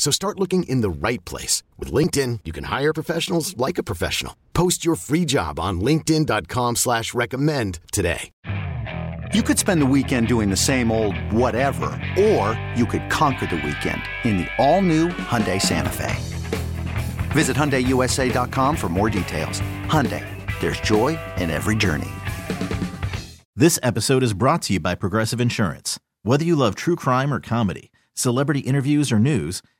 So 0.00 0.10
start 0.10 0.40
looking 0.40 0.62
in 0.62 0.80
the 0.80 0.88
right 0.88 1.22
place. 1.26 1.62
With 1.78 1.92
LinkedIn, 1.92 2.40
you 2.46 2.52
can 2.52 2.64
hire 2.64 2.94
professionals 2.94 3.54
like 3.58 3.76
a 3.76 3.82
professional. 3.82 4.34
Post 4.54 4.82
your 4.82 4.94
free 4.96 5.26
job 5.26 5.60
on 5.60 5.82
linkedin.com 5.82 6.76
slash 6.76 7.12
recommend 7.12 7.80
today. 7.92 8.30
You 9.34 9.42
could 9.42 9.58
spend 9.58 9.82
the 9.82 9.86
weekend 9.86 10.26
doing 10.26 10.48
the 10.48 10.56
same 10.56 10.90
old 10.90 11.16
whatever, 11.30 12.00
or 12.18 12.58
you 12.74 12.86
could 12.86 13.10
conquer 13.10 13.46
the 13.46 13.56
weekend 13.56 14.00
in 14.24 14.38
the 14.38 14.46
all-new 14.58 15.08
Hyundai 15.08 15.60
Santa 15.60 15.92
Fe. 15.92 16.16
Visit 17.32 17.56
HyundaiUSA.com 17.58 18.76
for 18.76 18.88
more 18.88 19.10
details. 19.10 19.60
Hyundai, 19.84 20.24
there's 20.62 20.80
joy 20.80 21.18
in 21.36 21.50
every 21.50 21.76
journey. 21.76 22.10
This 23.54 23.78
episode 23.82 24.22
is 24.22 24.32
brought 24.32 24.62
to 24.62 24.72
you 24.72 24.80
by 24.80 24.94
Progressive 24.94 25.42
Insurance. 25.42 26.00
Whether 26.22 26.46
you 26.46 26.56
love 26.56 26.74
true 26.74 26.96
crime 26.96 27.34
or 27.34 27.40
comedy, 27.40 27.92
celebrity 28.14 28.60
interviews 28.60 29.12
or 29.12 29.18
news, 29.18 29.60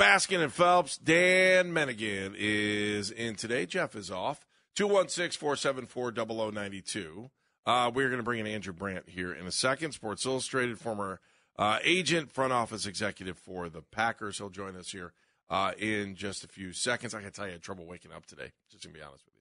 Baskin 0.00 0.40
and 0.42 0.50
Phelps, 0.52 0.96
Dan 0.96 1.72
Menningen 1.74 2.34
is 2.38 3.10
in 3.10 3.36
today. 3.36 3.66
Jeff 3.66 3.94
is 3.94 4.10
off. 4.10 4.46
216 4.76 5.38
474 5.38 6.12
0092. 6.52 7.30
Uh, 7.66 7.90
we're 7.94 8.08
going 8.08 8.16
to 8.18 8.22
bring 8.24 8.40
in 8.40 8.46
Andrew 8.46 8.72
Brandt 8.72 9.10
here 9.10 9.30
in 9.34 9.46
a 9.46 9.52
second. 9.52 9.92
Sports 9.92 10.24
Illustrated, 10.24 10.78
former 10.78 11.20
uh, 11.58 11.80
agent, 11.84 12.32
front 12.32 12.50
office 12.54 12.86
executive 12.86 13.36
for 13.36 13.68
the 13.68 13.82
Packers. 13.82 14.38
He'll 14.38 14.48
join 14.48 14.74
us 14.74 14.90
here 14.90 15.12
uh, 15.50 15.72
in 15.78 16.14
just 16.14 16.44
a 16.44 16.48
few 16.48 16.72
seconds. 16.72 17.12
I 17.14 17.20
can 17.20 17.30
tell 17.32 17.44
you 17.44 17.50
I 17.50 17.52
had 17.54 17.62
trouble 17.62 17.84
waking 17.84 18.12
up 18.12 18.24
today, 18.24 18.52
just 18.70 18.84
to 18.84 18.88
be 18.88 19.02
honest 19.02 19.24
with 19.26 19.34
you. 19.34 19.40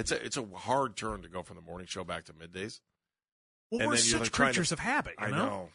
It's 0.00 0.10
a, 0.10 0.24
it's 0.24 0.36
a 0.38 0.46
hard 0.56 0.96
turn 0.96 1.20
to 1.20 1.28
go 1.28 1.42
from 1.42 1.56
the 1.56 1.62
morning 1.62 1.86
show 1.86 2.02
back 2.02 2.24
to 2.24 2.32
middays. 2.32 2.80
Well, 3.70 3.82
And 3.82 3.90
we're 3.90 3.96
such 3.98 4.20
like, 4.22 4.32
creatures 4.32 4.68
to- 4.68 4.76
of 4.76 4.78
habit. 4.80 5.16
You 5.20 5.26
I 5.26 5.30
know. 5.30 5.36
know. 5.36 5.68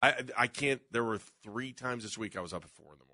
I, 0.00 0.14
I 0.38 0.46
can't. 0.46 0.80
There 0.90 1.04
were 1.04 1.18
three 1.42 1.72
times 1.74 2.02
this 2.04 2.16
week 2.16 2.34
I 2.34 2.40
was 2.40 2.54
up 2.54 2.64
at 2.64 2.70
four 2.70 2.86
in 2.92 2.98
the 2.98 3.04
morning. 3.04 3.07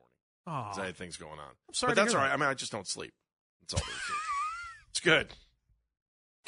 Oh, 0.47 0.51
'cause 0.69 0.79
I 0.79 0.87
had 0.87 0.97
things 0.97 1.17
going 1.17 1.39
on. 1.39 1.51
I'm 1.69 1.75
sorry 1.75 1.91
but 1.95 2.03
that's 2.03 2.15
all 2.15 2.21
right. 2.21 2.29
that. 2.29 2.35
I 2.35 2.37
mean, 2.37 2.49
I 2.49 2.55
just 2.55 2.73
don't 2.73 2.87
sleep. 2.87 3.13
That's 3.61 3.75
all 3.75 3.81
there 3.87 3.95
is. 3.97 4.03
to 4.07 4.13
it. 4.13 4.19
it's 4.91 5.01
good. 5.01 5.29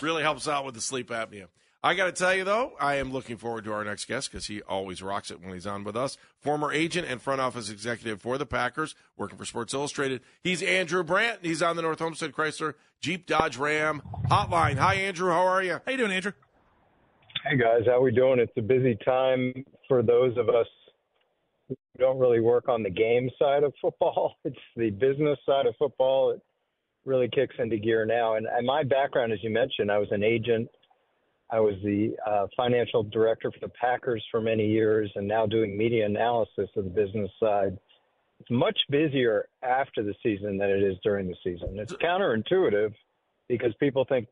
Really 0.02 0.22
helps 0.22 0.46
out 0.46 0.64
with 0.66 0.74
the 0.74 0.80
sleep 0.82 1.08
apnea. 1.08 1.46
I 1.82 1.94
got 1.94 2.06
to 2.06 2.12
tell 2.12 2.34
you 2.34 2.42
though, 2.44 2.72
I 2.80 2.96
am 2.96 3.12
looking 3.12 3.36
forward 3.36 3.64
to 3.64 3.72
our 3.72 3.84
next 3.84 4.06
guest 4.06 4.30
because 4.30 4.46
he 4.46 4.60
always 4.62 5.02
rocks 5.02 5.30
it 5.30 5.40
when 5.40 5.54
he's 5.54 5.66
on 5.66 5.84
with 5.84 5.96
us. 5.96 6.18
Former 6.40 6.72
agent 6.72 7.06
and 7.08 7.22
front 7.22 7.40
office 7.40 7.70
executive 7.70 8.20
for 8.20 8.38
the 8.38 8.44
Packers, 8.46 8.94
working 9.16 9.38
for 9.38 9.44
Sports 9.44 9.72
Illustrated. 9.72 10.20
He's 10.42 10.62
Andrew 10.62 11.04
Brandt. 11.04 11.40
He's 11.42 11.62
on 11.62 11.76
the 11.76 11.82
North 11.82 12.00
Homestead 12.00 12.32
Chrysler 12.32 12.74
Jeep 13.00 13.26
Dodge 13.26 13.56
Ram 13.56 14.02
hotline. 14.28 14.76
Hi, 14.78 14.94
Andrew. 14.96 15.30
How 15.30 15.46
are 15.46 15.62
you? 15.62 15.80
How 15.84 15.92
you 15.92 15.98
doing, 15.98 16.12
Andrew? 16.12 16.32
Hey 17.48 17.56
guys, 17.56 17.82
how 17.86 18.00
we 18.02 18.10
doing? 18.10 18.40
It's 18.40 18.52
a 18.56 18.62
busy 18.62 18.98
time 19.04 19.52
for 19.86 20.02
those 20.02 20.36
of 20.36 20.48
us 20.48 20.66
who 20.66 20.85
don't 21.96 22.18
really 22.18 22.40
work 22.40 22.68
on 22.68 22.82
the 22.82 22.90
game 22.90 23.30
side 23.38 23.62
of 23.62 23.72
football. 23.80 24.36
It's 24.44 24.56
the 24.76 24.90
business 24.90 25.38
side 25.46 25.66
of 25.66 25.74
football. 25.78 26.30
It 26.30 26.40
really 27.04 27.28
kicks 27.28 27.54
into 27.58 27.78
gear 27.78 28.06
now. 28.06 28.36
And, 28.36 28.46
and 28.46 28.66
my 28.66 28.82
background, 28.82 29.32
as 29.32 29.38
you 29.42 29.50
mentioned, 29.50 29.90
I 29.90 29.98
was 29.98 30.08
an 30.10 30.22
agent. 30.22 30.68
I 31.50 31.60
was 31.60 31.74
the 31.84 32.16
uh, 32.26 32.46
financial 32.56 33.04
director 33.04 33.52
for 33.52 33.60
the 33.60 33.72
Packers 33.80 34.24
for 34.30 34.40
many 34.40 34.66
years, 34.66 35.10
and 35.14 35.28
now 35.28 35.46
doing 35.46 35.76
media 35.76 36.06
analysis 36.06 36.68
of 36.76 36.84
the 36.84 36.90
business 36.90 37.30
side. 37.38 37.78
It's 38.40 38.50
much 38.50 38.78
busier 38.90 39.48
after 39.62 40.02
the 40.02 40.14
season 40.22 40.58
than 40.58 40.70
it 40.70 40.82
is 40.82 40.96
during 41.02 41.28
the 41.28 41.36
season. 41.44 41.78
It's 41.78 41.92
counterintuitive 41.94 42.92
because 43.48 43.72
people 43.80 44.04
think 44.04 44.26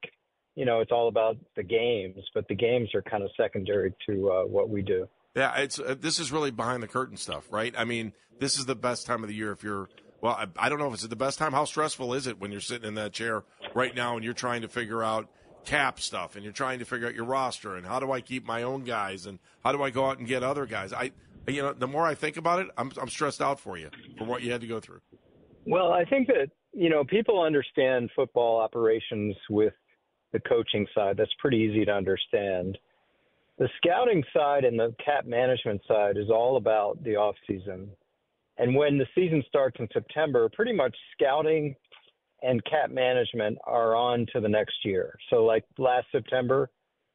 you 0.54 0.64
know, 0.64 0.80
it's 0.80 0.92
all 0.92 1.08
about 1.08 1.36
the 1.56 1.62
games, 1.62 2.22
but 2.34 2.46
the 2.48 2.54
games 2.54 2.94
are 2.94 3.02
kind 3.02 3.22
of 3.22 3.30
secondary 3.36 3.92
to 4.06 4.30
uh, 4.30 4.42
what 4.44 4.68
we 4.68 4.82
do. 4.82 5.08
Yeah, 5.34 5.56
it's 5.56 5.78
uh, 5.78 5.96
this 5.98 6.18
is 6.18 6.30
really 6.30 6.50
behind 6.50 6.82
the 6.82 6.88
curtain 6.88 7.16
stuff, 7.16 7.46
right? 7.50 7.74
I 7.76 7.84
mean, 7.84 8.12
this 8.38 8.58
is 8.58 8.66
the 8.66 8.76
best 8.76 9.06
time 9.06 9.22
of 9.22 9.28
the 9.28 9.34
year 9.34 9.52
if 9.52 9.62
you're. 9.62 9.88
Well, 10.20 10.32
I, 10.32 10.46
I 10.56 10.68
don't 10.68 10.78
know 10.78 10.88
if 10.88 10.94
it's 10.94 11.06
the 11.06 11.16
best 11.16 11.38
time. 11.38 11.52
How 11.52 11.64
stressful 11.64 12.14
is 12.14 12.26
it 12.26 12.40
when 12.40 12.50
you're 12.50 12.60
sitting 12.60 12.88
in 12.88 12.94
that 12.94 13.12
chair 13.12 13.44
right 13.74 13.94
now 13.94 14.16
and 14.16 14.24
you're 14.24 14.32
trying 14.32 14.62
to 14.62 14.68
figure 14.68 15.02
out 15.02 15.28
cap 15.64 16.00
stuff 16.00 16.34
and 16.34 16.44
you're 16.44 16.52
trying 16.52 16.78
to 16.78 16.84
figure 16.84 17.06
out 17.06 17.14
your 17.14 17.24
roster 17.24 17.76
and 17.76 17.86
how 17.86 17.98
do 18.00 18.12
I 18.12 18.20
keep 18.20 18.46
my 18.46 18.62
own 18.62 18.84
guys 18.84 19.26
and 19.26 19.38
how 19.62 19.72
do 19.72 19.82
I 19.82 19.90
go 19.90 20.06
out 20.06 20.18
and 20.18 20.26
get 20.26 20.42
other 20.42 20.66
guys? 20.66 20.92
I, 20.92 21.12
you 21.46 21.62
know, 21.62 21.72
the 21.72 21.86
more 21.86 22.06
I 22.06 22.14
think 22.14 22.36
about 22.36 22.60
it, 22.60 22.68
I'm 22.78 22.90
I'm 23.00 23.08
stressed 23.08 23.42
out 23.42 23.60
for 23.60 23.76
you 23.76 23.90
for 24.16 24.24
what 24.24 24.42
you 24.42 24.52
had 24.52 24.60
to 24.62 24.66
go 24.66 24.80
through. 24.80 25.00
Well, 25.66 25.92
I 25.92 26.04
think 26.04 26.28
that, 26.28 26.50
you 26.72 26.90
know, 26.90 27.04
people 27.04 27.42
understand 27.42 28.10
football 28.14 28.60
operations 28.60 29.34
with 29.50 29.72
the 30.32 30.40
coaching 30.40 30.86
side. 30.94 31.16
That's 31.16 31.34
pretty 31.38 31.58
easy 31.58 31.84
to 31.84 31.92
understand. 31.92 32.78
The 33.58 33.68
scouting 33.76 34.24
side 34.34 34.64
and 34.64 34.78
the 34.78 34.94
cap 35.04 35.26
management 35.26 35.80
side 35.86 36.16
is 36.16 36.28
all 36.28 36.56
about 36.56 37.02
the 37.04 37.16
off 37.16 37.36
season. 37.46 37.88
And 38.58 38.74
when 38.74 38.98
the 38.98 39.06
season 39.14 39.42
starts 39.48 39.76
in 39.78 39.88
September, 39.92 40.48
pretty 40.52 40.72
much 40.72 40.94
scouting 41.12 41.74
and 42.42 42.64
cap 42.64 42.90
management 42.90 43.58
are 43.64 43.94
on 43.94 44.26
to 44.32 44.40
the 44.40 44.48
next 44.48 44.74
year. 44.84 45.16
So 45.30 45.44
like 45.44 45.64
last 45.78 46.06
September, 46.12 46.68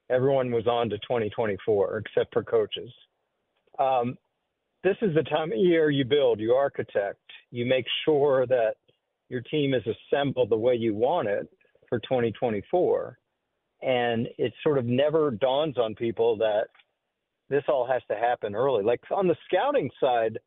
everyone 0.09 0.51
was 0.51 0.65
on 0.65 0.89
to 0.89 0.97
2024 0.99 1.97
except 1.97 2.33
for 2.33 2.43
coaches. 2.43 2.91
Um, 3.77 4.17
this 4.83 4.97
is 5.01 5.13
the 5.13 5.23
time 5.23 5.51
of 5.51 5.57
year 5.57 5.89
you 5.89 6.05
build, 6.05 6.39
you 6.39 6.53
architect, 6.53 7.19
you 7.51 7.65
make 7.65 7.85
sure 8.05 8.47
that 8.47 8.75
your 9.27 9.41
team 9.41 9.73
is 9.73 9.83
assembled 9.85 10.49
the 10.49 10.57
way 10.57 10.73
you 10.75 10.95
want 10.95 11.27
it 11.27 11.47
for 11.87 11.99
2024. 11.99 13.18
And 13.81 14.27
it 14.37 14.53
sort 14.63 14.77
of 14.77 14.85
never 14.85 15.31
dawns 15.31 15.77
on 15.77 15.95
people 15.95 16.37
that 16.37 16.67
this 17.49 17.63
all 17.67 17.87
has 17.87 18.01
to 18.09 18.15
happen 18.15 18.55
early. 18.55 18.83
Like 18.83 19.01
on 19.11 19.27
the 19.27 19.37
scouting 19.45 19.89
side, 19.99 20.37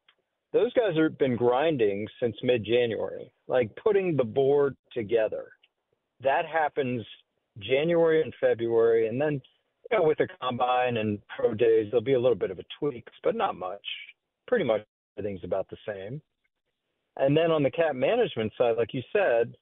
those 0.53 0.73
guys 0.75 0.97
have 0.97 1.19
been 1.19 1.37
grinding 1.37 2.07
since 2.21 2.37
mid 2.43 2.65
January, 2.65 3.33
like 3.49 3.75
putting 3.83 4.17
the 4.17 4.25
board 4.25 4.77
together. 4.93 5.47
That 6.23 6.45
happens 6.47 7.05
January 7.59 8.23
and 8.23 8.33
February. 8.41 9.09
And 9.09 9.21
then, 9.21 9.41
you 9.91 9.99
know, 9.99 10.05
with 10.05 10.19
the 10.19 10.29
combine 10.41 10.99
and 10.99 11.19
pro 11.35 11.55
days, 11.55 11.89
there'll 11.91 12.05
be 12.05 12.15
a 12.15 12.21
little 12.21 12.37
bit 12.37 12.51
of 12.51 12.59
a 12.59 12.65
tweak, 12.79 13.07
but 13.25 13.35
not 13.35 13.57
much. 13.57 13.85
Pretty 14.47 14.65
much 14.65 14.83
everything's 15.19 15.45
about 15.45 15.69
the 15.69 15.77
same. 15.87 16.21
And 17.17 17.37
then 17.37 17.51
on 17.51 17.63
the 17.63 17.71
cap 17.71 17.95
management 17.95 18.53
side, 18.57 18.77
like 18.77 18.95
you 18.95 19.03
said, 19.13 19.55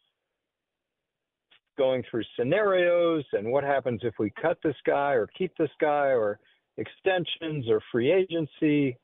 going 1.80 2.04
through 2.10 2.22
scenarios 2.38 3.24
and 3.32 3.50
what 3.50 3.64
happens 3.64 4.00
if 4.02 4.12
we 4.18 4.30
cut 4.42 4.58
this 4.62 4.76
guy 4.84 5.12
or 5.12 5.26
keep 5.26 5.50
this 5.56 5.70
guy 5.80 6.08
or 6.08 6.38
extensions 6.76 7.70
or 7.70 7.80
free 7.90 8.12
agency. 8.12 8.98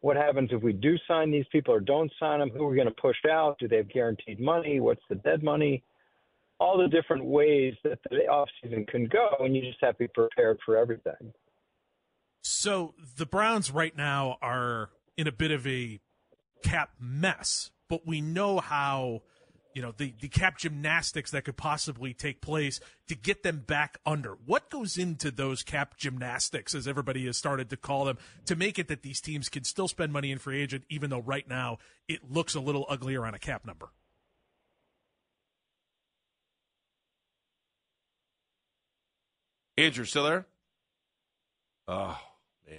What 0.00 0.16
happens 0.16 0.50
if 0.50 0.60
we 0.60 0.72
do 0.72 0.96
sign 1.06 1.30
these 1.30 1.44
people 1.52 1.72
or 1.72 1.78
don't 1.78 2.10
sign 2.18 2.40
them? 2.40 2.50
Who 2.50 2.64
are 2.64 2.68
we 2.68 2.74
going 2.74 2.88
to 2.88 3.00
push 3.00 3.16
out? 3.30 3.60
Do 3.60 3.68
they 3.68 3.76
have 3.76 3.88
guaranteed 3.88 4.40
money? 4.40 4.80
What's 4.80 5.04
the 5.08 5.14
dead 5.14 5.44
money? 5.44 5.84
All 6.58 6.76
the 6.76 6.88
different 6.88 7.24
ways 7.26 7.74
that 7.84 8.00
the 8.10 8.22
offseason 8.28 8.88
can 8.88 9.06
go, 9.06 9.28
and 9.38 9.54
you 9.54 9.62
just 9.62 9.78
have 9.82 9.94
to 9.94 10.04
be 10.04 10.08
prepared 10.08 10.58
for 10.66 10.76
everything. 10.76 11.32
So 12.42 12.94
the 13.16 13.26
Browns 13.26 13.70
right 13.70 13.96
now 13.96 14.36
are 14.42 14.90
in 15.16 15.28
a 15.28 15.32
bit 15.32 15.52
of 15.52 15.64
a 15.64 16.00
cap 16.64 16.90
mess, 16.98 17.70
but 17.88 18.04
we 18.04 18.20
know 18.20 18.58
how 18.58 19.22
you 19.76 19.82
know 19.82 19.92
the, 19.94 20.14
the 20.22 20.28
cap 20.28 20.56
gymnastics 20.56 21.32
that 21.32 21.44
could 21.44 21.58
possibly 21.58 22.14
take 22.14 22.40
place 22.40 22.80
to 23.08 23.14
get 23.14 23.42
them 23.42 23.62
back 23.66 23.98
under. 24.06 24.38
What 24.46 24.70
goes 24.70 24.96
into 24.96 25.30
those 25.30 25.62
cap 25.62 25.98
gymnastics, 25.98 26.74
as 26.74 26.88
everybody 26.88 27.26
has 27.26 27.36
started 27.36 27.68
to 27.68 27.76
call 27.76 28.06
them, 28.06 28.16
to 28.46 28.56
make 28.56 28.78
it 28.78 28.88
that 28.88 29.02
these 29.02 29.20
teams 29.20 29.50
can 29.50 29.64
still 29.64 29.86
spend 29.86 30.14
money 30.14 30.32
in 30.32 30.38
free 30.38 30.62
agent, 30.62 30.84
even 30.88 31.10
though 31.10 31.20
right 31.20 31.46
now 31.46 31.76
it 32.08 32.20
looks 32.32 32.54
a 32.54 32.60
little 32.60 32.86
uglier 32.88 33.26
on 33.26 33.34
a 33.34 33.38
cap 33.38 33.66
number? 33.66 33.90
Andrew, 39.76 40.06
still 40.06 40.24
there? 40.24 40.46
Oh 41.86 42.18
man, 42.66 42.78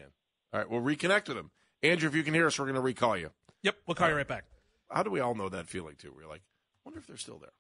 All 0.52 0.60
right, 0.62 0.68
we'll 0.68 0.82
reconnect 0.82 1.28
with 1.28 1.38
him. 1.38 1.52
Andrew, 1.84 2.10
if 2.10 2.16
you 2.16 2.24
can 2.24 2.34
hear 2.34 2.48
us, 2.48 2.58
we're 2.58 2.66
going 2.66 2.74
to 2.74 2.82
recall 2.82 3.16
you. 3.16 3.30
Yep, 3.62 3.76
we'll 3.86 3.94
call 3.94 4.10
you 4.10 4.16
right 4.16 4.28
back. 4.28 4.46
How 4.90 5.04
do 5.04 5.12
we 5.12 5.20
all 5.20 5.36
know 5.36 5.50
that 5.50 5.68
feeling 5.68 5.96
too? 5.96 6.12
We're 6.16 6.28
like, 6.28 6.42
wonder 6.88 7.00
if 7.00 7.08
they're 7.08 7.18
still 7.18 7.38
there. 7.38 7.52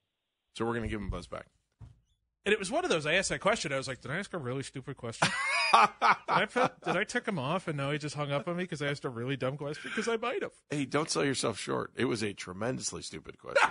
So 0.56 0.64
we're 0.66 0.72
going 0.72 0.84
to 0.84 0.90
give 0.90 1.02
him 1.02 1.10
buzz 1.10 1.28
back. 1.28 1.48
And 2.46 2.54
it 2.54 2.60
was 2.60 2.72
one 2.72 2.86
of 2.86 2.90
those. 2.90 3.06
I 3.06 3.16
asked 3.16 3.28
that 3.28 3.42
question. 3.42 3.74
I 3.74 3.78
was 3.78 3.90
like, 3.90 4.00
"Did 4.00 4.10
I 4.10 4.20
ask 4.20 4.34
a 4.34 4.38
really 4.38 4.64
stupid 4.64 4.96
question? 4.96 5.28
did, 5.74 5.90
I 6.30 6.46
put, 6.46 6.80
did 6.80 6.96
I 6.96 7.04
tick 7.04 7.28
him 7.28 7.38
off?" 7.38 7.68
And 7.68 7.76
now 7.76 7.92
he 7.92 7.98
just 7.98 8.16
hung 8.16 8.32
up 8.32 8.48
on 8.48 8.56
me 8.56 8.64
because 8.64 8.82
I 8.82 8.88
asked 8.88 9.04
a 9.04 9.10
really 9.10 9.36
dumb 9.36 9.58
question. 9.58 9.92
Because 9.94 10.08
I 10.08 10.16
might 10.16 10.42
have. 10.44 10.54
Hey, 10.70 10.86
don't 10.86 11.10
sell 11.10 11.26
yourself 11.26 11.60
short. 11.60 11.92
It 11.98 12.06
was 12.06 12.24
a 12.24 12.32
tremendously 12.32 13.02
stupid 13.02 13.38
question. 13.38 13.70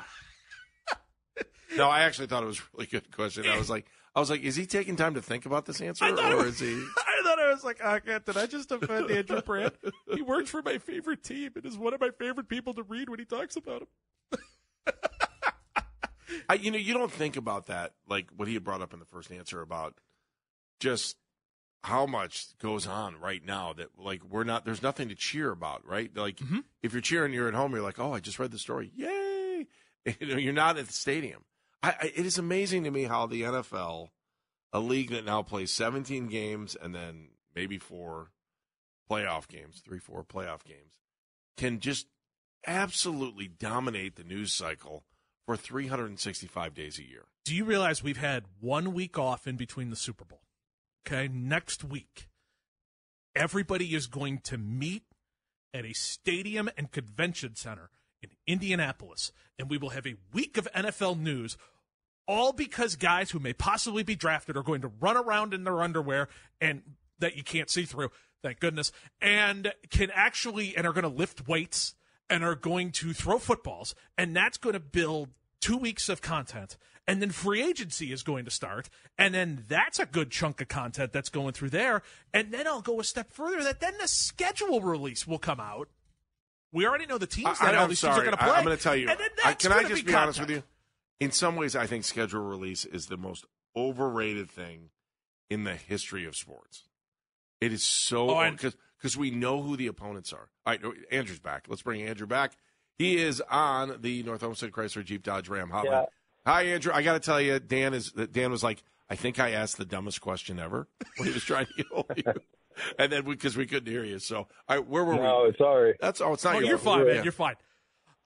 no, 1.79 1.89
I 1.89 2.01
actually 2.01 2.27
thought 2.27 2.43
it 2.43 2.47
was 2.47 2.59
a 2.59 2.63
really 2.75 2.87
good 2.87 3.11
question. 3.11 3.47
I 3.47 3.57
was 3.57 3.71
like, 3.71 3.87
I 4.15 4.21
was 4.21 4.29
like, 4.29 4.43
is 4.43 4.57
he 4.57 4.67
taking 4.67 4.97
time 4.97 5.15
to 5.15 5.23
think 5.23 5.47
about 5.47 5.65
this 5.65 5.81
answer, 5.81 6.05
or 6.05 6.37
was, 6.37 6.61
is 6.61 6.61
he? 6.61 6.75
I 6.99 7.23
thought 7.25 7.39
I 7.39 7.51
was 7.51 7.65
like, 7.65 7.81
oh, 7.83 7.99
God, 8.05 8.27
did 8.27 8.37
I 8.37 8.45
just 8.45 8.71
offend 8.73 9.11
Andrew 9.11 9.41
Brandt? 9.41 9.75
He 10.13 10.21
works 10.21 10.51
for 10.51 10.61
my 10.61 10.77
favorite 10.77 11.25
team 11.25 11.53
and 11.57 11.65
is 11.65 11.79
one 11.79 11.95
of 11.95 12.01
my 12.01 12.11
favorite 12.19 12.51
people 12.51 12.75
to 12.75 12.83
read 12.83 13.09
when 13.09 13.19
he 13.19 13.25
talks 13.25 13.57
about 13.57 13.83
him. 13.83 13.89
I, 16.49 16.55
you 16.55 16.71
know, 16.71 16.79
you 16.79 16.95
don't 16.95 17.13
think 17.13 17.37
about 17.37 17.67
that, 17.67 17.95
like 18.09 18.31
what 18.37 18.49
he 18.49 18.55
had 18.55 18.65
brought 18.65 18.83
up 18.83 18.93
in 18.93 18.99
the 18.99 19.07
first 19.07 19.31
answer 19.31 19.61
about 19.61 19.95
just 20.81 21.17
how 21.83 22.07
much 22.07 22.49
goes 22.59 22.87
on 22.87 23.19
right 23.21 23.45
now 23.45 23.73
that 23.73 23.91
like 23.97 24.23
we're 24.25 24.45
not 24.45 24.65
there's 24.65 24.83
nothing 24.83 25.09
to 25.09 25.15
cheer 25.15 25.51
about, 25.51 25.87
right? 25.87 26.11
Like 26.17 26.39
mm-hmm. 26.39 26.61
if 26.83 26.93
you're 26.93 27.03
cheering, 27.03 27.33
you're 27.33 27.49
at 27.49 27.55
home, 27.55 27.73
you're 27.73 27.83
like, 27.83 27.99
oh, 27.99 28.13
I 28.13 28.21
just 28.21 28.39
read 28.39 28.51
the 28.51 28.59
story, 28.59 28.93
yay! 28.95 29.67
You 30.21 30.29
know, 30.29 30.37
you're 30.37 30.53
not 30.53 30.79
at 30.79 30.87
the 30.87 30.93
stadium. 30.93 31.43
I, 31.83 31.89
I, 32.01 32.13
it 32.15 32.25
is 32.25 32.39
amazing 32.39 32.85
to 32.85 32.93
me 32.93 33.05
how 33.05 33.27
the 33.27 33.43
NFL, 33.43 34.11
a 34.73 34.79
league 34.79 35.11
that 35.11 35.25
now 35.25 35.43
plays 35.43 35.73
17 35.73 36.29
games 36.29 36.77
and 36.81 36.95
then 36.95 37.31
maybe 37.57 37.77
four 37.77 38.31
playoff 39.11 39.49
games, 39.49 39.83
three, 39.85 39.99
four 39.99 40.23
playoff 40.23 40.63
games, 40.63 40.93
can 41.57 41.81
just 41.81 42.07
absolutely 42.69 43.49
dominate 43.49 44.15
the 44.15 44.23
news 44.23 44.53
cycle 44.53 45.03
for 45.47 45.57
365 45.57 46.75
days 46.75 46.99
a 46.99 47.09
year. 47.09 47.25
Do 47.45 47.55
you 47.55 47.65
realize 47.65 48.03
we've 48.03 48.17
had 48.17 48.45
one 48.61 48.93
week 48.93 49.19
off 49.19 49.47
in 49.47 49.57
between 49.57 49.91
the 49.91 49.97
Super 49.97 50.25
Bowl? 50.25 50.43
Okay, 51.07 51.29
next 51.33 51.85
week, 51.85 52.29
everybody 53.35 53.95
is 53.95 54.09
going 54.09 54.39
to 54.39 54.59
meet 54.59 55.05
at 55.73 55.85
a 55.85 55.93
stadium 55.93 56.69
and 56.77 56.91
convention 56.91 57.55
center 57.55 57.91
in 58.21 58.31
Indianapolis, 58.47 59.31
and 59.59 59.71
we 59.71 59.79
will 59.79 59.91
have 59.91 60.07
a 60.07 60.17
week 60.33 60.59
of 60.59 60.67
NFL 60.75 61.21
news. 61.21 61.57
All 62.27 62.53
because 62.53 62.97
guys 62.97 63.31
who 63.31 63.39
may 63.39 63.53
possibly 63.53 64.03
be 64.03 64.17
drafted 64.17 64.57
are 64.57 64.65
going 64.65 64.81
to 64.81 64.89
run 64.89 65.17
around 65.17 65.55
in 65.55 65.63
their 65.63 65.81
underwear 65.81 66.29
and 66.61 66.83
that 67.21 67.37
you 67.37 67.45
can't 67.45 67.71
see 67.71 67.85
through, 67.85 68.11
thank 68.43 68.59
goodness, 68.59 68.91
and 69.21 69.73
can 69.91 70.11
actually 70.13 70.77
and 70.77 70.89
are 70.89 70.93
going 70.93 71.05
to 71.05 71.09
lift 71.09 71.47
weights 71.47 71.95
and 72.29 72.45
are 72.45 72.55
going 72.55 72.91
to 72.93 73.13
throw 73.13 73.39
footballs, 73.39 73.95
and 74.17 74.35
that's 74.35 74.59
going 74.59 74.75
to 74.75 74.81
build 74.81 75.31
two 75.61 75.77
weeks 75.77 76.09
of 76.09 76.21
content. 76.21 76.77
And 77.09 77.23
then 77.23 77.31
free 77.31 77.63
agency 77.63 78.13
is 78.13 78.25
going 78.25 78.45
to 78.47 78.51
start, 78.51 78.89
and 79.17 79.33
then 79.33 79.65
that's 79.69 80.01
a 80.01 80.07
good 80.07 80.31
chunk 80.31 80.61
of 80.61 80.67
content 80.67 81.13
that's 81.13 81.29
going 81.29 81.53
through 81.53 81.71
there. 81.71 82.03
And 82.35 82.53
then 82.53 82.67
I'll 82.67 82.81
go 82.83 82.99
a 82.99 83.05
step 83.05 83.31
further 83.31 83.63
that 83.63 83.79
then 83.79 83.95
the 84.01 84.09
schedule 84.09 84.81
release 84.81 85.25
will 85.27 85.39
come 85.39 85.61
out. 85.61 85.89
We 86.73 86.85
already 86.85 87.07
know 87.07 87.17
the 87.17 87.29
teams 87.29 87.61
that 87.61 87.75
I, 87.75 87.79
all 87.79 87.87
these 87.87 88.01
sorry. 88.01 88.15
teams 88.15 88.23
are 88.23 88.25
going 88.25 88.37
to 88.37 88.43
play. 88.45 88.53
I, 88.53 88.59
am 88.59 88.65
going 88.65 88.77
to 88.77 88.83
tell 88.83 88.97
you. 88.97 89.07
That's 89.07 89.65
can 89.65 89.73
I 89.73 89.85
just 89.85 90.05
be, 90.05 90.11
be 90.11 90.17
honest 90.17 90.41
with 90.41 90.51
you? 90.51 90.65
In 91.21 91.31
some 91.31 91.55
ways, 91.55 91.77
I 91.77 91.87
think 91.87 92.05
schedule 92.05 92.43
release 92.43 92.85
is 92.85 93.07
the 93.07 93.17
most 93.17 93.47
overrated 93.77 94.51
thing 94.51 94.91
in 95.49 95.63
the 95.63 95.75
history 95.75 96.25
of 96.27 96.35
sports. 96.37 96.89
It 97.61 97.73
is 97.73 97.85
so 97.85 98.31
Oh, 98.31 98.41
and- 98.41 98.75
because 98.99 99.15
because 99.15 99.17
we 99.17 99.31
know 99.31 99.63
who 99.63 99.77
the 99.77 99.87
opponents 99.87 100.33
are. 100.33 100.49
All 100.67 100.73
right, 100.73 100.81
Andrew's 101.13 101.39
back. 101.39 101.67
Let's 101.69 101.83
bring 101.83 102.03
Andrew 102.03 102.27
back. 102.27 102.53
He 102.99 103.19
is 103.19 103.43
on 103.51 103.99
the 104.01 104.23
North 104.23 104.41
Homestead 104.41 104.73
Chrysler 104.73 105.05
Jeep 105.05 105.23
Dodge 105.23 105.49
Ram 105.49 105.69
hotline. 105.71 105.85
Yeah. 105.85 106.05
Hi, 106.47 106.63
Andrew. 106.63 106.93
I 106.95 107.03
got 107.03 107.13
to 107.15 107.21
tell 107.21 107.41
you, 107.41 107.59
Dan 107.59 107.93
is 107.95 108.11
Dan 108.13 108.51
was 108.51 108.63
like, 108.65 108.83
I 109.11 109.17
think 109.17 109.39
I 109.39 109.51
asked 109.51 109.77
the 109.77 109.85
dumbest 109.85 110.21
question 110.21 110.59
ever 110.59 110.89
when 111.17 111.29
he 111.29 111.35
was 111.35 111.45
trying 111.45 111.67
to 111.67 111.73
get 111.77 111.87
hold 111.89 112.07
of 112.11 112.17
you, 112.19 112.25
and 112.99 113.13
then 113.13 113.25
because 113.25 113.57
we, 113.57 113.67
couldn't 113.67 113.91
hear 113.93 114.05
you. 114.05 114.19
So, 114.19 114.39
all 114.69 114.77
right, 114.77 114.87
where 114.87 115.05
were 115.05 115.15
No, 115.15 115.43
we? 115.45 115.49
it's 115.51 115.59
sorry. 115.59 115.95
That's 116.01 116.21
oh, 116.21 116.33
it's 116.33 116.45
not 116.45 116.57
Oh, 116.57 116.59
your 116.61 116.69
you're 116.71 116.79
fault. 116.79 116.99
fine, 116.99 117.07
man. 117.07 117.17
Yeah. 117.17 117.23
You're 117.25 117.33
fine. 117.33 117.55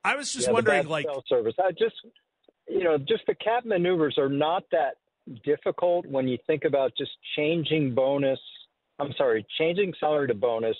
I 0.05 0.17
was 0.17 0.33
just 0.33 0.47
Yeah, 0.47 0.53
wondering, 0.55 0.83
bad 0.83 0.91
like, 0.91 1.05
cell 1.07 1.25
service. 1.29 1.55
I 1.59 1.73
just, 1.73 1.95
you 2.69 2.85
know, 2.85 2.97
just 2.97 3.27
the 3.27 3.35
cap 3.35 3.65
maneuvers 3.67 4.17
are 4.19 4.29
not 4.31 4.65
that 4.73 4.95
difficult 5.45 6.07
when 6.07 6.27
you 6.29 6.39
think 6.47 6.65
about 6.65 6.93
just 6.97 7.11
changing 7.37 7.95
bonus. 7.95 8.39
I'm 9.01 9.13
sorry, 9.17 9.47
changing 9.59 9.95
salary 9.99 10.29
to 10.29 10.35
bonus 10.35 10.77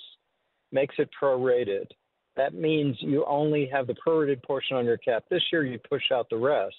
makes 0.71 0.95
it 0.97 1.09
prorated. 1.19 1.87
That 2.37 2.53
means 2.53 2.95
you 2.99 3.25
only 3.27 3.69
have 3.71 3.87
the 3.87 3.95
prorated 4.05 4.41
portion 4.43 4.77
on 4.77 4.85
your 4.85 4.97
cap. 4.97 5.23
This 5.29 5.43
year, 5.51 5.65
you 5.65 5.79
push 5.89 6.11
out 6.13 6.27
the 6.29 6.37
rest. 6.37 6.75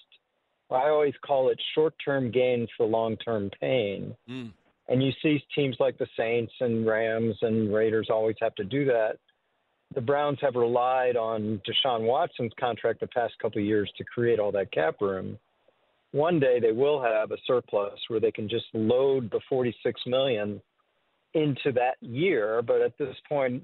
I 0.70 0.88
always 0.88 1.14
call 1.24 1.50
it 1.50 1.60
short-term 1.74 2.30
gain 2.30 2.66
for 2.76 2.86
long-term 2.86 3.50
pain. 3.60 4.16
Mm. 4.28 4.52
And 4.88 5.02
you 5.02 5.12
see 5.22 5.42
teams 5.54 5.76
like 5.78 5.98
the 5.98 6.06
Saints 6.16 6.52
and 6.60 6.86
Rams 6.86 7.36
and 7.42 7.72
Raiders 7.72 8.08
always 8.10 8.36
have 8.40 8.54
to 8.54 8.64
do 8.64 8.86
that. 8.86 9.18
The 9.94 10.00
Browns 10.00 10.38
have 10.40 10.54
relied 10.54 11.16
on 11.16 11.60
Deshaun 11.68 12.02
Watson's 12.02 12.52
contract 12.58 13.00
the 13.00 13.06
past 13.08 13.34
couple 13.40 13.60
of 13.60 13.66
years 13.66 13.92
to 13.98 14.04
create 14.04 14.38
all 14.38 14.52
that 14.52 14.72
cap 14.72 14.96
room. 15.00 15.38
One 16.12 16.40
day 16.40 16.60
they 16.60 16.72
will 16.72 17.02
have 17.02 17.30
a 17.30 17.36
surplus 17.46 17.98
where 18.08 18.20
they 18.20 18.32
can 18.32 18.48
just 18.48 18.66
load 18.72 19.30
the 19.30 19.40
46 19.48 20.00
million 20.06 20.60
into 21.34 21.72
that 21.72 21.96
year, 22.00 22.62
but 22.62 22.80
at 22.80 22.96
this 22.98 23.16
point 23.28 23.62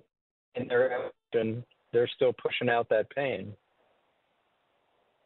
in 0.55 0.69
their 0.69 0.91
action, 0.93 1.65
they're 1.93 2.11
still 2.15 2.33
pushing 2.33 2.69
out 2.69 2.89
that 2.91 3.11
pain. 3.11 3.55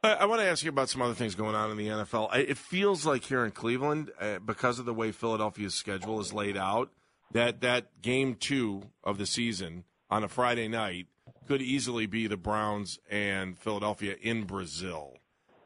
I, 0.03 0.13
I 0.13 0.25
want 0.25 0.41
to 0.41 0.47
ask 0.47 0.65
you 0.65 0.71
about 0.71 0.89
some 0.89 1.03
other 1.03 1.15
things 1.15 1.35
going 1.35 1.55
on 1.55 1.71
in 1.71 1.77
the 1.77 1.89
NFL. 1.89 2.29
I, 2.33 2.39
it 2.39 2.59
feels 2.59 3.07
like 3.07 3.25
here 3.25 3.45
in 3.45 3.53
Cleveland, 3.53 4.11
uh, 4.21 4.39
because 4.41 4.79
of 4.79 4.85
the 4.85 4.95
way 4.95 5.13
Philadelphia's 5.13 5.75
schedule 5.75 6.21
is 6.21 6.33
laid 6.33 6.57
out, 6.57 6.91
that 7.33 7.61
that 7.61 8.03
game 8.03 8.35
two 8.35 8.83
of 9.05 9.19
the 9.19 9.27
season 9.27 9.85
on 10.11 10.25
a 10.25 10.29
Friday 10.29 10.69
night 10.69 11.07
could 11.47 11.63
easily 11.63 12.07
be 12.07 12.27
the 12.27 12.37
Browns 12.37 12.99
and 13.11 13.59
Philadelphia 13.59 14.17
in 14.21 14.45
Brazil. 14.45 15.15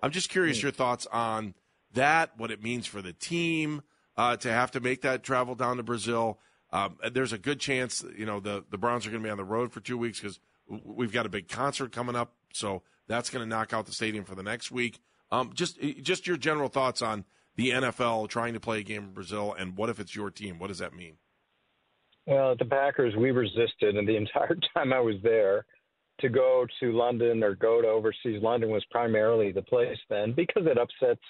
I'm 0.02 0.10
just 0.10 0.28
curious 0.28 0.62
your 0.62 0.72
thoughts 0.72 1.06
on 1.06 1.54
that, 1.94 2.38
what 2.38 2.50
it 2.50 2.62
means 2.62 2.86
for 2.86 3.02
the 3.02 3.12
team 3.12 3.82
uh, 4.16 4.36
to 4.36 4.50
have 4.50 4.70
to 4.72 4.80
make 4.80 5.02
that 5.02 5.22
travel 5.22 5.54
down 5.54 5.78
to 5.78 5.82
Brazil. 5.82 6.38
Um, 6.72 6.98
there's 7.12 7.32
a 7.32 7.38
good 7.38 7.60
chance, 7.60 8.04
you 8.16 8.26
know, 8.26 8.40
the, 8.40 8.64
the 8.70 8.78
Browns 8.78 9.06
are 9.06 9.10
going 9.10 9.22
to 9.22 9.26
be 9.26 9.30
on 9.30 9.36
the 9.36 9.44
road 9.44 9.72
for 9.72 9.80
two 9.80 9.96
weeks 9.96 10.20
because 10.20 10.40
we've 10.68 11.12
got 11.12 11.26
a 11.26 11.28
big 11.28 11.48
concert 11.48 11.92
coming 11.92 12.16
up, 12.16 12.32
so 12.52 12.82
that's 13.06 13.30
going 13.30 13.44
to 13.44 13.48
knock 13.48 13.72
out 13.72 13.86
the 13.86 13.92
stadium 13.92 14.24
for 14.24 14.34
the 14.34 14.42
next 14.42 14.70
week. 14.70 15.00
Um, 15.30 15.52
just 15.54 15.80
just 16.02 16.26
your 16.26 16.36
general 16.36 16.68
thoughts 16.68 17.02
on 17.02 17.24
the 17.56 17.70
NFL 17.70 18.28
trying 18.28 18.54
to 18.54 18.60
play 18.60 18.80
a 18.80 18.82
game 18.82 19.04
in 19.04 19.12
Brazil, 19.12 19.54
and 19.58 19.76
what 19.76 19.90
if 19.90 20.00
it's 20.00 20.14
your 20.14 20.30
team? 20.30 20.58
What 20.58 20.68
does 20.68 20.78
that 20.78 20.94
mean? 20.94 21.14
Well, 22.26 22.56
the 22.56 22.64
Packers, 22.64 23.14
we 23.16 23.30
resisted, 23.30 23.96
and 23.96 24.06
the 24.06 24.16
entire 24.16 24.56
time 24.74 24.92
I 24.92 25.00
was 25.00 25.16
there, 25.22 25.64
to 26.20 26.28
go 26.28 26.66
to 26.80 26.92
London 26.92 27.42
or 27.42 27.54
go 27.54 27.82
to 27.82 27.88
overseas. 27.88 28.42
London 28.42 28.70
was 28.70 28.84
primarily 28.90 29.52
the 29.52 29.62
place 29.62 29.98
then 30.08 30.32
because 30.32 30.64
it 30.66 30.78
upsets 30.78 31.20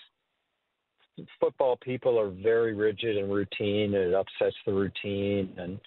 football 1.40 1.76
people 1.76 2.18
are 2.18 2.30
very 2.30 2.74
rigid 2.74 3.16
and 3.16 3.32
routine, 3.32 3.94
and 3.94 4.08
it 4.08 4.14
upsets 4.14 4.56
the 4.66 4.72
routine. 4.72 5.54
And 5.58 5.80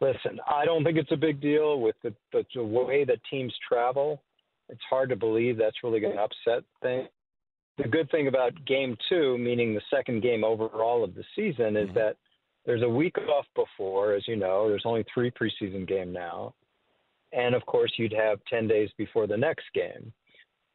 listen, 0.00 0.38
I 0.48 0.64
don't 0.64 0.84
think 0.84 0.98
it's 0.98 1.12
a 1.12 1.16
big 1.16 1.40
deal 1.40 1.80
with 1.80 1.96
the, 2.02 2.14
the, 2.32 2.44
the 2.54 2.62
way 2.62 3.04
that 3.04 3.18
teams 3.30 3.54
travel. 3.66 4.22
It's 4.68 4.82
hard 4.88 5.10
to 5.10 5.16
believe 5.16 5.58
that's 5.58 5.82
really 5.82 6.00
going 6.00 6.16
to 6.16 6.22
upset 6.22 6.64
things. 6.82 7.08
The 7.76 7.88
good 7.88 8.10
thing 8.10 8.28
about 8.28 8.52
game 8.66 8.96
two, 9.08 9.36
meaning 9.36 9.74
the 9.74 9.80
second 9.90 10.22
game 10.22 10.44
overall 10.44 11.02
of 11.02 11.14
the 11.14 11.24
season, 11.34 11.76
is 11.76 11.86
mm-hmm. 11.86 11.94
that 11.94 12.16
there's 12.64 12.82
a 12.82 12.88
week 12.88 13.18
off 13.18 13.46
before, 13.54 14.14
as 14.14 14.26
you 14.26 14.36
know. 14.36 14.68
There's 14.68 14.84
only 14.86 15.04
three 15.12 15.30
preseason 15.30 15.86
game 15.86 16.12
now, 16.12 16.54
and 17.32 17.54
of 17.54 17.66
course 17.66 17.92
you'd 17.96 18.14
have 18.14 18.38
10 18.48 18.68
days 18.68 18.90
before 18.96 19.26
the 19.26 19.36
next 19.36 19.64
game. 19.74 20.12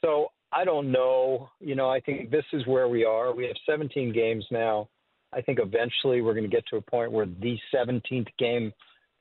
So 0.01 0.27
I 0.51 0.65
don't 0.65 0.91
know. 0.91 1.50
You 1.60 1.75
know, 1.75 1.89
I 1.89 2.00
think 2.00 2.32
this 2.32 2.46
is 2.53 2.65
where 2.65 2.88
we 2.88 3.06
are. 3.06 3.34
We 3.34 3.46
have 3.46 3.56
17 3.68 4.12
games 4.13 4.46
now. 4.51 4.89
I 5.32 5.41
think 5.41 5.60
eventually 5.62 6.22
we're 6.22 6.34
going 6.34 6.50
to 6.50 6.56
get 6.56 6.65
to 6.68 6.77
a 6.77 6.82
point 6.82 7.12
where 7.12 7.27
the 7.27 7.58
17th 7.74 8.27
game 8.39 8.74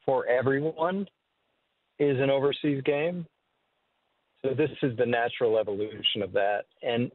for 0.07 0.27
everyone 0.27 1.07
is 1.99 2.19
an 2.19 2.31
overseas 2.31 2.83
game. 2.85 3.27
So 4.43 4.55
this 4.55 4.71
is 4.83 4.97
the 4.97 5.05
natural 5.05 5.59
evolution 5.59 6.23
of 6.23 6.33
that. 6.33 6.63
And 6.83 7.11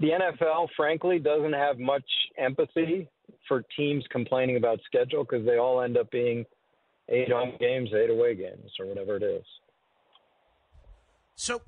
the 0.00 0.10
NFL, 0.10 0.68
frankly, 0.76 1.18
doesn't 1.18 1.52
have 1.52 1.78
much 1.78 2.04
empathy 2.38 3.08
for 3.46 3.64
teams 3.76 4.04
complaining 4.10 4.56
about 4.56 4.78
schedule 4.86 5.24
because 5.24 5.44
they 5.44 5.58
all 5.58 5.82
end 5.82 5.98
up 5.98 6.10
being 6.10 6.46
eight 7.08 7.30
home 7.30 7.54
games, 7.58 7.90
eight 7.92 8.10
away 8.10 8.34
games, 8.34 8.70
or 8.78 8.86
whatever 8.86 9.16
it 9.16 9.22
is. 9.22 9.44
So, 11.34 11.62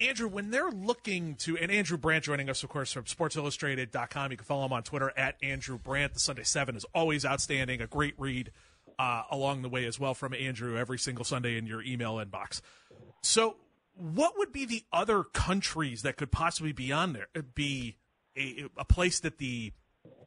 Andrew, 0.00 0.28
when 0.28 0.50
they're 0.50 0.70
looking 0.70 1.36
to, 1.36 1.56
and 1.56 1.70
Andrew 1.70 1.96
Brandt 1.96 2.24
joining 2.24 2.50
us, 2.50 2.62
of 2.62 2.68
course, 2.68 2.92
from 2.92 3.04
SportsIllustrated.com. 3.04 4.30
You 4.30 4.36
can 4.36 4.44
follow 4.44 4.66
him 4.66 4.72
on 4.72 4.82
Twitter 4.82 5.12
at 5.16 5.36
Andrew 5.42 5.78
Brandt. 5.78 6.14
The 6.14 6.20
Sunday 6.20 6.42
Seven 6.42 6.76
is 6.76 6.84
always 6.94 7.24
outstanding, 7.24 7.80
a 7.80 7.86
great 7.86 8.14
read 8.18 8.50
uh, 8.98 9.22
along 9.30 9.62
the 9.62 9.68
way 9.68 9.86
as 9.86 9.98
well 9.98 10.14
from 10.14 10.34
Andrew 10.34 10.76
every 10.76 10.98
single 10.98 11.24
Sunday 11.24 11.56
in 11.56 11.66
your 11.66 11.82
email 11.82 12.16
inbox. 12.16 12.60
So, 13.22 13.56
what 13.96 14.36
would 14.36 14.52
be 14.52 14.64
the 14.64 14.82
other 14.92 15.22
countries 15.22 16.02
that 16.02 16.16
could 16.16 16.32
possibly 16.32 16.72
be 16.72 16.90
on 16.90 17.12
there? 17.12 17.28
Be 17.54 17.96
a, 18.36 18.64
a 18.76 18.84
place 18.84 19.20
that 19.20 19.38
the 19.38 19.72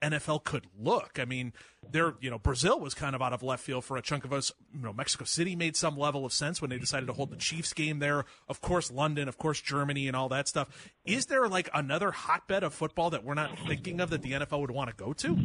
NFL 0.02 0.44
could 0.44 0.68
look. 0.80 1.18
I 1.20 1.26
mean, 1.26 1.54
there, 1.90 2.16
you 2.20 2.30
know, 2.30 2.40
Brazil 2.40 2.80
was 2.80 2.94
kind 2.94 3.16
of 3.16 3.22
out 3.22 3.34
of 3.34 3.44
left 3.44 3.64
field 3.64 3.84
for 3.84 3.98
a 3.98 4.02
chunk 4.02 4.26
of 4.26 4.34
us. 4.34 4.52
You 4.74 4.82
know, 4.82 4.94
Mexico 4.94 5.26
City 5.26 5.56
made 5.56 5.76
some 5.76 5.98
level 5.98 6.26
of 6.26 6.34
sense 6.34 6.62
when 6.62 6.70
they 6.70 6.78
decided 6.78 7.08
to 7.08 7.14
hold 7.14 7.32
the 7.32 7.38
Chiefs 7.38 7.74
game 7.74 8.00
there. 8.00 8.26
Of 8.48 8.62
course, 8.62 8.92
London, 8.92 9.28
of 9.28 9.38
course, 9.38 9.62
Germany, 9.62 10.08
and 10.08 10.16
all 10.16 10.30
that 10.30 10.48
stuff. 10.48 10.92
Is 11.06 11.28
there 11.28 11.48
like 11.48 11.70
another 11.74 12.12
hotbed 12.12 12.64
of 12.64 12.74
football 12.74 13.10
that 13.12 13.24
we're 13.24 13.34
not 13.34 13.58
thinking 13.68 14.00
of 14.00 14.10
that 14.10 14.22
the 14.22 14.34
NFL 14.34 14.62
would 14.62 14.72
want 14.72 14.90
to 14.90 14.96
go 14.96 15.14
to? 15.14 15.38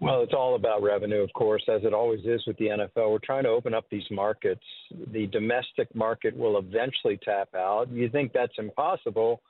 Well, 0.00 0.22
it's 0.22 0.34
all 0.34 0.56
about 0.56 0.82
revenue, 0.82 1.22
of 1.22 1.32
course, 1.32 1.62
as 1.68 1.84
it 1.84 1.94
always 1.94 2.24
is 2.24 2.42
with 2.44 2.56
the 2.56 2.66
NFL. 2.66 3.12
We're 3.12 3.18
trying 3.22 3.44
to 3.44 3.50
open 3.50 3.72
up 3.72 3.84
these 3.88 4.02
markets. 4.10 4.64
The 5.12 5.28
domestic 5.28 5.94
market 5.94 6.36
will 6.36 6.58
eventually 6.58 7.20
tap 7.24 7.50
out. 7.54 7.88
You 7.88 8.08
think 8.08 8.32
that's 8.32 8.54
impossible 8.58 9.40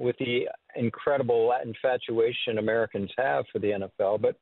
with 0.00 0.16
the 0.18 0.48
incredible 0.76 1.52
infatuation 1.62 2.56
Americans 2.58 3.10
have 3.18 3.44
for 3.52 3.58
the 3.58 3.88
NFL, 3.98 4.22
but 4.22 4.34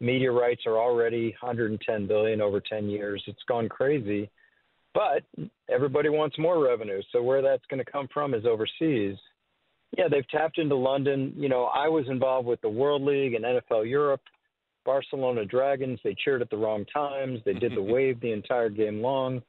media 0.00 0.30
rights 0.30 0.62
are 0.64 0.78
already 0.78 1.34
110 1.40 2.06
billion 2.06 2.40
over 2.40 2.60
10 2.60 2.88
years. 2.88 3.22
It's 3.26 3.42
gone 3.48 3.68
crazy. 3.68 4.30
But 4.94 5.24
everybody 5.68 6.08
wants 6.08 6.38
more 6.38 6.62
revenue. 6.62 7.02
So 7.10 7.20
where 7.20 7.42
that's 7.42 7.64
going 7.68 7.84
to 7.84 7.90
come 7.90 8.08
from 8.14 8.32
is 8.32 8.46
overseas. 8.46 9.16
Yeah, 9.98 10.06
they've 10.08 10.28
tapped 10.28 10.58
into 10.58 10.76
London. 10.76 11.32
You 11.36 11.48
know, 11.48 11.64
I 11.64 11.88
was 11.88 12.04
involved 12.08 12.46
with 12.46 12.60
the 12.60 12.68
World 12.68 13.02
League 13.02 13.34
and 13.34 13.44
NFL 13.44 13.88
Europe. 13.88 14.22
Barcelona 14.84 15.44
Dragons, 15.44 15.98
they 16.04 16.14
cheered 16.24 16.42
at 16.42 16.50
the 16.50 16.56
wrong 16.56 16.84
times. 16.92 17.40
They 17.44 17.54
did 17.54 17.74
the 17.74 17.82
wave 17.92 18.20
the 18.20 18.32
entire 18.32 18.68
game 18.68 19.00
long. 19.02 19.42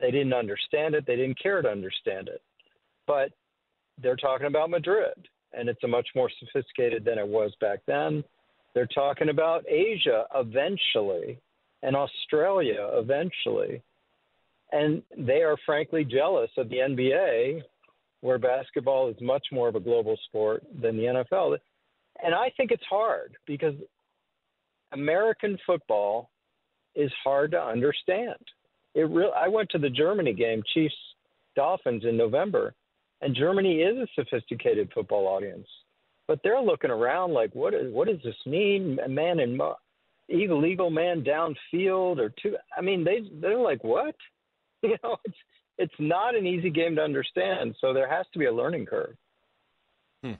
They 0.00 0.12
didn't 0.12 0.32
understand 0.32 0.94
it. 0.94 1.06
They 1.06 1.16
didn't 1.16 1.42
care 1.42 1.60
to 1.60 1.68
understand 1.68 2.28
it. 2.28 2.42
But 3.06 3.32
they're 4.02 4.16
talking 4.16 4.46
about 4.46 4.70
Madrid, 4.70 5.14
and 5.52 5.68
it's 5.68 5.82
a 5.84 5.88
much 5.88 6.08
more 6.14 6.30
sophisticated 6.40 7.04
than 7.04 7.18
it 7.18 7.26
was 7.26 7.52
back 7.60 7.80
then. 7.86 8.24
They're 8.74 8.86
talking 8.86 9.28
about 9.28 9.64
Asia 9.68 10.24
eventually 10.34 11.38
and 11.82 11.96
Australia 11.96 12.88
eventually. 12.92 13.82
And 14.72 15.02
they 15.16 15.42
are 15.42 15.56
frankly 15.66 16.04
jealous 16.04 16.50
of 16.56 16.70
the 16.70 16.76
NBA, 16.76 17.62
where 18.22 18.38
basketball 18.38 19.10
is 19.10 19.16
much 19.20 19.46
more 19.52 19.68
of 19.68 19.74
a 19.74 19.80
global 19.80 20.16
sport 20.26 20.62
than 20.80 20.96
the 20.96 21.02
NFL. 21.02 21.58
And 22.24 22.34
I 22.34 22.50
think 22.56 22.70
it's 22.70 22.84
hard 22.88 23.36
because 23.46 23.74
American 24.92 25.58
football 25.66 26.30
is 26.94 27.10
hard 27.22 27.50
to 27.50 27.62
understand. 27.62 28.36
It 28.94 29.08
really, 29.08 29.32
I 29.36 29.48
went 29.48 29.70
to 29.70 29.78
the 29.78 29.90
Germany 29.90 30.32
game, 30.32 30.62
Chiefs 30.72 30.94
Dolphins 31.56 32.04
in 32.04 32.16
November, 32.16 32.74
and 33.22 33.34
Germany 33.34 33.76
is 33.76 33.96
a 33.96 34.06
sophisticated 34.14 34.90
football 34.92 35.26
audience, 35.26 35.66
but 36.26 36.40
they're 36.42 36.60
looking 36.60 36.90
around 36.90 37.32
like, 37.32 37.54
what 37.54 37.72
is 37.72 37.92
what 37.92 38.08
does 38.08 38.20
this 38.24 38.34
mean? 38.44 38.98
A 39.04 39.08
man 39.08 39.40
in 39.40 39.58
illegal 40.28 40.90
man 40.90 41.24
downfield 41.24 42.18
or 42.18 42.32
two? 42.42 42.56
I 42.76 42.80
mean, 42.80 43.04
they 43.04 43.20
they're 43.40 43.58
like, 43.58 43.82
what? 43.82 44.14
You 44.84 44.96
know, 45.04 45.16
it's 45.24 45.36
it's 45.78 45.94
not 46.00 46.34
an 46.34 46.44
easy 46.44 46.68
game 46.68 46.96
to 46.96 47.02
understand. 47.02 47.76
So 47.80 47.94
there 47.94 48.08
has 48.08 48.26
to 48.32 48.38
be 48.40 48.46
a 48.46 48.52
learning 48.52 48.86
curve. 48.86 49.14
Hmm. 50.24 50.32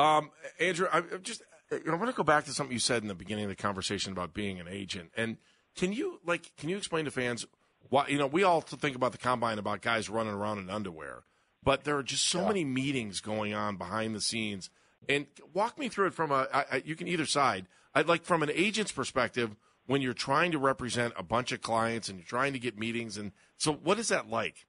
Um, 0.00 0.30
Andrew, 0.58 0.88
I 0.92 1.02
just 1.22 1.42
I 1.70 1.94
want 1.94 2.10
to 2.10 2.12
go 2.12 2.24
back 2.24 2.44
to 2.46 2.50
something 2.50 2.72
you 2.72 2.80
said 2.80 3.02
in 3.02 3.08
the 3.08 3.14
beginning 3.14 3.44
of 3.44 3.50
the 3.50 3.56
conversation 3.56 4.10
about 4.10 4.34
being 4.34 4.58
an 4.58 4.66
agent. 4.68 5.10
And 5.16 5.36
can 5.76 5.92
you 5.92 6.18
like 6.26 6.50
can 6.56 6.68
you 6.68 6.76
explain 6.76 7.04
to 7.04 7.12
fans 7.12 7.46
why 7.88 8.08
you 8.08 8.18
know 8.18 8.26
we 8.26 8.42
all 8.42 8.60
think 8.60 8.96
about 8.96 9.12
the 9.12 9.18
combine 9.18 9.58
about 9.58 9.80
guys 9.80 10.10
running 10.10 10.34
around 10.34 10.58
in 10.58 10.70
underwear, 10.70 11.22
but 11.62 11.84
there 11.84 11.96
are 11.96 12.02
just 12.02 12.26
so 12.26 12.42
yeah. 12.42 12.48
many 12.48 12.64
meetings 12.64 13.20
going 13.20 13.54
on 13.54 13.76
behind 13.76 14.14
the 14.14 14.20
scenes. 14.20 14.70
And 15.08 15.26
walk 15.52 15.78
me 15.78 15.88
through 15.88 16.08
it 16.08 16.14
from 16.14 16.30
a 16.30 16.46
I, 16.52 16.64
I, 16.72 16.82
you 16.84 16.94
can 16.96 17.08
either 17.08 17.26
side. 17.26 17.66
I'd 17.94 18.08
like 18.08 18.24
from 18.24 18.42
an 18.42 18.50
agent's 18.50 18.92
perspective 18.92 19.56
when 19.86 20.00
you're 20.00 20.14
trying 20.14 20.52
to 20.52 20.58
represent 20.58 21.12
a 21.16 21.22
bunch 21.22 21.52
of 21.52 21.60
clients 21.60 22.08
and 22.08 22.18
you're 22.18 22.26
trying 22.26 22.52
to 22.52 22.58
get 22.58 22.78
meetings 22.78 23.16
and 23.16 23.32
so 23.56 23.72
what 23.72 23.98
is 23.98 24.08
that 24.08 24.30
like? 24.30 24.66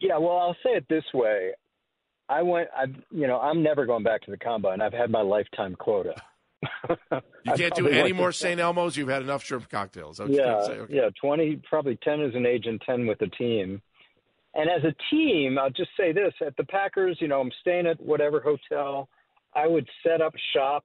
Yeah, 0.00 0.18
well, 0.18 0.38
I'll 0.38 0.56
say 0.64 0.70
it 0.70 0.86
this 0.88 1.04
way. 1.12 1.52
I 2.28 2.42
went 2.42 2.68
I 2.76 2.84
you 3.10 3.26
know, 3.26 3.40
I'm 3.40 3.62
never 3.62 3.84
going 3.84 4.04
back 4.04 4.22
to 4.22 4.30
the 4.30 4.38
combine. 4.38 4.80
I've 4.80 4.92
had 4.92 5.10
my 5.10 5.22
lifetime 5.22 5.74
quota. 5.74 6.14
you 6.88 7.52
can't 7.56 7.74
do 7.76 7.88
any 7.88 8.12
more 8.12 8.32
St. 8.32 8.60
Elmo's. 8.60 8.96
You've 8.96 9.08
had 9.08 9.22
enough 9.22 9.44
shrimp 9.44 9.68
cocktails. 9.68 10.20
Yeah, 10.28 10.56
okay. 10.68 10.94
yeah, 10.94 11.10
twenty, 11.20 11.60
probably 11.68 11.98
ten 12.02 12.22
as 12.22 12.34
an 12.34 12.46
agent, 12.46 12.82
ten 12.86 13.06
with 13.06 13.18
the 13.18 13.26
team. 13.26 13.82
And 14.54 14.68
as 14.68 14.84
a 14.84 14.94
team, 15.10 15.58
I'll 15.58 15.70
just 15.70 15.90
say 15.96 16.12
this: 16.12 16.32
at 16.44 16.56
the 16.56 16.64
Packers, 16.64 17.16
you 17.20 17.28
know, 17.28 17.40
I'm 17.40 17.52
staying 17.60 17.86
at 17.86 18.00
whatever 18.00 18.40
hotel. 18.40 19.08
I 19.54 19.66
would 19.66 19.88
set 20.02 20.20
up 20.20 20.34
shop 20.54 20.84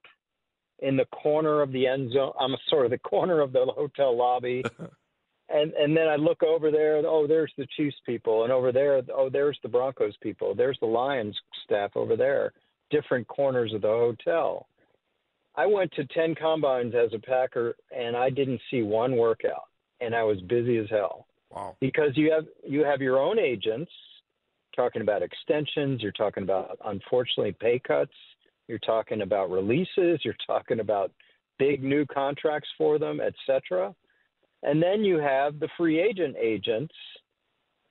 in 0.80 0.98
the 0.98 1.06
corner 1.06 1.62
of 1.62 1.72
the 1.72 1.88
end 1.88 2.12
zone. 2.14 2.34
I'm 2.40 2.56
sort 2.70 2.86
of 2.86 2.92
the 2.92 3.00
corner 3.00 3.42
of 3.42 3.52
the 3.52 3.66
hotel 3.66 4.16
lobby. 4.16 4.64
and 5.50 5.74
and 5.74 5.96
then 5.96 6.08
I 6.08 6.16
look 6.16 6.44
over 6.44 6.72
there. 6.72 7.02
Oh, 7.06 7.28
there's 7.28 7.52
the 7.58 7.68
Chiefs 7.76 7.98
people, 8.06 8.44
and 8.44 8.52
over 8.52 8.72
there, 8.72 9.02
oh, 9.14 9.30
there's 9.30 9.60
the 9.64 9.70
Broncos 9.70 10.16
people. 10.22 10.56
There's 10.56 10.78
the 10.80 10.88
Lions 10.88 11.38
staff 11.64 11.92
over 11.96 12.16
there. 12.16 12.54
Different 12.90 13.28
corners 13.28 13.74
of 13.74 13.82
the 13.82 13.88
hotel. 13.88 14.68
I 15.56 15.66
went 15.66 15.92
to 15.94 16.06
ten 16.06 16.36
combines 16.36 16.94
as 16.96 17.14
a 17.14 17.20
Packer, 17.20 17.76
and 17.96 18.16
I 18.16 18.30
didn't 18.30 18.62
see 18.70 18.84
one 18.84 19.18
workout, 19.18 19.64
and 20.00 20.16
I 20.16 20.24
was 20.24 20.40
busy 20.42 20.78
as 20.78 20.88
hell. 20.90 21.26
Wow. 21.52 21.76
Because 21.80 22.12
you 22.16 22.32
have 22.32 22.46
you 22.66 22.84
have 22.84 23.02
your 23.02 23.20
own 23.20 23.40
agents 23.40 23.92
talking 24.76 25.02
about 25.02 25.24
extensions, 25.24 26.02
you're 26.02 26.12
talking 26.12 26.44
about 26.44 26.78
unfortunately 26.86 27.56
pay 27.60 27.80
cuts, 27.80 28.14
you're 28.68 28.80
talking 28.80 29.22
about 29.22 29.50
releases, 29.50 30.20
you're 30.24 30.36
talking 30.46 30.80
about 30.80 31.12
big 31.58 31.84
new 31.84 32.06
contracts 32.06 32.70
for 32.78 33.00
them, 33.00 33.20
etc. 33.20 33.94
And 34.64 34.82
then 34.82 35.04
you 35.04 35.18
have 35.18 35.60
the 35.60 35.70
free 35.78 36.00
agent 36.00 36.36
agents 36.40 36.94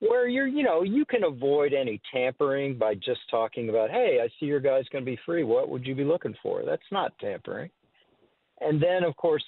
where 0.01 0.29
you're, 0.29 0.47
you 0.47 0.63
know, 0.63 0.83
you 0.83 1.05
can 1.05 1.25
avoid 1.25 1.73
any 1.73 2.01
tampering 2.13 2.77
by 2.77 2.95
just 2.95 3.21
talking 3.31 3.71
about, 3.71 3.91
hey, 3.91 4.21
I 4.23 4.29
see 4.39 4.47
your 4.47 4.61
guy's 4.61 4.87
going 4.93 5.05
to 5.05 5.11
be 5.11 5.19
free. 5.25 5.43
What 5.43 5.69
would 5.71 5.87
you 5.87 5.95
be 5.95 6.05
looking 6.05 6.35
for? 6.43 6.63
That's 6.65 6.83
not 6.93 7.19
tampering. 7.19 7.71
And 8.61 8.83
then, 8.83 9.05
of 9.05 9.17
course, 9.17 9.45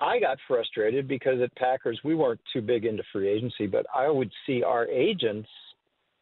I 0.00 0.20
got 0.20 0.38
frustrated 0.46 1.08
because 1.08 1.40
at 1.40 1.54
Packers 1.56 2.00
we 2.04 2.14
weren't 2.14 2.40
too 2.52 2.62
big 2.62 2.84
into 2.84 3.02
free 3.12 3.28
agency, 3.28 3.66
but 3.66 3.86
I 3.94 4.08
would 4.08 4.30
see 4.46 4.62
our 4.62 4.86
agents 4.86 5.48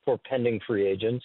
for 0.05 0.19
pending 0.19 0.61
free 0.67 0.87
agents 0.87 1.25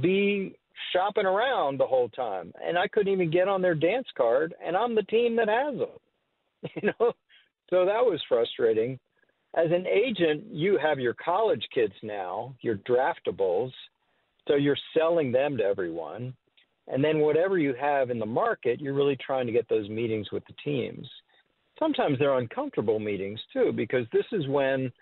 be 0.00 0.56
shopping 0.92 1.26
around 1.26 1.78
the 1.78 1.86
whole 1.86 2.08
time, 2.08 2.52
and 2.64 2.76
I 2.76 2.88
couldn't 2.88 3.12
even 3.12 3.30
get 3.30 3.48
on 3.48 3.62
their 3.62 3.74
dance 3.74 4.06
card, 4.16 4.54
and 4.64 4.76
I'm 4.76 4.94
the 4.94 5.02
team 5.04 5.36
that 5.36 5.48
has 5.48 5.78
them. 5.78 5.88
You 6.74 6.88
know, 6.88 7.12
so 7.70 7.84
that 7.84 8.04
was 8.04 8.20
frustrating. 8.28 8.98
As 9.54 9.70
an 9.70 9.86
agent, 9.86 10.44
you 10.50 10.76
have 10.76 10.98
your 10.98 11.14
college 11.14 11.64
kids 11.72 11.92
now, 12.02 12.52
your 12.62 12.78
draftables, 12.78 13.70
so 14.48 14.56
you're 14.56 14.76
selling 14.96 15.30
them 15.30 15.56
to 15.58 15.62
everyone. 15.62 16.34
And 16.88 17.04
then 17.04 17.20
whatever 17.20 17.58
you 17.58 17.74
have 17.80 18.10
in 18.10 18.18
the 18.18 18.26
market, 18.26 18.80
you're 18.80 18.92
really 18.92 19.16
trying 19.24 19.46
to 19.46 19.52
get 19.52 19.68
those 19.68 19.88
meetings 19.88 20.32
with 20.32 20.42
the 20.46 20.54
teams 20.64 21.06
sometimes 21.78 22.18
they're 22.18 22.38
uncomfortable 22.38 22.98
meetings 22.98 23.40
too, 23.52 23.72
because 23.72 24.06
this 24.12 24.26
is 24.32 24.46
when 24.48 24.92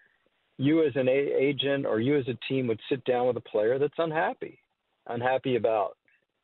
you 0.58 0.84
as 0.84 0.92
an 0.96 1.08
agent 1.08 1.84
or 1.86 2.00
you 2.00 2.16
as 2.16 2.26
a 2.28 2.38
team 2.48 2.66
would 2.66 2.80
sit 2.88 3.04
down 3.04 3.26
with 3.26 3.36
a 3.36 3.40
player 3.40 3.78
that's 3.78 3.94
unhappy, 3.98 4.58
unhappy 5.08 5.56
about 5.56 5.96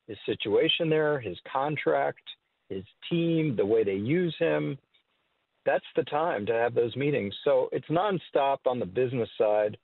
his 0.07 0.17
situation 0.25 0.89
there, 0.89 1.19
his 1.19 1.37
contract, 1.51 2.21
his 2.69 2.83
team, 3.09 3.55
the 3.55 3.65
way 3.65 3.83
they 3.83 3.93
use 3.93 4.35
him. 4.37 4.77
That's 5.65 5.85
the 5.95 6.03
time 6.03 6.45
to 6.47 6.53
have 6.53 6.75
those 6.75 6.95
meetings. 6.95 7.33
So 7.43 7.69
it's 7.71 7.87
nonstop 7.87 8.59
on 8.65 8.79
the 8.79 8.85
business 8.85 9.29
side. 9.37 9.77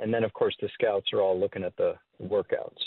And 0.00 0.12
then, 0.12 0.24
of 0.24 0.32
course, 0.32 0.56
the 0.60 0.68
scouts 0.74 1.12
are 1.12 1.20
all 1.20 1.38
looking 1.38 1.62
at 1.62 1.76
the 1.76 1.94
workouts. 2.20 2.80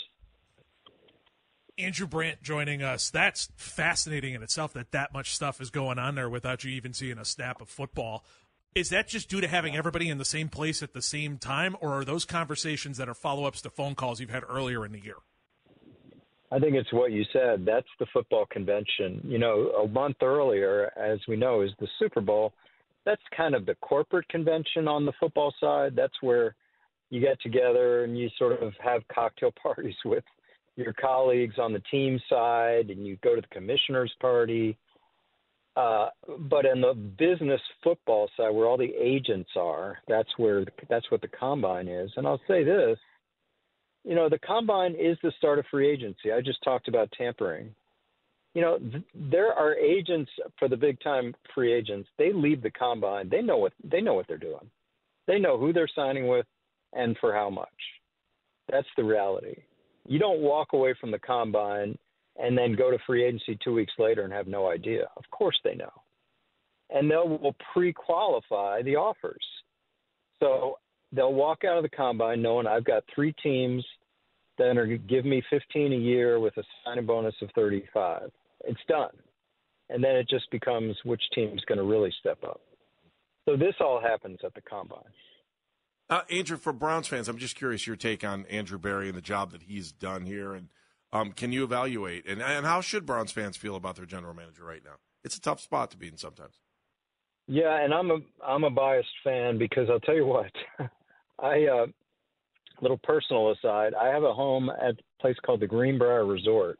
Andrew 1.78 2.06
Brandt 2.06 2.42
joining 2.42 2.82
us. 2.82 3.10
That's 3.10 3.50
fascinating 3.56 4.32
in 4.32 4.42
itself 4.42 4.72
that 4.72 4.92
that 4.92 5.12
much 5.12 5.34
stuff 5.34 5.60
is 5.60 5.68
going 5.68 5.98
on 5.98 6.14
there 6.14 6.30
without 6.30 6.64
you 6.64 6.70
even 6.70 6.94
seeing 6.94 7.18
a 7.18 7.24
snap 7.24 7.60
of 7.60 7.68
football. 7.68 8.24
Is 8.74 8.88
that 8.90 9.08
just 9.08 9.28
due 9.28 9.42
to 9.42 9.48
having 9.48 9.76
everybody 9.76 10.08
in 10.08 10.16
the 10.16 10.24
same 10.24 10.48
place 10.48 10.82
at 10.82 10.94
the 10.94 11.02
same 11.02 11.36
time, 11.36 11.76
or 11.80 11.92
are 11.98 12.04
those 12.04 12.24
conversations 12.24 12.96
that 12.96 13.08
are 13.08 13.14
follow 13.14 13.44
ups 13.44 13.60
to 13.62 13.70
phone 13.70 13.94
calls 13.94 14.20
you've 14.20 14.30
had 14.30 14.42
earlier 14.48 14.86
in 14.86 14.92
the 14.92 15.00
year? 15.00 15.16
I 16.50 16.58
think 16.58 16.74
it's 16.76 16.92
what 16.92 17.12
you 17.12 17.24
said. 17.32 17.64
That's 17.66 17.88
the 17.98 18.06
football 18.12 18.46
convention. 18.46 19.20
You 19.24 19.38
know, 19.38 19.70
a 19.82 19.88
month 19.88 20.16
earlier, 20.22 20.92
as 20.96 21.18
we 21.28 21.36
know, 21.36 21.60
is 21.62 21.70
the 21.78 21.88
Super 21.98 22.20
Bowl. 22.20 22.52
That's 23.04 23.22
kind 23.36 23.54
of 23.54 23.66
the 23.66 23.74
corporate 23.76 24.28
convention 24.28 24.88
on 24.88 25.04
the 25.04 25.12
football 25.18 25.52
side. 25.60 25.94
That's 25.94 26.14
where 26.22 26.54
you 27.10 27.20
get 27.20 27.40
together 27.42 28.04
and 28.04 28.16
you 28.16 28.30
sort 28.38 28.62
of 28.62 28.72
have 28.82 29.02
cocktail 29.08 29.52
parties 29.62 29.94
with 30.04 30.24
your 30.76 30.92
colleagues 30.92 31.56
on 31.58 31.72
the 31.72 31.82
team 31.90 32.20
side 32.28 32.90
and 32.90 33.06
you 33.06 33.16
go 33.22 33.34
to 33.34 33.40
the 33.40 33.54
commissioner's 33.54 34.12
party. 34.20 34.76
Uh, 35.76 36.08
but 36.48 36.64
in 36.64 36.80
the 36.80 36.94
business 36.94 37.60
football 37.84 38.30
side, 38.36 38.50
where 38.50 38.66
all 38.66 38.78
the 38.78 38.94
agents 38.98 39.50
are, 39.56 39.98
that's 40.08 40.30
where 40.38 40.64
that's 40.88 41.10
what 41.10 41.20
the 41.20 41.28
combine 41.28 41.86
is. 41.86 42.10
And 42.16 42.26
I'll 42.26 42.40
say 42.48 42.64
this: 42.64 42.98
you 44.02 44.14
know, 44.14 44.28
the 44.28 44.38
combine 44.38 44.94
is 44.94 45.18
the 45.22 45.32
start 45.36 45.58
of 45.58 45.66
free 45.70 45.90
agency. 45.90 46.32
I 46.32 46.40
just 46.40 46.62
talked 46.62 46.88
about 46.88 47.12
tampering. 47.18 47.74
You 48.54 48.62
know, 48.62 48.78
th- 48.78 49.02
there 49.14 49.52
are 49.52 49.74
agents 49.74 50.30
for 50.58 50.68
the 50.68 50.76
big 50.76 50.98
time 51.00 51.34
free 51.54 51.74
agents. 51.74 52.08
They 52.16 52.32
leave 52.32 52.62
the 52.62 52.70
combine. 52.70 53.28
They 53.28 53.42
know 53.42 53.58
what 53.58 53.74
they 53.84 54.00
know 54.00 54.14
what 54.14 54.28
they're 54.28 54.38
doing. 54.38 54.70
They 55.26 55.38
know 55.38 55.58
who 55.58 55.74
they're 55.74 55.90
signing 55.94 56.28
with 56.28 56.46
and 56.94 57.18
for 57.20 57.34
how 57.34 57.50
much. 57.50 57.68
That's 58.70 58.88
the 58.96 59.04
reality. 59.04 59.56
You 60.06 60.18
don't 60.18 60.40
walk 60.40 60.72
away 60.72 60.94
from 61.00 61.10
the 61.10 61.18
combine 61.18 61.98
and 62.36 62.56
then 62.56 62.74
go 62.74 62.90
to 62.90 62.98
free 63.06 63.24
agency 63.24 63.58
two 63.62 63.74
weeks 63.74 63.92
later 63.98 64.22
and 64.22 64.32
have 64.32 64.46
no 64.46 64.70
idea. 64.70 65.08
Of 65.16 65.24
course 65.30 65.58
they 65.64 65.74
know. 65.74 65.92
And 66.90 67.10
they 67.10 67.16
will 67.16 67.56
pre 67.72 67.92
qualify 67.92 68.82
the 68.82 68.96
offers. 68.96 69.44
So 70.40 70.78
they'll 71.12 71.34
walk 71.34 71.64
out 71.64 71.76
of 71.76 71.82
the 71.82 71.88
combine 71.88 72.42
knowing 72.42 72.66
I've 72.66 72.84
got 72.84 73.04
three 73.14 73.34
teams 73.42 73.84
that 74.58 74.76
are 74.76 74.86
going 74.86 75.00
to 75.00 75.08
give 75.08 75.24
me 75.24 75.42
15 75.50 75.92
a 75.92 75.96
year 75.96 76.40
with 76.40 76.56
a 76.56 76.62
signing 76.84 77.06
bonus 77.06 77.34
of 77.42 77.50
35. 77.54 78.30
It's 78.64 78.80
done. 78.88 79.10
And 79.88 80.02
then 80.02 80.16
it 80.16 80.28
just 80.28 80.50
becomes 80.50 80.96
which 81.04 81.22
team's 81.34 81.62
going 81.66 81.78
to 81.78 81.84
really 81.84 82.12
step 82.20 82.38
up. 82.44 82.60
So 83.48 83.56
this 83.56 83.74
all 83.80 84.00
happens 84.00 84.38
at 84.44 84.54
the 84.54 84.60
combine. 84.62 85.02
Uh, 86.08 86.20
Andrew, 86.30 86.56
for 86.56 86.72
Browns 86.72 87.08
fans, 87.08 87.28
I'm 87.28 87.38
just 87.38 87.56
curious 87.56 87.86
your 87.86 87.96
take 87.96 88.24
on 88.24 88.46
Andrew 88.46 88.78
Berry 88.78 89.08
and 89.08 89.16
the 89.16 89.22
job 89.22 89.50
that 89.52 89.62
he's 89.62 89.90
done 89.90 90.24
here, 90.24 90.54
and 90.54 90.68
um, 91.12 91.32
can 91.32 91.50
you 91.52 91.64
evaluate 91.64 92.26
and 92.26 92.40
and 92.40 92.64
how 92.64 92.80
should 92.80 93.06
Browns 93.06 93.32
fans 93.32 93.56
feel 93.56 93.74
about 93.74 93.96
their 93.96 94.06
general 94.06 94.34
manager 94.34 94.64
right 94.64 94.82
now? 94.84 94.96
It's 95.24 95.36
a 95.36 95.40
tough 95.40 95.60
spot 95.60 95.90
to 95.90 95.96
be 95.96 96.08
in 96.08 96.16
sometimes. 96.16 96.60
Yeah, 97.48 97.82
and 97.82 97.92
I'm 97.92 98.10
a 98.10 98.18
I'm 98.44 98.64
a 98.64 98.70
biased 98.70 99.08
fan 99.24 99.58
because 99.58 99.88
I'll 99.90 100.00
tell 100.00 100.14
you 100.14 100.26
what, 100.26 100.52
I 101.40 101.64
uh, 101.66 101.86
little 102.80 102.98
personal 102.98 103.52
aside, 103.52 103.94
I 103.94 104.08
have 104.08 104.22
a 104.22 104.32
home 104.32 104.70
at 104.70 104.94
a 104.94 105.20
place 105.20 105.36
called 105.44 105.60
the 105.60 105.66
Greenbrier 105.66 106.24
Resort, 106.24 106.78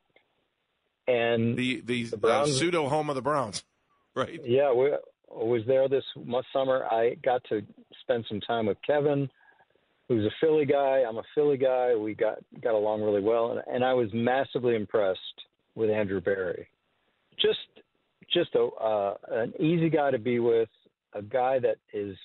and 1.06 1.56
the 1.56 1.80
the, 1.84 2.04
the 2.04 2.28
uh, 2.28 2.46
pseudo 2.46 2.88
home 2.88 3.08
of 3.08 3.16
the 3.16 3.22
Browns, 3.22 3.64
right? 4.14 4.40
Yeah, 4.44 4.72
we 4.72 4.92
was 5.28 5.62
there 5.66 5.88
this 5.88 6.04
summer. 6.52 6.86
I 6.90 7.16
got 7.24 7.42
to 7.48 7.62
spend 8.02 8.24
some 8.28 8.40
time 8.40 8.66
with 8.66 8.78
Kevin, 8.86 9.28
who's 10.08 10.24
a 10.24 10.34
Philly 10.40 10.64
guy. 10.64 11.02
I'm 11.08 11.18
a 11.18 11.22
Philly 11.34 11.56
guy. 11.56 11.94
We 11.94 12.14
got 12.14 12.38
got 12.62 12.74
along 12.74 13.02
really 13.02 13.20
well, 13.22 13.52
and, 13.52 13.62
and 13.72 13.84
I 13.84 13.92
was 13.92 14.08
massively 14.12 14.76
impressed 14.76 15.20
with 15.74 15.90
Andrew 15.90 16.20
Berry. 16.20 16.68
Just 17.40 17.58
just 18.32 18.54
a 18.54 18.64
uh, 18.64 19.14
an 19.30 19.52
easy 19.60 19.90
guy 19.90 20.10
to 20.10 20.18
be 20.18 20.38
with, 20.38 20.68
a 21.14 21.22
guy 21.22 21.58
that 21.58 21.76
is 21.92 22.16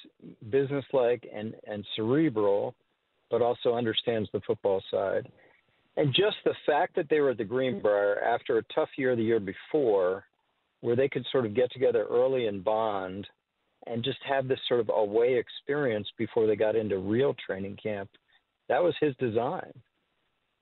businesslike 0.49 1.27
and 1.33 1.53
and 1.67 1.85
cerebral, 1.95 2.75
but 3.29 3.41
also 3.41 3.73
understands 3.73 4.29
the 4.33 4.41
football 4.45 4.81
side. 4.91 5.27
And 5.97 6.13
just 6.13 6.37
the 6.45 6.53
fact 6.65 6.95
that 6.95 7.07
they 7.09 7.19
were 7.19 7.31
at 7.31 7.37
the 7.37 7.43
Greenbrier 7.43 8.21
after 8.21 8.57
a 8.57 8.63
tough 8.73 8.89
year 8.97 9.15
the 9.15 9.23
year 9.23 9.41
before, 9.41 10.23
where 10.81 10.95
they 10.95 11.07
could 11.07 11.25
sort 11.31 11.45
of 11.45 11.55
get 11.55 11.71
together 11.71 12.05
early 12.09 12.47
and 12.47 12.63
bond 12.63 13.27
and 13.87 14.03
just 14.03 14.19
have 14.27 14.47
this 14.47 14.59
sort 14.67 14.79
of 14.79 14.89
away 14.89 15.35
experience 15.35 16.07
before 16.17 16.47
they 16.47 16.55
got 16.55 16.75
into 16.75 16.97
real 16.97 17.35
training 17.45 17.77
camp. 17.81 18.09
That 18.69 18.83
was 18.83 18.93
his 18.99 19.15
design. 19.17 19.71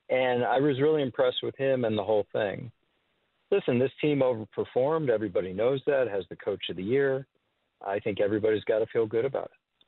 And 0.09 0.43
I 0.43 0.59
was 0.59 0.79
really 0.81 1.01
impressed 1.01 1.43
with 1.43 1.55
him 1.57 1.85
and 1.85 1.97
the 1.97 2.03
whole 2.03 2.25
thing. 2.33 2.71
Listen, 3.51 3.79
this 3.79 3.91
team 4.01 4.19
overperformed. 4.19 5.09
Everybody 5.09 5.53
knows 5.53 5.81
that, 5.85 6.07
has 6.07 6.23
the 6.29 6.35
coach 6.35 6.63
of 6.69 6.75
the 6.75 6.83
year. 6.83 7.25
I 7.85 7.99
think 7.99 8.19
everybody's 8.19 8.63
got 8.63 8.79
to 8.79 8.85
feel 8.87 9.05
good 9.05 9.25
about 9.25 9.45
it. 9.45 9.85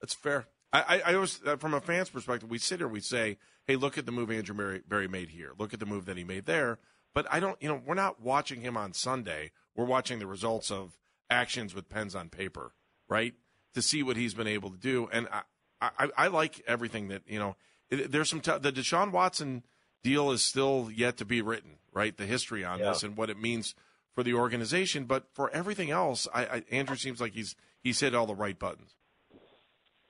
That's 0.00 0.14
fair. 0.14 0.46
I, 0.72 1.02
I, 1.04 1.14
always, 1.14 1.40
uh, 1.46 1.56
from 1.56 1.74
a 1.74 1.80
fan's 1.80 2.10
perspective, 2.10 2.50
we 2.50 2.58
sit 2.58 2.80
here, 2.80 2.88
we 2.88 3.00
say, 3.00 3.38
"Hey, 3.66 3.76
look 3.76 3.96
at 3.96 4.04
the 4.04 4.12
move 4.12 4.30
Andrew 4.30 4.80
Berry 4.86 5.08
made 5.08 5.30
here. 5.30 5.52
Look 5.58 5.72
at 5.72 5.80
the 5.80 5.86
move 5.86 6.04
that 6.06 6.16
he 6.16 6.24
made 6.24 6.44
there." 6.44 6.78
But 7.16 7.26
I 7.30 7.40
don't, 7.40 7.56
you 7.62 7.68
know, 7.70 7.80
we're 7.86 7.94
not 7.94 8.20
watching 8.20 8.60
him 8.60 8.76
on 8.76 8.92
Sunday. 8.92 9.52
We're 9.74 9.86
watching 9.86 10.18
the 10.18 10.26
results 10.26 10.70
of 10.70 10.98
actions 11.30 11.74
with 11.74 11.88
pens 11.88 12.14
on 12.14 12.28
paper, 12.28 12.72
right? 13.08 13.32
To 13.72 13.80
see 13.80 14.02
what 14.02 14.18
he's 14.18 14.34
been 14.34 14.46
able 14.46 14.68
to 14.68 14.76
do, 14.76 15.08
and 15.10 15.26
I, 15.32 15.40
I, 15.80 16.10
I 16.14 16.26
like 16.26 16.62
everything 16.66 17.08
that 17.08 17.22
you 17.26 17.38
know. 17.38 17.56
There's 17.88 18.28
some 18.28 18.40
t- 18.42 18.58
the 18.60 18.70
Deshaun 18.70 19.12
Watson 19.12 19.62
deal 20.02 20.30
is 20.30 20.44
still 20.44 20.90
yet 20.94 21.16
to 21.16 21.24
be 21.24 21.40
written, 21.40 21.78
right? 21.90 22.14
The 22.14 22.26
history 22.26 22.66
on 22.66 22.80
Yeah. 22.80 22.90
this 22.90 23.02
and 23.02 23.16
what 23.16 23.30
it 23.30 23.40
means 23.40 23.74
for 24.14 24.22
the 24.22 24.34
organization, 24.34 25.04
but 25.04 25.24
for 25.32 25.48
everything 25.52 25.90
else, 25.90 26.28
I, 26.34 26.44
I, 26.44 26.62
Andrew 26.70 26.96
seems 26.96 27.18
like 27.18 27.32
he's 27.32 27.56
he's 27.82 27.98
hit 27.98 28.14
all 28.14 28.26
the 28.26 28.34
right 28.34 28.58
buttons. 28.58 28.94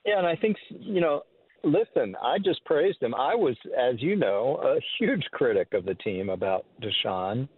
Yeah, 0.05 0.19
and 0.19 0.27
I 0.27 0.35
think 0.35 0.57
you 0.71 1.01
know. 1.01 1.23
Listen, 1.67 2.15
I 2.23 2.39
just 2.39 2.65
praised 2.65 3.03
him. 3.03 3.13
I 3.13 3.35
was, 3.35 3.57
as 3.77 4.01
you 4.01 4.15
know, 4.15 4.61
a 4.63 4.79
huge 4.99 5.25
critic 5.33 5.75
of 5.75 5.85
the 5.85 5.97
team 5.97 6.31
about 6.31 6.65
Deshaun. 6.81 7.49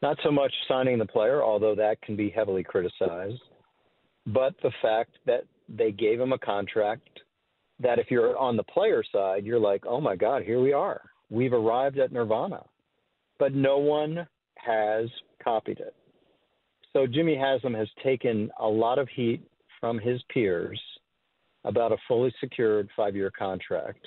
Not 0.00 0.16
so 0.24 0.30
much 0.30 0.52
signing 0.66 0.98
the 0.98 1.04
player, 1.04 1.42
although 1.42 1.74
that 1.74 2.00
can 2.00 2.16
be 2.16 2.30
heavily 2.30 2.64
criticized, 2.64 3.42
but 4.26 4.54
the 4.62 4.72
fact 4.80 5.16
that 5.26 5.44
they 5.68 5.92
gave 5.92 6.18
him 6.18 6.32
a 6.32 6.38
contract 6.38 7.20
that, 7.80 7.98
if 7.98 8.10
you're 8.10 8.36
on 8.38 8.56
the 8.56 8.62
player 8.62 9.02
side, 9.12 9.44
you're 9.44 9.60
like, 9.60 9.84
oh 9.86 10.00
my 10.00 10.16
God, 10.16 10.42
here 10.42 10.60
we 10.60 10.72
are. 10.72 11.02
We've 11.28 11.52
arrived 11.52 11.98
at 11.98 12.12
Nirvana. 12.12 12.64
But 13.38 13.54
no 13.54 13.76
one 13.76 14.26
has 14.56 15.10
copied 15.42 15.80
it. 15.80 15.94
So 16.94 17.06
Jimmy 17.06 17.36
Haslam 17.36 17.74
has 17.74 17.88
taken 18.02 18.50
a 18.58 18.66
lot 18.66 18.98
of 18.98 19.08
heat 19.14 19.42
from 19.80 19.98
his 19.98 20.22
peers 20.32 20.80
about 21.64 21.92
a 21.92 21.96
fully 22.06 22.32
secured 22.40 22.88
five 22.96 23.16
year 23.16 23.30
contract, 23.30 24.06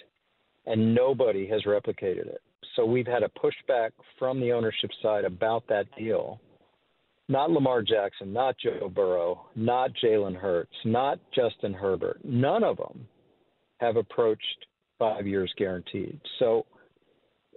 and 0.65 0.93
nobody 0.93 1.47
has 1.47 1.63
replicated 1.63 2.27
it. 2.27 2.41
So 2.75 2.85
we've 2.85 3.07
had 3.07 3.23
a 3.23 3.29
pushback 3.29 3.91
from 4.19 4.39
the 4.39 4.51
ownership 4.51 4.91
side 5.01 5.25
about 5.25 5.63
that 5.69 5.87
deal. 5.97 6.39
Not 7.29 7.51
Lamar 7.51 7.81
Jackson, 7.81 8.31
not 8.31 8.55
Joe 8.57 8.89
Burrow, 8.93 9.47
not 9.55 9.91
Jalen 10.01 10.35
Hurts, 10.35 10.75
not 10.85 11.19
Justin 11.35 11.73
Herbert. 11.73 12.19
None 12.23 12.63
of 12.63 12.77
them 12.77 13.05
have 13.79 13.97
approached 13.97 14.65
five 14.97 15.27
years 15.27 15.51
guaranteed. 15.57 16.19
So 16.39 16.65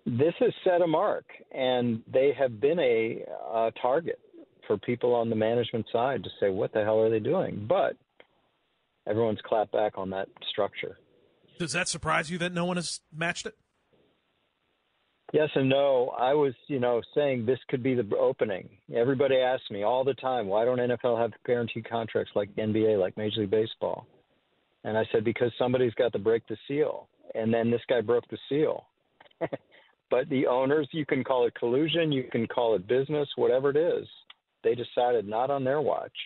this 0.07 0.35
has 0.41 0.53
set 0.65 0.83
a 0.83 0.87
mark, 0.87 1.25
and 1.53 2.03
they 2.13 2.33
have 2.39 2.61
been 2.61 2.79
a, 2.79 3.23
a 3.53 3.73
target 3.81 4.19
for 4.67 4.77
people 4.79 5.15
on 5.15 5.31
the 5.31 5.37
management 5.37 5.87
side 5.93 6.25
to 6.25 6.31
say, 6.41 6.49
what 6.49 6.73
the 6.73 6.83
hell 6.83 7.01
are 7.01 7.11
they 7.11 7.21
doing? 7.21 7.67
But 7.69 7.97
everyone's 9.09 9.41
clapped 9.45 9.73
back 9.73 9.97
on 9.97 10.11
that 10.11 10.29
structure. 10.51 10.99
Does 11.59 11.73
that 11.73 11.89
surprise 11.89 12.31
you 12.31 12.39
that 12.39 12.53
no 12.53 12.65
one 12.65 12.77
has 12.77 13.01
matched 13.15 13.47
it? 13.47 13.55
Yes 15.33 15.51
and 15.55 15.69
no. 15.69 16.13
I 16.19 16.35
was, 16.35 16.55
you 16.67 16.81
know, 16.81 17.01
saying 17.15 17.47
this 17.47 17.59
could 17.69 17.83
be 17.83 17.95
the 17.95 18.09
opening. 18.17 18.69
Everybody 18.93 19.37
asks 19.37 19.71
me 19.71 19.85
all 19.85 20.03
the 20.03 20.15
time, 20.15 20.49
why 20.49 20.65
don't 20.65 20.79
NFL 20.79 21.21
have 21.21 21.33
guaranteed 21.47 21.89
contracts 21.89 22.33
like 22.35 22.55
NBA, 22.57 22.99
like 22.99 23.17
Major 23.17 23.43
League 23.43 23.51
Baseball? 23.51 24.07
And 24.83 24.97
I 24.97 25.05
said, 25.13 25.25
because 25.25 25.53
somebody's 25.59 25.95
got 25.95 26.13
to 26.15 26.19
break 26.19 26.47
the 26.49 26.57
seal. 26.67 27.09
And 27.35 27.53
then 27.53 27.71
this 27.71 27.83
guy 27.89 28.01
broke 28.01 28.27
the 28.29 28.39
seal. 28.49 28.87
but 30.11 30.29
the 30.31 30.47
owners, 30.47 30.89
you 30.93 31.07
can 31.07 31.23
call 31.23 31.47
it 31.47 31.55
collusion, 31.55 32.11
you 32.11 32.25
can 32.33 32.47
call 32.49 32.75
it 32.75 32.89
business, 32.89 33.29
whatever 33.37 33.71
it 33.71 33.77
is. 33.77 34.09
They 34.65 34.75
decided 34.75 35.29
not 35.29 35.51
on 35.51 35.63
their 35.63 35.81
watch 35.81 36.17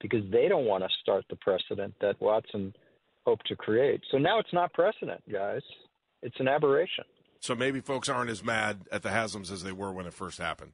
because 0.00 0.22
they 0.30 0.48
don't 0.48 0.64
want 0.66 0.82
to 0.84 0.90
start 1.02 1.24
the 1.30 1.36
precedent 1.36 1.94
that 2.00 2.20
Watson 2.20 2.74
hoped 3.24 3.46
to 3.48 3.56
create. 3.56 4.02
So 4.10 4.18
now 4.18 4.38
it's 4.38 4.52
not 4.52 4.72
precedent, 4.72 5.22
guys. 5.30 5.62
It's 6.22 6.38
an 6.40 6.48
aberration. 6.48 7.04
So 7.40 7.54
maybe 7.54 7.80
folks 7.80 8.08
aren't 8.08 8.30
as 8.30 8.42
mad 8.42 8.82
at 8.90 9.02
the 9.02 9.10
Haslams 9.10 9.50
as 9.52 9.62
they 9.62 9.72
were 9.72 9.92
when 9.92 10.06
it 10.06 10.14
first 10.14 10.38
happened. 10.38 10.72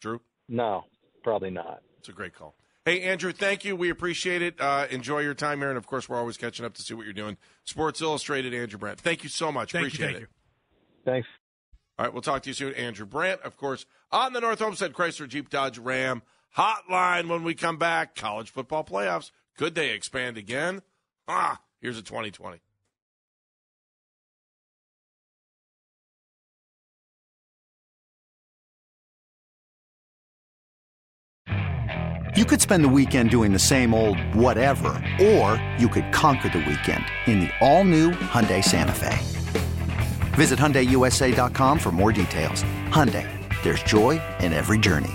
Drew, 0.00 0.20
No, 0.48 0.84
probably 1.22 1.50
not. 1.50 1.82
it's 1.98 2.08
a 2.08 2.12
great 2.12 2.34
call. 2.34 2.54
Hey, 2.84 3.02
Andrew, 3.02 3.32
thank 3.32 3.64
you. 3.64 3.74
We 3.74 3.90
appreciate 3.90 4.42
it. 4.42 4.60
Uh, 4.60 4.86
enjoy 4.90 5.18
your 5.20 5.34
time 5.34 5.58
here. 5.58 5.68
And 5.70 5.76
of 5.76 5.86
course, 5.86 6.08
we're 6.08 6.18
always 6.18 6.36
catching 6.36 6.64
up 6.64 6.74
to 6.74 6.82
see 6.82 6.94
what 6.94 7.04
you're 7.04 7.12
doing. 7.12 7.36
Sports 7.64 8.00
Illustrated, 8.00 8.54
Andrew 8.54 8.78
Brandt. 8.78 9.00
Thank 9.00 9.24
you 9.24 9.28
so 9.28 9.50
much. 9.50 9.72
Thank 9.72 9.82
you, 9.82 9.86
appreciate 9.88 10.06
thank 10.06 10.16
it. 10.16 10.20
you. 10.20 10.26
Thanks. 11.04 11.28
All 11.98 12.04
right, 12.04 12.12
we'll 12.12 12.22
talk 12.22 12.42
to 12.42 12.50
you 12.50 12.54
soon. 12.54 12.74
Andrew 12.74 13.06
Brandt, 13.06 13.40
of 13.42 13.56
course, 13.56 13.86
on 14.12 14.32
the 14.34 14.40
North 14.40 14.58
Homestead 14.60 14.92
Chrysler 14.92 15.26
Jeep 15.28 15.48
Dodge 15.50 15.78
Ram 15.78 16.22
hotline 16.56 17.28
when 17.28 17.42
we 17.42 17.54
come 17.54 17.76
back. 17.76 18.14
College 18.14 18.50
football 18.50 18.84
playoffs. 18.84 19.30
Could 19.56 19.74
they 19.74 19.90
expand 19.90 20.36
again? 20.36 20.82
Ah, 21.28 21.60
here's 21.80 21.98
a 21.98 22.02
2020. 22.02 22.60
You 32.36 32.44
could 32.44 32.60
spend 32.60 32.84
the 32.84 32.88
weekend 32.90 33.30
doing 33.30 33.54
the 33.54 33.58
same 33.58 33.94
old 33.94 34.20
whatever, 34.34 35.02
or 35.22 35.62
you 35.78 35.88
could 35.88 36.12
conquer 36.12 36.50
the 36.50 36.58
weekend 36.58 37.02
in 37.26 37.40
the 37.40 37.50
all-new 37.62 38.10
Hyundai 38.10 38.62
Santa 38.62 38.92
Fe. 38.92 39.16
Visit 40.34 40.58
HyundaiUSA.com 40.58 41.78
for 41.78 41.90
more 41.92 42.12
details. 42.12 42.62
Hyundai, 42.90 43.26
there's 43.62 43.82
joy 43.84 44.20
in 44.40 44.52
every 44.52 44.78
journey. 44.78 45.14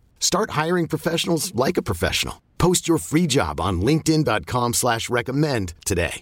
Start 0.21 0.51
hiring 0.51 0.87
professionals 0.87 1.53
like 1.53 1.75
a 1.75 1.81
professional. 1.81 2.41
Post 2.57 2.87
your 2.87 2.99
free 2.99 3.27
job 3.27 3.59
on 3.59 3.81
linkedin.com 3.81 4.73
slash 4.73 5.09
recommend 5.09 5.73
today. 5.85 6.21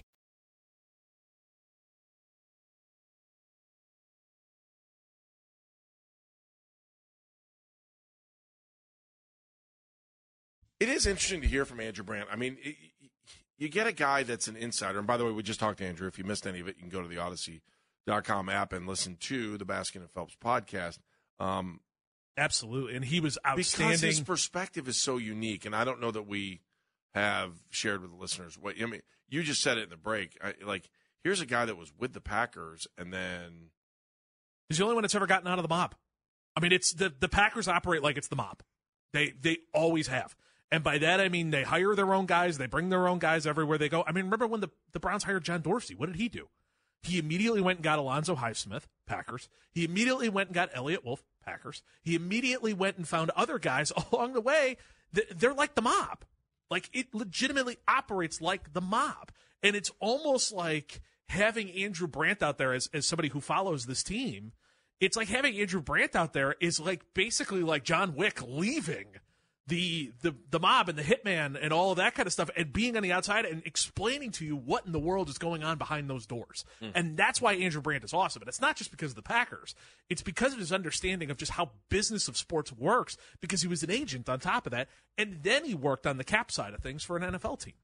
It 10.80 10.88
is 10.88 11.06
interesting 11.06 11.42
to 11.42 11.46
hear 11.46 11.66
from 11.66 11.78
Andrew 11.78 12.02
Brandt. 12.02 12.30
I 12.32 12.36
mean, 12.36 12.56
it, 12.62 12.74
you 13.58 13.68
get 13.68 13.86
a 13.86 13.92
guy 13.92 14.22
that's 14.22 14.48
an 14.48 14.56
insider. 14.56 14.96
And 14.96 15.06
by 15.06 15.18
the 15.18 15.26
way, 15.26 15.30
we 15.30 15.42
just 15.42 15.60
talked 15.60 15.76
to 15.78 15.86
Andrew. 15.86 16.08
If 16.08 16.16
you 16.16 16.24
missed 16.24 16.46
any 16.46 16.60
of 16.60 16.68
it, 16.68 16.76
you 16.76 16.80
can 16.80 16.88
go 16.88 17.02
to 17.02 17.08
the 17.08 17.16
Audacy.com 17.16 18.48
app 18.48 18.72
and 18.72 18.86
listen 18.86 19.18
to 19.20 19.58
the 19.58 19.66
Baskin 19.66 19.96
and 19.96 20.10
Phelps 20.10 20.36
podcast. 20.42 20.98
Um, 21.38 21.80
Absolutely, 22.36 22.96
and 22.96 23.04
he 23.04 23.20
was 23.20 23.38
outstanding. 23.46 23.88
Because 23.96 24.00
his 24.00 24.20
perspective 24.20 24.88
is 24.88 24.96
so 24.96 25.18
unique, 25.18 25.66
and 25.66 25.74
I 25.74 25.84
don't 25.84 26.00
know 26.00 26.10
that 26.10 26.26
we 26.26 26.60
have 27.14 27.52
shared 27.70 28.02
with 28.02 28.10
the 28.10 28.16
listeners. 28.16 28.56
What 28.58 28.76
I 28.80 28.86
mean, 28.86 29.02
you 29.28 29.42
just 29.42 29.62
said 29.62 29.78
it 29.78 29.84
in 29.84 29.90
the 29.90 29.96
break. 29.96 30.38
I, 30.42 30.54
like, 30.64 30.88
here's 31.22 31.40
a 31.40 31.46
guy 31.46 31.64
that 31.64 31.76
was 31.76 31.92
with 31.98 32.12
the 32.12 32.20
Packers, 32.20 32.86
and 32.96 33.12
then 33.12 33.70
he's 34.68 34.78
the 34.78 34.84
only 34.84 34.94
one 34.94 35.02
that's 35.02 35.14
ever 35.14 35.26
gotten 35.26 35.48
out 35.48 35.58
of 35.58 35.62
the 35.62 35.68
mob. 35.68 35.94
I 36.56 36.60
mean, 36.60 36.72
it's 36.72 36.92
the 36.92 37.12
the 37.18 37.28
Packers 37.28 37.68
operate 37.68 38.02
like 38.02 38.16
it's 38.16 38.28
the 38.28 38.36
mob. 38.36 38.62
They 39.12 39.32
they 39.40 39.58
always 39.74 40.08
have. 40.08 40.36
And 40.72 40.84
by 40.84 40.98
that 40.98 41.20
I 41.20 41.28
mean 41.28 41.50
they 41.50 41.64
hire 41.64 41.94
their 41.94 42.14
own 42.14 42.26
guys, 42.26 42.58
they 42.58 42.66
bring 42.66 42.90
their 42.90 43.08
own 43.08 43.18
guys 43.18 43.46
everywhere 43.46 43.76
they 43.76 43.88
go. 43.88 44.04
I 44.06 44.12
mean, 44.12 44.24
remember 44.24 44.46
when 44.46 44.60
the, 44.60 44.70
the 44.92 45.00
Browns 45.00 45.24
hired 45.24 45.44
John 45.44 45.62
Dorsey? 45.62 45.94
What 45.94 46.06
did 46.06 46.16
he 46.16 46.28
do? 46.28 46.48
He 47.02 47.18
immediately 47.18 47.60
went 47.60 47.78
and 47.78 47.84
got 47.84 47.98
Alonzo 47.98 48.36
Highsmith, 48.36 48.82
Packers. 49.06 49.48
He 49.72 49.84
immediately 49.84 50.28
went 50.28 50.50
and 50.50 50.54
got 50.54 50.70
Eliot 50.74 51.04
Wolf, 51.04 51.22
Packers. 51.44 51.82
He 52.02 52.14
immediately 52.14 52.74
went 52.74 52.96
and 52.96 53.08
found 53.08 53.30
other 53.30 53.58
guys 53.58 53.92
along 54.12 54.34
the 54.34 54.40
way. 54.40 54.76
They're 55.12 55.54
like 55.54 55.74
the 55.74 55.82
mob. 55.82 56.24
Like 56.70 56.88
it 56.92 57.14
legitimately 57.14 57.78
operates 57.88 58.40
like 58.40 58.72
the 58.72 58.80
mob. 58.80 59.32
And 59.62 59.74
it's 59.74 59.90
almost 59.98 60.52
like 60.52 61.00
having 61.28 61.70
Andrew 61.70 62.06
Brandt 62.06 62.42
out 62.42 62.58
there 62.58 62.72
as, 62.72 62.88
as 62.92 63.06
somebody 63.06 63.28
who 63.28 63.40
follows 63.40 63.86
this 63.86 64.02
team. 64.02 64.52
It's 65.00 65.16
like 65.16 65.28
having 65.28 65.58
Andrew 65.58 65.80
Brandt 65.80 66.14
out 66.14 66.32
there 66.32 66.54
is 66.60 66.78
like 66.78 67.02
basically 67.14 67.62
like 67.62 67.84
John 67.84 68.14
Wick 68.14 68.40
leaving 68.46 69.06
the 69.70 70.12
the 70.22 70.34
the 70.50 70.58
mob 70.58 70.88
and 70.88 70.98
the 70.98 71.02
hitman 71.02 71.56
and 71.58 71.72
all 71.72 71.92
of 71.92 71.96
that 71.98 72.16
kind 72.16 72.26
of 72.26 72.32
stuff 72.32 72.50
and 72.56 72.72
being 72.72 72.96
on 72.96 73.04
the 73.04 73.12
outside 73.12 73.44
and 73.44 73.62
explaining 73.64 74.32
to 74.32 74.44
you 74.44 74.56
what 74.56 74.84
in 74.84 74.90
the 74.90 74.98
world 74.98 75.28
is 75.28 75.38
going 75.38 75.62
on 75.62 75.78
behind 75.78 76.10
those 76.10 76.26
doors. 76.26 76.64
Mm. 76.82 76.92
And 76.96 77.16
that's 77.16 77.40
why 77.40 77.54
Andrew 77.54 77.80
Brandt 77.80 78.02
is 78.02 78.12
awesome. 78.12 78.42
And 78.42 78.48
it's 78.48 78.60
not 78.60 78.74
just 78.74 78.90
because 78.90 79.12
of 79.12 79.14
the 79.14 79.22
Packers. 79.22 79.76
It's 80.08 80.22
because 80.22 80.52
of 80.52 80.58
his 80.58 80.72
understanding 80.72 81.30
of 81.30 81.36
just 81.36 81.52
how 81.52 81.70
business 81.88 82.26
of 82.26 82.36
sports 82.36 82.72
works 82.72 83.16
because 83.40 83.62
he 83.62 83.68
was 83.68 83.84
an 83.84 83.92
agent 83.92 84.28
on 84.28 84.40
top 84.40 84.66
of 84.66 84.72
that 84.72 84.88
and 85.16 85.38
then 85.44 85.64
he 85.64 85.74
worked 85.74 86.04
on 86.04 86.16
the 86.16 86.24
cap 86.24 86.50
side 86.50 86.74
of 86.74 86.80
things 86.80 87.04
for 87.04 87.16
an 87.16 87.22
NFL 87.22 87.62
team. 87.62 87.74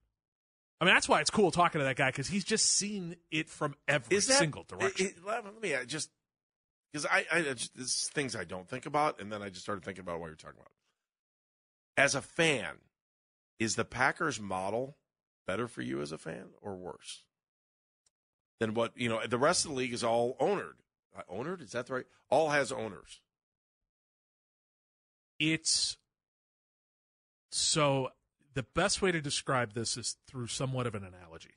I 0.80 0.86
mean, 0.86 0.92
that's 0.92 1.08
why 1.08 1.20
it's 1.20 1.30
cool 1.30 1.52
talking 1.52 1.78
to 1.78 1.84
that 1.84 1.96
guy 1.96 2.08
because 2.08 2.26
he's 2.26 2.44
just 2.44 2.66
seen 2.66 3.14
it 3.30 3.48
from 3.48 3.76
every 3.86 4.16
that, 4.16 4.22
single 4.22 4.64
direction. 4.64 5.06
It, 5.06 5.14
it, 5.18 5.24
let 5.24 5.62
me 5.62 5.72
just 5.86 6.10
because 6.92 7.06
I, 7.06 7.24
I 7.32 7.42
just, 7.42 7.76
this 7.76 8.08
things 8.08 8.34
I 8.34 8.44
don't 8.44 8.68
think 8.68 8.86
about, 8.86 9.20
and 9.20 9.30
then 9.30 9.40
I 9.40 9.50
just 9.50 9.62
started 9.62 9.84
thinking 9.84 10.02
about 10.02 10.18
what 10.18 10.26
you're 10.26 10.34
talking 10.34 10.58
about 10.58 10.72
as 11.96 12.14
a 12.14 12.22
fan, 12.22 12.76
is 13.58 13.76
the 13.76 13.84
Packers 13.84 14.40
model 14.40 14.96
better 15.46 15.66
for 15.68 15.82
you 15.82 16.00
as 16.00 16.12
a 16.12 16.18
fan 16.18 16.48
or 16.60 16.74
worse 16.74 17.22
than 18.60 18.74
what 18.74 18.92
you 18.96 19.08
know? 19.08 19.20
The 19.26 19.38
rest 19.38 19.64
of 19.64 19.70
the 19.70 19.76
league 19.76 19.92
is 19.92 20.04
all 20.04 20.36
ownered. 20.40 20.76
Uh, 21.16 21.22
ownered 21.32 21.62
is 21.62 21.72
that 21.72 21.86
the 21.86 21.94
right? 21.94 22.06
All 22.30 22.50
has 22.50 22.70
owners. 22.70 23.20
It's 25.38 25.96
so 27.50 28.10
the 28.54 28.62
best 28.62 29.00
way 29.00 29.12
to 29.12 29.20
describe 29.20 29.74
this 29.74 29.96
is 29.96 30.16
through 30.26 30.48
somewhat 30.48 30.86
of 30.86 30.94
an 30.94 31.04
analogy. 31.04 31.54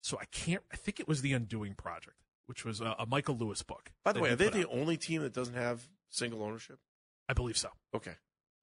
So 0.00 0.18
I 0.20 0.24
can't. 0.26 0.62
I 0.72 0.76
think 0.76 1.00
it 1.00 1.08
was 1.08 1.22
the 1.22 1.32
Undoing 1.32 1.74
Project, 1.74 2.16
which 2.46 2.64
was 2.64 2.80
a, 2.80 2.96
a 2.98 3.06
Michael 3.06 3.36
Lewis 3.36 3.62
book. 3.62 3.90
By 4.04 4.12
the 4.12 4.20
way, 4.20 4.30
are 4.30 4.36
they 4.36 4.48
the 4.48 4.60
out. 4.60 4.70
only 4.72 4.96
team 4.96 5.22
that 5.22 5.34
doesn't 5.34 5.54
have 5.54 5.88
single 6.08 6.42
ownership? 6.42 6.78
I 7.28 7.34
believe 7.34 7.58
so. 7.58 7.68
Okay 7.94 8.14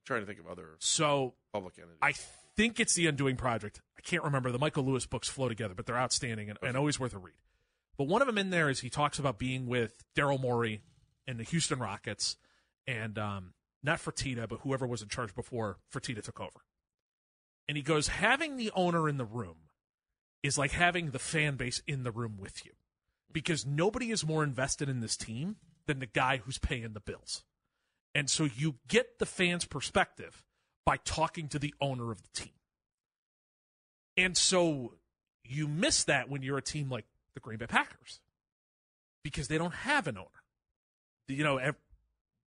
trying 0.06 0.22
to 0.22 0.26
think 0.26 0.40
of 0.40 0.48
other 0.48 0.76
so 0.80 1.34
public 1.52 1.74
entities. 1.78 1.98
I 2.02 2.14
think 2.56 2.80
it's 2.80 2.94
the 2.96 3.08
Undoing 3.08 3.36
Project. 3.36 3.82
I 3.98 4.02
can't 4.02 4.24
remember. 4.24 4.52
The 4.52 4.60
Michael 4.60 4.86
Lewis 4.86 5.06
books 5.06 5.28
flow 5.28 5.50
together, 5.50 5.74
but 5.74 5.86
they're 5.86 5.98
outstanding 5.98 6.50
and, 6.50 6.58
okay. 6.60 6.68
and 6.68 6.78
always 6.78 7.00
worth 7.00 7.14
a 7.14 7.18
read. 7.18 7.36
But 7.98 8.08
one 8.08 8.22
of 8.22 8.28
them 8.28 8.38
in 8.38 8.50
there 8.50 8.70
is 8.70 8.82
he 8.82 8.90
talks 8.90 9.20
about 9.20 9.40
being 9.40 9.68
with 9.68 10.04
Daryl 10.16 10.40
Morey 10.40 10.82
and 11.28 11.40
the 11.40 11.44
Houston 11.44 11.80
Rockets, 11.80 12.38
and 12.86 13.18
um, 13.18 13.54
not 13.84 14.00
Fertitta, 14.00 14.48
but 14.48 14.60
whoever 14.62 14.86
was 14.86 15.02
in 15.02 15.08
charge 15.08 15.34
before 15.34 15.80
Fertitta 15.94 16.22
took 16.22 16.40
over. 16.40 16.66
And 17.68 17.78
he 17.78 17.84
goes, 17.84 18.10
having 18.10 18.58
the 18.58 18.72
owner 18.76 19.10
in 19.10 19.18
the 19.18 19.26
room 19.26 19.56
is 20.44 20.58
like 20.58 20.72
having 20.72 21.12
the 21.12 21.20
fan 21.20 21.56
base 21.56 21.82
in 21.88 22.04
the 22.04 22.12
room 22.12 22.38
with 22.38 22.64
you, 22.66 22.74
because 23.32 23.66
nobody 23.66 24.12
is 24.12 24.26
more 24.26 24.44
invested 24.44 24.88
in 24.88 25.00
this 25.00 25.18
team 25.18 25.56
than 25.88 26.00
the 26.00 26.06
guy 26.06 26.38
who's 26.38 26.60
paying 26.60 26.94
the 26.94 27.00
bills. 27.00 27.44
And 28.16 28.30
so 28.30 28.46
you 28.46 28.76
get 28.88 29.20
the 29.20 29.26
fans' 29.26 29.66
perspective 29.66 30.46
by 30.86 30.98
talking 30.98 31.50
to 31.50 31.60
the 31.60 31.76
owner 31.82 32.12
of 32.12 32.22
the 32.22 32.30
team. 32.34 32.54
And 34.16 34.38
so 34.38 34.94
you 35.44 35.68
miss 35.68 36.06
that 36.06 36.30
when 36.30 36.42
you're 36.42 36.58
a 36.58 36.64
team 36.64 36.90
like 36.90 37.06
the 37.34 37.42
Green 37.42 37.58
Bay 37.58 37.68
Packers 37.68 38.22
because 39.22 39.50
they 39.50 39.58
don't 39.58 39.74
have 39.74 40.08
an 40.08 40.18
owner. 40.18 40.28
You 41.28 41.44
know, 41.44 41.60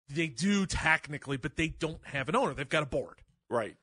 they 0.08 0.28
do 0.28 0.64
technically, 0.64 1.36
but 1.36 1.56
they 1.56 1.68
don't 1.68 2.04
have 2.04 2.28
an 2.28 2.36
owner. 2.36 2.54
They've 2.54 2.68
got 2.68 2.84
a 2.84 2.86
board. 2.86 3.22
Right. 3.50 3.76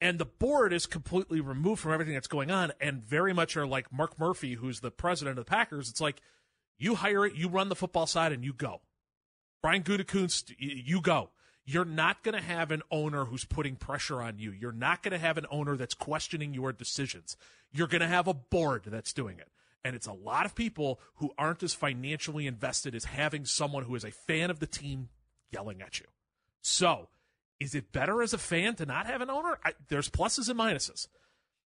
And 0.00 0.18
the 0.18 0.26
board 0.26 0.74
is 0.74 0.84
completely 0.84 1.40
removed 1.40 1.80
from 1.80 1.92
everything 1.92 2.12
that's 2.12 2.26
going 2.26 2.50
on 2.50 2.72
and 2.80 3.02
very 3.02 3.32
much 3.32 3.56
are 3.56 3.66
like 3.66 3.90
Mark 3.90 4.18
Murphy, 4.18 4.54
who's 4.54 4.80
the 4.80 4.90
president 4.90 5.38
of 5.38 5.46
the 5.46 5.50
Packers. 5.50 5.88
It's 5.88 6.00
like 6.00 6.20
you 6.76 6.96
hire 6.96 7.24
it, 7.24 7.34
you 7.34 7.48
run 7.48 7.70
the 7.70 7.76
football 7.76 8.06
side, 8.06 8.32
and 8.32 8.44
you 8.44 8.52
go. 8.52 8.82
Brian 9.64 9.82
Gutekunst, 9.82 10.54
you 10.58 11.00
go. 11.00 11.30
You're 11.64 11.86
not 11.86 12.22
going 12.22 12.34
to 12.34 12.42
have 12.42 12.70
an 12.70 12.82
owner 12.90 13.24
who's 13.24 13.46
putting 13.46 13.76
pressure 13.76 14.20
on 14.20 14.38
you. 14.38 14.50
You're 14.50 14.72
not 14.72 15.02
going 15.02 15.12
to 15.12 15.18
have 15.18 15.38
an 15.38 15.46
owner 15.50 15.74
that's 15.78 15.94
questioning 15.94 16.52
your 16.52 16.70
decisions. 16.74 17.38
You're 17.72 17.86
going 17.86 18.02
to 18.02 18.06
have 18.06 18.28
a 18.28 18.34
board 18.34 18.82
that's 18.84 19.14
doing 19.14 19.38
it. 19.38 19.48
And 19.82 19.96
it's 19.96 20.06
a 20.06 20.12
lot 20.12 20.44
of 20.44 20.54
people 20.54 21.00
who 21.14 21.30
aren't 21.38 21.62
as 21.62 21.72
financially 21.72 22.46
invested 22.46 22.94
as 22.94 23.06
having 23.06 23.46
someone 23.46 23.84
who 23.84 23.94
is 23.94 24.04
a 24.04 24.10
fan 24.10 24.50
of 24.50 24.60
the 24.60 24.66
team 24.66 25.08
yelling 25.50 25.80
at 25.80 25.98
you. 25.98 26.04
So, 26.60 27.08
is 27.58 27.74
it 27.74 27.90
better 27.90 28.20
as 28.20 28.34
a 28.34 28.38
fan 28.38 28.74
to 28.74 28.84
not 28.84 29.06
have 29.06 29.22
an 29.22 29.30
owner? 29.30 29.56
I, 29.64 29.72
there's 29.88 30.10
pluses 30.10 30.50
and 30.50 30.60
minuses. 30.60 31.08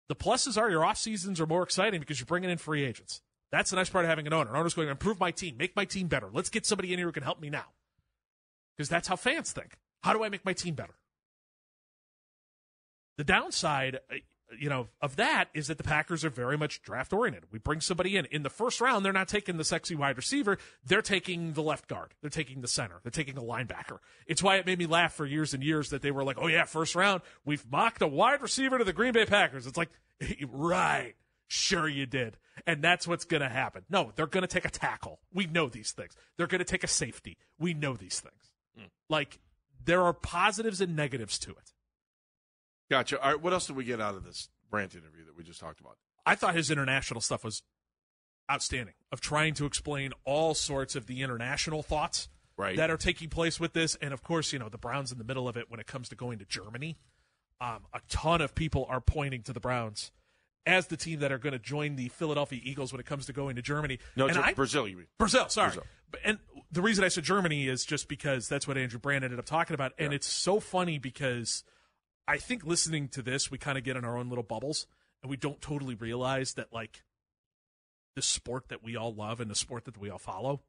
The 0.08 0.16
pluses 0.16 0.60
are 0.60 0.68
your 0.68 0.84
off 0.84 0.98
seasons 0.98 1.40
are 1.40 1.46
more 1.46 1.62
exciting 1.62 2.00
because 2.00 2.18
you're 2.18 2.26
bringing 2.26 2.50
in 2.50 2.58
free 2.58 2.84
agents. 2.84 3.22
That's 3.52 3.70
the 3.70 3.76
nice 3.76 3.88
part 3.88 4.04
of 4.04 4.08
having 4.08 4.26
an 4.26 4.32
owner. 4.32 4.50
An 4.50 4.56
owner's 4.56 4.74
going 4.74 4.88
to 4.88 4.90
improve 4.90 5.20
my 5.20 5.30
team, 5.30 5.56
make 5.56 5.76
my 5.76 5.84
team 5.84 6.08
better. 6.08 6.28
Let's 6.32 6.50
get 6.50 6.66
somebody 6.66 6.92
in 6.92 6.98
here 6.98 7.06
who 7.06 7.12
can 7.12 7.22
help 7.22 7.40
me 7.40 7.50
now 7.50 7.66
because 8.76 8.88
that's 8.88 9.08
how 9.08 9.16
fans 9.16 9.52
think. 9.52 9.78
How 10.02 10.12
do 10.12 10.22
I 10.24 10.28
make 10.28 10.44
my 10.44 10.52
team 10.52 10.74
better? 10.74 10.94
The 13.16 13.24
downside, 13.24 14.00
uh, 14.10 14.16
you 14.58 14.68
know, 14.68 14.88
of 15.00 15.16
that 15.16 15.46
is 15.54 15.68
that 15.68 15.78
the 15.78 15.84
Packers 15.84 16.24
are 16.24 16.30
very 16.30 16.58
much 16.58 16.82
draft 16.82 17.12
oriented. 17.12 17.44
We 17.50 17.58
bring 17.58 17.80
somebody 17.80 18.16
in. 18.16 18.26
In 18.26 18.42
the 18.42 18.50
first 18.50 18.80
round, 18.80 19.04
they're 19.04 19.12
not 19.12 19.28
taking 19.28 19.56
the 19.56 19.64
sexy 19.64 19.94
wide 19.94 20.16
receiver. 20.16 20.58
They're 20.84 21.02
taking 21.02 21.52
the 21.52 21.62
left 21.62 21.88
guard. 21.88 22.14
They're 22.20 22.30
taking 22.30 22.60
the 22.60 22.68
center. 22.68 23.00
They're 23.02 23.10
taking 23.10 23.38
a 23.38 23.42
linebacker. 23.42 23.98
It's 24.26 24.42
why 24.42 24.56
it 24.56 24.66
made 24.66 24.78
me 24.78 24.86
laugh 24.86 25.14
for 25.14 25.26
years 25.26 25.54
and 25.54 25.62
years 25.62 25.90
that 25.90 26.02
they 26.02 26.10
were 26.10 26.24
like, 26.24 26.36
oh, 26.38 26.48
yeah, 26.48 26.64
first 26.64 26.94
round, 26.94 27.22
we've 27.44 27.64
mocked 27.70 28.02
a 28.02 28.06
wide 28.06 28.42
receiver 28.42 28.78
to 28.78 28.84
the 28.84 28.92
Green 28.92 29.12
Bay 29.12 29.26
Packers. 29.26 29.66
It's 29.66 29.78
like, 29.78 29.90
right. 30.48 31.14
Sure, 31.46 31.88
you 31.88 32.06
did. 32.06 32.36
And 32.66 32.82
that's 32.82 33.06
what's 33.06 33.24
going 33.24 33.42
to 33.42 33.48
happen. 33.48 33.84
No, 33.88 34.12
they're 34.16 34.26
going 34.26 34.42
to 34.42 34.48
take 34.48 34.64
a 34.64 34.70
tackle. 34.70 35.20
We 35.32 35.46
know 35.46 35.68
these 35.68 35.92
things. 35.92 36.16
They're 36.36 36.46
going 36.46 36.60
to 36.60 36.64
take 36.64 36.84
a 36.84 36.88
safety. 36.88 37.36
We 37.58 37.74
know 37.74 37.94
these 37.94 38.20
things. 38.20 38.50
Mm. 38.78 38.88
Like, 39.08 39.38
there 39.84 40.02
are 40.02 40.12
positives 40.12 40.80
and 40.80 40.96
negatives 40.96 41.38
to 41.40 41.50
it. 41.50 41.72
Gotcha. 42.90 43.20
All 43.20 43.32
right, 43.32 43.42
what 43.42 43.52
else 43.52 43.66
did 43.66 43.76
we 43.76 43.84
get 43.84 44.00
out 44.00 44.14
of 44.14 44.24
this 44.24 44.48
Brandt 44.70 44.94
interview 44.94 45.24
that 45.26 45.36
we 45.36 45.44
just 45.44 45.60
talked 45.60 45.80
about? 45.80 45.96
I 46.26 46.34
thought 46.34 46.54
his 46.54 46.70
international 46.70 47.20
stuff 47.20 47.44
was 47.44 47.62
outstanding 48.50 48.94
of 49.10 49.20
trying 49.20 49.54
to 49.54 49.66
explain 49.66 50.12
all 50.24 50.54
sorts 50.54 50.96
of 50.96 51.06
the 51.06 51.22
international 51.22 51.82
thoughts 51.82 52.28
right. 52.56 52.76
that 52.76 52.90
are 52.90 52.96
taking 52.96 53.28
place 53.28 53.58
with 53.58 53.72
this. 53.72 53.96
And 53.96 54.12
of 54.12 54.22
course, 54.22 54.52
you 54.52 54.58
know, 54.58 54.68
the 54.68 54.78
Browns 54.78 55.12
in 55.12 55.18
the 55.18 55.24
middle 55.24 55.48
of 55.48 55.56
it 55.56 55.70
when 55.70 55.80
it 55.80 55.86
comes 55.86 56.08
to 56.10 56.14
going 56.14 56.38
to 56.38 56.44
Germany. 56.44 56.96
Um, 57.60 57.86
a 57.92 58.00
ton 58.08 58.40
of 58.40 58.54
people 58.54 58.86
are 58.88 59.00
pointing 59.00 59.42
to 59.42 59.52
the 59.52 59.60
Browns 59.60 60.10
as 60.66 60.86
the 60.86 60.96
team 60.96 61.20
that 61.20 61.32
are 61.32 61.38
going 61.38 61.52
to 61.52 61.58
join 61.58 61.96
the 61.96 62.08
Philadelphia 62.08 62.60
Eagles 62.62 62.92
when 62.92 63.00
it 63.00 63.06
comes 63.06 63.26
to 63.26 63.32
going 63.32 63.56
to 63.56 63.62
Germany. 63.62 63.98
No, 64.16 64.26
and 64.26 64.38
I, 64.38 64.52
Brazil, 64.54 64.88
you 64.88 64.96
mean. 64.96 65.06
Brazil, 65.18 65.48
sorry. 65.48 65.68
Brazil. 65.68 65.84
And 66.24 66.38
the 66.70 66.82
reason 66.82 67.04
I 67.04 67.08
said 67.08 67.24
Germany 67.24 67.68
is 67.68 67.84
just 67.84 68.08
because 68.08 68.48
that's 68.48 68.66
what 68.66 68.78
Andrew 68.78 68.98
Brandt 68.98 69.24
ended 69.24 69.38
up 69.38 69.46
talking 69.46 69.74
about. 69.74 69.92
And 69.98 70.12
yeah. 70.12 70.16
it's 70.16 70.26
so 70.26 70.60
funny 70.60 70.98
because 70.98 71.64
I 72.26 72.38
think 72.38 72.64
listening 72.64 73.08
to 73.08 73.22
this, 73.22 73.50
we 73.50 73.58
kind 73.58 73.76
of 73.76 73.84
get 73.84 73.96
in 73.96 74.04
our 74.04 74.16
own 74.16 74.28
little 74.28 74.44
bubbles 74.44 74.86
and 75.22 75.30
we 75.30 75.36
don't 75.36 75.60
totally 75.60 75.94
realize 75.94 76.54
that, 76.54 76.72
like, 76.72 77.02
the 78.14 78.22
sport 78.22 78.68
that 78.68 78.82
we 78.82 78.96
all 78.96 79.12
love 79.12 79.40
and 79.40 79.50
the 79.50 79.54
sport 79.54 79.84
that 79.86 79.98
we 79.98 80.08
all 80.08 80.18
follow 80.18 80.60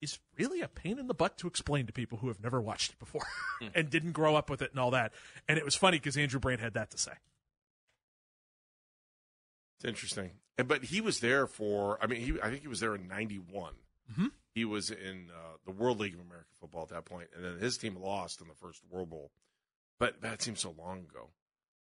is 0.00 0.18
really 0.38 0.60
a 0.60 0.68
pain 0.68 0.98
in 0.98 1.06
the 1.06 1.14
butt 1.14 1.36
to 1.38 1.46
explain 1.46 1.86
to 1.86 1.92
people 1.92 2.18
who 2.18 2.28
have 2.28 2.42
never 2.42 2.60
watched 2.60 2.92
it 2.92 2.98
before 2.98 3.26
hmm. 3.60 3.68
and 3.74 3.90
didn't 3.90 4.12
grow 4.12 4.36
up 4.36 4.48
with 4.48 4.62
it 4.62 4.70
and 4.70 4.80
all 4.80 4.92
that. 4.92 5.12
And 5.48 5.58
it 5.58 5.64
was 5.64 5.74
funny 5.74 5.98
because 5.98 6.16
Andrew 6.16 6.40
Brandt 6.40 6.60
had 6.60 6.74
that 6.74 6.90
to 6.90 6.98
say. 6.98 7.12
It's 9.78 9.84
interesting, 9.84 10.32
and 10.56 10.66
but 10.66 10.84
he 10.84 11.00
was 11.00 11.20
there 11.20 11.46
for. 11.46 11.98
I 12.02 12.06
mean, 12.06 12.20
he 12.20 12.40
I 12.42 12.50
think 12.50 12.62
he 12.62 12.68
was 12.68 12.80
there 12.80 12.94
in 12.94 13.06
'91. 13.06 13.74
Mm-hmm. 14.12 14.26
He 14.54 14.64
was 14.64 14.90
in 14.90 15.28
uh, 15.30 15.56
the 15.64 15.70
World 15.70 16.00
League 16.00 16.14
of 16.14 16.20
American 16.20 16.50
Football 16.60 16.82
at 16.82 16.88
that 16.88 17.04
point, 17.04 17.28
and 17.36 17.44
then 17.44 17.58
his 17.58 17.78
team 17.78 17.96
lost 17.96 18.40
in 18.40 18.48
the 18.48 18.54
first 18.54 18.82
World 18.90 19.10
Bowl. 19.10 19.30
But 20.00 20.20
that 20.22 20.42
seems 20.42 20.60
so 20.60 20.74
long 20.76 21.00
ago. 21.00 21.30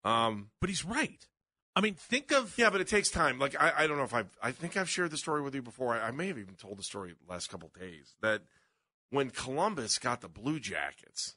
Um, 0.05 0.51
but 0.61 0.69
he's 0.69 0.85
right. 0.85 1.27
I 1.75 1.81
mean, 1.81 1.95
think 1.95 2.33
of 2.33 2.55
yeah, 2.59 2.71
but 2.71 2.81
it 2.81 2.89
takes 2.89 3.11
time. 3.11 3.39
Like 3.39 3.55
I, 3.61 3.73
I 3.79 3.87
don't 3.87 3.97
know 3.97 4.05
if 4.05 4.15
I've 4.15 4.31
I 4.43 4.51
think 4.51 4.77
I've 4.77 4.91
shared 4.91 5.11
the 5.11 5.17
story 5.17 5.43
with 5.43 5.55
you 5.55 5.63
before. 5.63 5.95
I, 5.95 6.09
I 6.09 6.11
may 6.11 6.27
have 6.27 6.39
even 6.39 6.55
told 6.55 6.79
the 6.79 6.83
story 6.83 7.13
the 7.13 7.33
last 7.33 7.49
couple 7.49 7.71
days 7.79 8.15
that 8.21 8.43
when 9.11 9.31
Columbus 9.31 9.99
got 9.99 10.21
the 10.21 10.29
Blue 10.29 10.61
Jackets, 10.61 11.37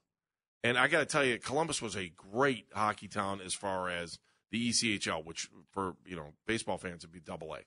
and 0.64 0.78
I 0.78 0.88
got 0.88 1.00
to 1.00 1.06
tell 1.06 1.24
you, 1.24 1.38
Columbus 1.40 1.82
was 1.82 1.96
a 1.96 2.10
great 2.10 2.68
hockey 2.74 3.08
town 3.08 3.42
as 3.46 3.54
far 3.54 3.90
as 3.90 4.20
the 4.52 4.70
ECHL, 4.70 5.26
which 5.26 5.50
for 5.72 5.96
you 6.06 6.16
know 6.16 6.34
baseball 6.46 6.78
fans 6.78 7.04
would 7.04 7.12
be 7.12 7.20
Double 7.20 7.56
A. 7.56 7.60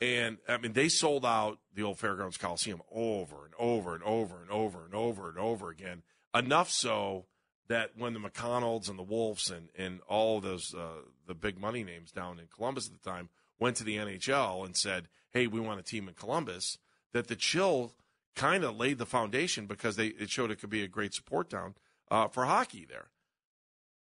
And 0.00 0.38
I 0.48 0.58
mean, 0.58 0.74
they 0.74 0.88
sold 0.88 1.24
out 1.24 1.58
the 1.74 1.82
old 1.82 1.98
Fairgrounds 1.98 2.36
Coliseum 2.36 2.82
over 2.92 3.44
and 3.44 3.54
over 3.58 3.94
and 3.94 4.04
over 4.04 4.42
and 4.42 4.50
over 4.50 4.84
and 4.84 4.94
over 4.94 5.28
and 5.28 5.38
over 5.38 5.70
again. 5.70 6.02
Enough 6.34 6.70
so 6.70 7.26
that 7.68 7.92
when 7.96 8.12
the 8.12 8.20
McConnells 8.20 8.90
and 8.90 8.98
the 8.98 9.02
Wolves 9.02 9.50
and, 9.50 9.68
and 9.76 10.00
all 10.06 10.40
those 10.40 10.74
uh, 10.74 11.02
the 11.26 11.34
big 11.34 11.58
money 11.58 11.82
names 11.82 12.12
down 12.12 12.38
in 12.38 12.46
Columbus 12.54 12.86
at 12.88 13.02
the 13.02 13.10
time 13.10 13.30
went 13.58 13.76
to 13.76 13.84
the 13.84 13.96
NHL 13.96 14.64
and 14.64 14.76
said, 14.76 15.08
"Hey, 15.30 15.46
we 15.46 15.60
want 15.60 15.80
a 15.80 15.82
team 15.82 16.08
in 16.08 16.14
Columbus," 16.14 16.78
that 17.12 17.28
the 17.28 17.36
chill 17.36 17.94
kind 18.34 18.64
of 18.64 18.76
laid 18.76 18.98
the 18.98 19.06
foundation 19.06 19.66
because 19.66 19.96
they 19.96 20.08
it 20.08 20.30
showed 20.30 20.50
it 20.50 20.60
could 20.60 20.70
be 20.70 20.82
a 20.82 20.88
great 20.88 21.14
support 21.14 21.48
town 21.48 21.74
uh, 22.10 22.28
for 22.28 22.44
hockey 22.44 22.86
there. 22.88 23.08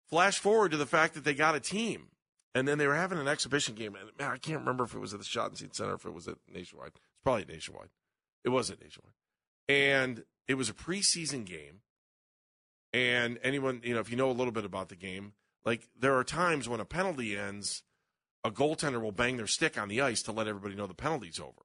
Flash 0.09 0.39
forward 0.39 0.71
to 0.73 0.77
the 0.77 0.87
fact 0.87 1.15
that 1.15 1.25
they 1.25 1.35
got 1.35 1.55
a 1.55 1.61
team, 1.61 2.09
and 2.55 2.69
then 2.69 2.79
they 2.79 2.87
were 2.87 2.95
having 2.95 3.19
an 3.19 3.29
exhibition 3.29 3.75
game. 3.75 3.95
And 3.95 4.11
man, 4.19 4.31
I 4.31 4.39
can't 4.39 4.61
remember 4.61 4.85
if 4.85 4.95
it 4.95 4.99
was 4.99 5.15
at 5.15 5.21
the 5.21 5.25
Schottenstein 5.25 5.75
Center, 5.75 5.95
if 5.95 6.05
it 6.05 6.13
was 6.13 6.29
at 6.29 6.37
Nationwide. 6.53 6.89
It's 6.89 7.01
probably 7.23 7.47
Nationwide. 7.47 7.89
It 8.45 8.51
was 8.51 8.71
at 8.71 8.81
Nationwide, 8.81 9.15
and 9.69 10.25
it 10.47 10.55
was 10.55 10.69
a 10.69 10.75
preseason 10.75 11.45
game. 11.45 11.81
And 12.93 13.39
anyone, 13.43 13.81
you 13.83 13.95
know, 13.95 14.01
if 14.01 14.11
you 14.11 14.17
know 14.17 14.31
a 14.31 14.33
little 14.33 14.53
bit 14.53 14.65
about 14.65 14.89
the 14.89 14.97
game, 14.97 15.33
like 15.65 15.89
there 15.99 16.17
are 16.17 16.25
times 16.25 16.69
when 16.69 16.81
a 16.81 16.85
penalty 16.85 17.37
ends, 17.37 17.83
a 18.45 18.51
goaltender 18.51 19.01
will 19.01 19.13
bang 19.13 19.37
their 19.37 19.47
stick 19.47 19.79
on 19.79 19.89
the 19.89 20.01
ice 20.01 20.23
to 20.23 20.33
let 20.33 20.47
everybody 20.47 20.75
know 20.75 20.87
the 20.87 20.95
penalty's 20.95 21.41
over. 21.41 21.63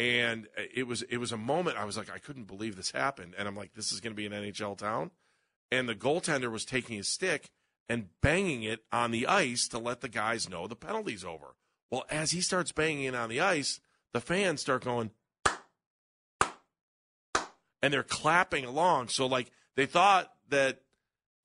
And 0.00 0.48
uh, 0.58 0.62
it 0.74 0.86
was 0.86 1.02
it 1.02 1.18
was 1.18 1.32
a 1.32 1.36
moment 1.36 1.78
I 1.78 1.84
was 1.84 1.96
like 1.96 2.10
I 2.10 2.18
couldn't 2.18 2.44
believe 2.44 2.76
this 2.76 2.90
happened, 2.90 3.34
and 3.38 3.46
I'm 3.46 3.56
like 3.56 3.74
this 3.74 3.92
is 3.92 4.00
going 4.00 4.14
to 4.14 4.16
be 4.16 4.26
an 4.26 4.32
NHL 4.32 4.76
town 4.76 5.12
and 5.72 5.88
the 5.88 5.94
goaltender 5.94 6.52
was 6.52 6.66
taking 6.66 6.98
his 6.98 7.08
stick 7.08 7.50
and 7.88 8.10
banging 8.20 8.62
it 8.62 8.84
on 8.92 9.10
the 9.10 9.26
ice 9.26 9.66
to 9.68 9.78
let 9.78 10.02
the 10.02 10.08
guys 10.08 10.48
know 10.48 10.68
the 10.68 10.76
penalty's 10.76 11.24
over. 11.24 11.56
Well, 11.90 12.04
as 12.10 12.30
he 12.30 12.42
starts 12.42 12.72
banging 12.72 13.04
it 13.04 13.14
on 13.14 13.30
the 13.30 13.40
ice, 13.40 13.80
the 14.12 14.20
fans 14.20 14.60
start 14.60 14.84
going, 14.84 15.10
and 17.82 17.92
they're 17.92 18.02
clapping 18.02 18.66
along. 18.66 19.08
So, 19.08 19.26
like, 19.26 19.50
they 19.74 19.86
thought 19.86 20.30
that 20.50 20.82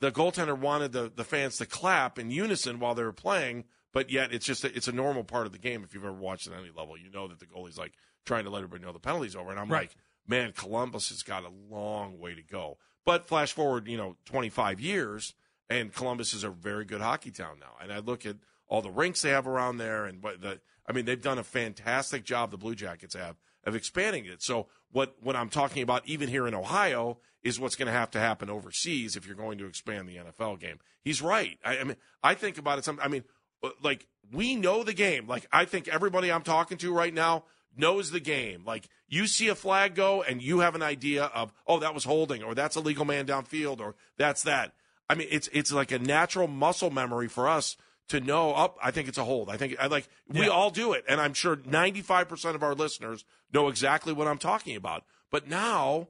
the 0.01 0.11
goaltender 0.11 0.57
wanted 0.57 0.91
the, 0.91 1.11
the 1.13 1.23
fans 1.23 1.57
to 1.57 1.65
clap 1.65 2.19
in 2.19 2.29
unison 2.29 2.79
while 2.79 2.95
they 2.95 3.03
were 3.03 3.13
playing, 3.13 3.63
but 3.93 4.11
yet 4.11 4.33
it's 4.33 4.45
just 4.45 4.65
a, 4.65 4.75
it's 4.75 4.89
a 4.89 4.91
normal 4.91 5.23
part 5.23 5.47
of 5.47 5.53
the 5.53 5.57
game. 5.57 5.83
If 5.85 5.93
you've 5.93 6.03
ever 6.03 6.13
watched 6.13 6.47
at 6.47 6.53
any 6.53 6.69
level, 6.69 6.97
you 6.97 7.09
know 7.09 7.29
that 7.29 7.39
the 7.39 7.45
goalie's 7.45 7.77
like 7.77 7.93
trying 8.25 8.43
to 8.43 8.49
let 8.49 8.59
everybody 8.59 8.83
know 8.83 8.91
the 8.91 8.99
penalty's 8.99 9.37
over. 9.37 9.51
And 9.51 9.59
I'm 9.59 9.69
right. 9.69 9.83
like, 9.83 9.95
man, 10.27 10.51
Columbus 10.51 11.09
has 11.09 11.23
got 11.23 11.43
a 11.43 11.51
long 11.73 12.19
way 12.19 12.35
to 12.35 12.43
go. 12.43 12.77
But 13.07 13.25
flash 13.25 13.53
forward, 13.53 13.87
you 13.87 13.95
know, 13.95 14.17
25 14.25 14.81
years, 14.81 15.33
and 15.69 15.95
Columbus 15.95 16.33
is 16.33 16.43
a 16.43 16.49
very 16.49 16.83
good 16.83 16.99
hockey 16.99 17.31
town 17.31 17.55
now. 17.57 17.71
And 17.81 17.93
I 17.93 17.99
look 17.99 18.25
at 18.25 18.35
all 18.67 18.81
the 18.81 18.91
rinks 18.91 19.21
they 19.21 19.29
have 19.29 19.47
around 19.47 19.77
there, 19.77 20.03
and 20.03 20.21
what 20.21 20.41
the 20.41 20.59
I 20.85 20.91
mean, 20.91 21.05
they've 21.05 21.21
done 21.21 21.37
a 21.37 21.43
fantastic 21.43 22.25
job. 22.25 22.51
The 22.51 22.57
Blue 22.57 22.75
Jackets 22.75 23.15
have 23.15 23.37
of 23.63 23.75
expanding 23.75 24.25
it. 24.25 24.43
So 24.43 24.67
what 24.91 25.15
what 25.21 25.37
I'm 25.37 25.47
talking 25.47 25.83
about, 25.83 26.05
even 26.05 26.27
here 26.27 26.49
in 26.49 26.53
Ohio, 26.53 27.19
is 27.43 27.61
what's 27.61 27.77
going 27.77 27.85
to 27.85 27.93
have 27.93 28.11
to 28.11 28.19
happen 28.19 28.49
overseas 28.49 29.15
if 29.15 29.25
you're 29.25 29.37
going 29.37 29.57
to 29.59 29.67
expand 29.67 30.09
the 30.09 30.17
NFL 30.17 30.59
game. 30.59 30.79
He's 31.01 31.21
right. 31.21 31.57
I, 31.63 31.77
I 31.77 31.83
mean, 31.85 31.95
I 32.21 32.33
think 32.33 32.57
about 32.57 32.77
it. 32.77 32.83
Some, 32.83 32.99
I 33.01 33.07
mean, 33.07 33.23
uh, 33.63 33.69
like 33.81 34.05
we 34.33 34.57
know 34.57 34.83
the 34.83 34.93
game. 34.93 35.27
Like 35.27 35.47
I 35.49 35.63
think 35.63 35.87
everybody 35.87 36.29
I'm 36.29 36.43
talking 36.43 36.77
to 36.79 36.91
right 36.91 37.13
now 37.13 37.45
knows 37.77 38.11
the 38.11 38.19
game. 38.19 38.63
Like 38.65 38.89
you 39.07 39.27
see 39.27 39.47
a 39.47 39.55
flag 39.55 39.95
go 39.95 40.21
and 40.23 40.41
you 40.41 40.59
have 40.59 40.75
an 40.75 40.81
idea 40.81 41.25
of, 41.25 41.53
oh, 41.65 41.79
that 41.79 41.93
was 41.93 42.03
holding, 42.03 42.43
or 42.43 42.55
that's 42.55 42.75
a 42.75 42.81
legal 42.81 43.05
man 43.05 43.25
downfield, 43.25 43.79
or 43.79 43.95
that's 44.17 44.43
that. 44.43 44.73
I 45.09 45.15
mean, 45.15 45.27
it's 45.31 45.49
it's 45.53 45.71
like 45.71 45.91
a 45.91 45.99
natural 45.99 46.47
muscle 46.47 46.89
memory 46.89 47.27
for 47.27 47.47
us 47.47 47.77
to 48.09 48.19
know. 48.19 48.53
Up, 48.53 48.77
oh, 48.77 48.79
I 48.83 48.91
think 48.91 49.07
it's 49.07 49.17
a 49.17 49.23
hold. 49.23 49.49
I 49.49 49.57
think 49.57 49.75
I 49.79 49.87
like 49.87 50.07
we 50.27 50.47
all 50.49 50.69
do 50.69 50.93
it, 50.93 51.05
and 51.07 51.21
I'm 51.21 51.33
sure 51.33 51.59
95 51.65 52.27
percent 52.27 52.55
of 52.55 52.63
our 52.63 52.75
listeners 52.75 53.23
know 53.53 53.67
exactly 53.67 54.13
what 54.13 54.27
I'm 54.27 54.37
talking 54.37 54.75
about. 54.75 55.03
But 55.31 55.47
now, 55.47 56.09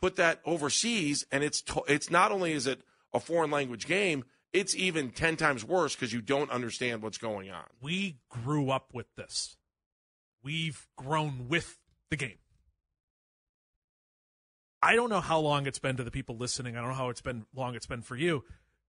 put 0.00 0.16
that 0.16 0.40
overseas, 0.44 1.26
and 1.30 1.44
it's 1.44 1.62
to, 1.62 1.82
it's 1.88 2.10
not 2.10 2.32
only 2.32 2.52
is 2.52 2.66
it 2.66 2.80
a 3.12 3.20
foreign 3.20 3.50
language 3.50 3.86
game, 3.86 4.24
it's 4.52 4.74
even 4.76 5.10
10 5.10 5.36
times 5.36 5.64
worse 5.64 5.94
because 5.94 6.12
you 6.12 6.20
don't 6.20 6.50
understand 6.50 7.02
what's 7.02 7.18
going 7.18 7.50
on. 7.50 7.64
We 7.80 8.18
grew 8.28 8.70
up 8.70 8.90
with 8.92 9.14
this 9.16 9.56
we've 10.42 10.86
grown 10.96 11.48
with 11.48 11.78
the 12.10 12.16
game. 12.16 12.38
I 14.82 14.94
don't 14.94 15.10
know 15.10 15.20
how 15.20 15.40
long 15.40 15.66
it's 15.66 15.78
been 15.78 15.96
to 15.96 16.04
the 16.04 16.10
people 16.10 16.36
listening. 16.36 16.76
I 16.76 16.80
don't 16.80 16.90
know 16.90 16.96
how 16.96 17.08
it's 17.08 17.20
been 17.20 17.46
long 17.54 17.74
it's 17.74 17.86
been 17.86 18.02
for 18.02 18.16
you 18.16 18.44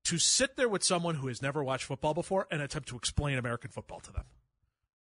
to 0.06 0.18
sit 0.18 0.56
there 0.56 0.70
with 0.70 0.84
someone 0.84 1.16
who 1.16 1.28
has 1.28 1.42
never 1.42 1.64
watched 1.64 1.86
football 1.86 2.14
before 2.14 2.48
and 2.52 2.62
attempt 2.62 2.90
to 2.90 2.96
explain 2.96 3.38
American 3.38 3.72
football 3.72 4.00
to 4.02 4.12
them. 4.12 4.26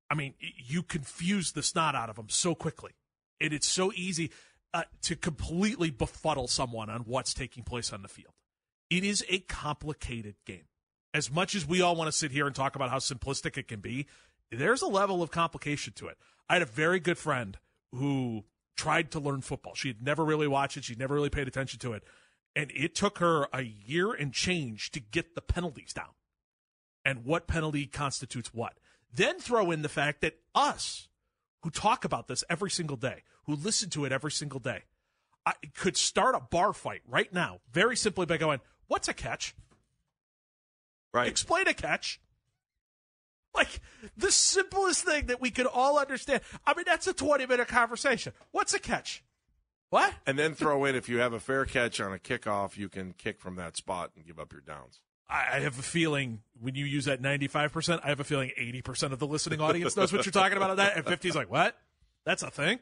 I 0.09 0.15
mean, 0.15 0.33
you 0.39 0.83
confuse 0.83 1.53
the 1.53 1.63
snot 1.63 1.95
out 1.95 2.09
of 2.09 2.15
them 2.15 2.29
so 2.29 2.53
quickly. 2.53 2.91
It, 3.39 3.53
it's 3.53 3.67
so 3.67 3.91
easy 3.95 4.31
uh, 4.73 4.83
to 5.03 5.15
completely 5.15 5.89
befuddle 5.89 6.47
someone 6.47 6.89
on 6.89 7.01
what's 7.01 7.33
taking 7.33 7.63
place 7.63 7.91
on 7.91 8.01
the 8.01 8.07
field. 8.07 8.33
It 8.89 9.03
is 9.03 9.25
a 9.29 9.39
complicated 9.39 10.35
game. 10.45 10.65
As 11.13 11.31
much 11.31 11.55
as 11.55 11.67
we 11.67 11.81
all 11.81 11.95
want 11.95 12.07
to 12.07 12.17
sit 12.17 12.31
here 12.31 12.47
and 12.47 12.55
talk 12.55 12.75
about 12.75 12.89
how 12.89 12.97
simplistic 12.97 13.57
it 13.57 13.67
can 13.67 13.79
be, 13.79 14.07
there's 14.51 14.81
a 14.81 14.87
level 14.87 15.21
of 15.21 15.31
complication 15.31 15.93
to 15.97 16.07
it. 16.07 16.17
I 16.49 16.53
had 16.53 16.61
a 16.61 16.67
very 16.67 16.99
good 16.99 17.17
friend 17.17 17.57
who 17.91 18.45
tried 18.75 19.11
to 19.11 19.19
learn 19.19 19.41
football. 19.41 19.75
She 19.75 19.87
had 19.87 20.01
never 20.01 20.23
really 20.23 20.47
watched 20.47 20.77
it, 20.77 20.83
she'd 20.83 20.99
never 20.99 21.15
really 21.15 21.29
paid 21.29 21.47
attention 21.47 21.79
to 21.79 21.93
it. 21.93 22.03
And 22.55 22.71
it 22.75 22.93
took 22.93 23.17
her 23.17 23.47
a 23.51 23.63
year 23.63 24.13
and 24.13 24.31
change 24.31 24.91
to 24.91 24.99
get 24.99 25.33
the 25.33 25.41
penalties 25.41 25.93
down 25.93 26.13
and 27.03 27.25
what 27.25 27.47
penalty 27.47 27.85
constitutes 27.85 28.53
what. 28.53 28.73
Then 29.11 29.39
throw 29.39 29.71
in 29.71 29.81
the 29.81 29.89
fact 29.89 30.21
that 30.21 30.37
us, 30.53 31.07
who 31.61 31.69
talk 31.69 32.05
about 32.05 32.27
this 32.27 32.43
every 32.49 32.69
single 32.69 32.97
day, 32.97 33.23
who 33.45 33.55
listen 33.55 33.89
to 33.91 34.05
it 34.05 34.11
every 34.11 34.31
single 34.31 34.59
day, 34.59 34.83
I 35.45 35.53
could 35.75 35.97
start 35.97 36.35
a 36.35 36.39
bar 36.39 36.73
fight 36.73 37.01
right 37.07 37.31
now, 37.33 37.59
very 37.71 37.95
simply 37.95 38.25
by 38.25 38.37
going, 38.37 38.59
What's 38.87 39.07
a 39.07 39.13
catch? 39.13 39.55
Right. 41.13 41.27
Explain 41.27 41.67
a 41.67 41.73
catch. 41.73 42.19
Like 43.55 43.81
the 44.17 44.31
simplest 44.31 45.05
thing 45.05 45.27
that 45.27 45.39
we 45.39 45.51
could 45.51 45.67
all 45.67 45.99
understand. 45.99 46.41
I 46.65 46.73
mean, 46.73 46.85
that's 46.87 47.05
a 47.07 47.13
20 47.13 47.45
minute 47.45 47.67
conversation. 47.67 48.33
What's 48.51 48.73
a 48.73 48.79
catch? 48.79 49.23
What? 49.89 50.11
And 50.25 50.39
then 50.39 50.55
throw 50.55 50.85
in 50.85 50.95
if 50.95 51.07
you 51.07 51.19
have 51.19 51.33
a 51.33 51.39
fair 51.39 51.65
catch 51.65 52.01
on 52.01 52.13
a 52.13 52.17
kickoff, 52.17 52.77
you 52.77 52.89
can 52.89 53.13
kick 53.13 53.39
from 53.39 53.57
that 53.57 53.77
spot 53.77 54.11
and 54.15 54.25
give 54.25 54.39
up 54.39 54.51
your 54.51 54.61
downs. 54.61 55.01
I 55.29 55.59
have 55.59 55.79
a 55.79 55.83
feeling 55.83 56.41
when 56.59 56.75
you 56.75 56.85
use 56.85 57.05
that 57.05 57.21
95%, 57.21 58.01
I 58.03 58.09
have 58.09 58.19
a 58.19 58.23
feeling 58.23 58.51
80% 58.59 59.13
of 59.13 59.19
the 59.19 59.25
listening 59.25 59.61
audience 59.61 59.97
knows 59.97 60.13
what 60.13 60.25
you're 60.25 60.31
talking 60.31 60.57
about 60.57 60.69
on 60.71 60.77
that. 60.77 60.95
And 60.95 61.05
50 61.05 61.29
is 61.29 61.35
like, 61.35 61.49
what? 61.49 61.75
That's 62.23 62.43
a 62.43 62.51
thing? 62.51 62.79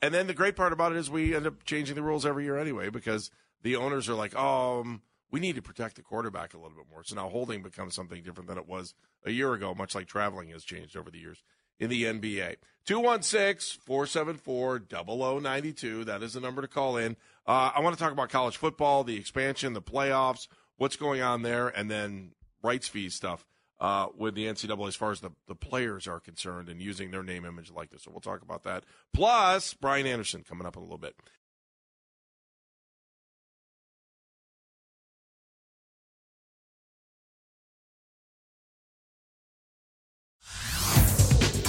And 0.00 0.14
then 0.14 0.26
the 0.26 0.34
great 0.34 0.56
part 0.56 0.72
about 0.72 0.92
it 0.92 0.98
is 0.98 1.10
we 1.10 1.34
end 1.34 1.46
up 1.46 1.64
changing 1.64 1.96
the 1.96 2.02
rules 2.02 2.24
every 2.24 2.44
year 2.44 2.56
anyway 2.56 2.88
because 2.88 3.30
the 3.62 3.76
owners 3.76 4.08
are 4.08 4.14
like, 4.14 4.32
oh, 4.36 4.80
um, 4.80 5.02
we 5.32 5.40
need 5.40 5.56
to 5.56 5.62
protect 5.62 5.96
the 5.96 6.02
quarterback 6.02 6.54
a 6.54 6.58
little 6.58 6.76
bit 6.76 6.86
more. 6.90 7.02
So 7.02 7.16
now 7.16 7.28
holding 7.28 7.62
becomes 7.62 7.94
something 7.94 8.22
different 8.22 8.48
than 8.48 8.58
it 8.58 8.68
was 8.68 8.94
a 9.24 9.32
year 9.32 9.54
ago, 9.54 9.74
much 9.74 9.94
like 9.94 10.06
traveling 10.06 10.50
has 10.50 10.62
changed 10.62 10.96
over 10.96 11.10
the 11.10 11.18
years 11.18 11.42
in 11.80 11.88
the 11.90 12.04
NBA. 12.04 12.56
216 12.84 13.80
474 13.84 14.82
0092. 14.90 16.04
That 16.04 16.22
is 16.22 16.34
the 16.34 16.40
number 16.40 16.62
to 16.62 16.68
call 16.68 16.96
in. 16.98 17.16
Uh, 17.46 17.72
I 17.74 17.80
want 17.80 17.96
to 17.96 18.02
talk 18.02 18.12
about 18.12 18.28
college 18.28 18.58
football, 18.58 19.02
the 19.02 19.16
expansion, 19.16 19.72
the 19.72 19.82
playoffs, 19.82 20.48
what's 20.76 20.96
going 20.96 21.22
on 21.22 21.42
there, 21.42 21.68
and 21.68 21.90
then 21.90 22.32
rights 22.62 22.88
fees 22.88 23.14
stuff 23.14 23.46
uh, 23.80 24.08
with 24.16 24.34
the 24.34 24.46
NCAA 24.46 24.88
as 24.88 24.96
far 24.96 25.10
as 25.10 25.20
the, 25.20 25.30
the 25.48 25.56
players 25.56 26.06
are 26.06 26.20
concerned 26.20 26.68
and 26.68 26.80
using 26.80 27.10
their 27.10 27.22
name, 27.22 27.44
image, 27.44 27.70
like 27.70 27.90
this. 27.90 28.02
So 28.02 28.10
we'll 28.10 28.20
talk 28.20 28.42
about 28.42 28.64
that. 28.64 28.84
Plus, 29.12 29.74
Brian 29.74 30.06
Anderson 30.06 30.44
coming 30.48 30.66
up 30.66 30.76
in 30.76 30.82
a 30.82 30.84
little 30.84 30.98
bit. 30.98 31.16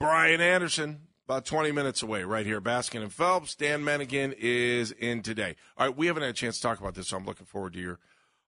Brian 0.00 0.40
Anderson, 0.40 1.08
about 1.26 1.44
20 1.44 1.72
minutes 1.72 2.02
away, 2.02 2.22
right 2.22 2.46
here. 2.46 2.60
Baskin 2.60 3.02
and 3.02 3.12
Phelps. 3.12 3.56
Dan 3.56 3.82
Menningen 3.82 4.32
is 4.38 4.92
in 4.92 5.22
today. 5.22 5.56
All 5.76 5.88
right, 5.88 5.96
we 5.96 6.06
haven't 6.06 6.22
had 6.22 6.30
a 6.30 6.34
chance 6.34 6.56
to 6.56 6.62
talk 6.62 6.78
about 6.78 6.94
this, 6.94 7.08
so 7.08 7.16
I'm 7.16 7.26
looking 7.26 7.46
forward 7.46 7.72
to 7.72 7.80
your 7.80 7.98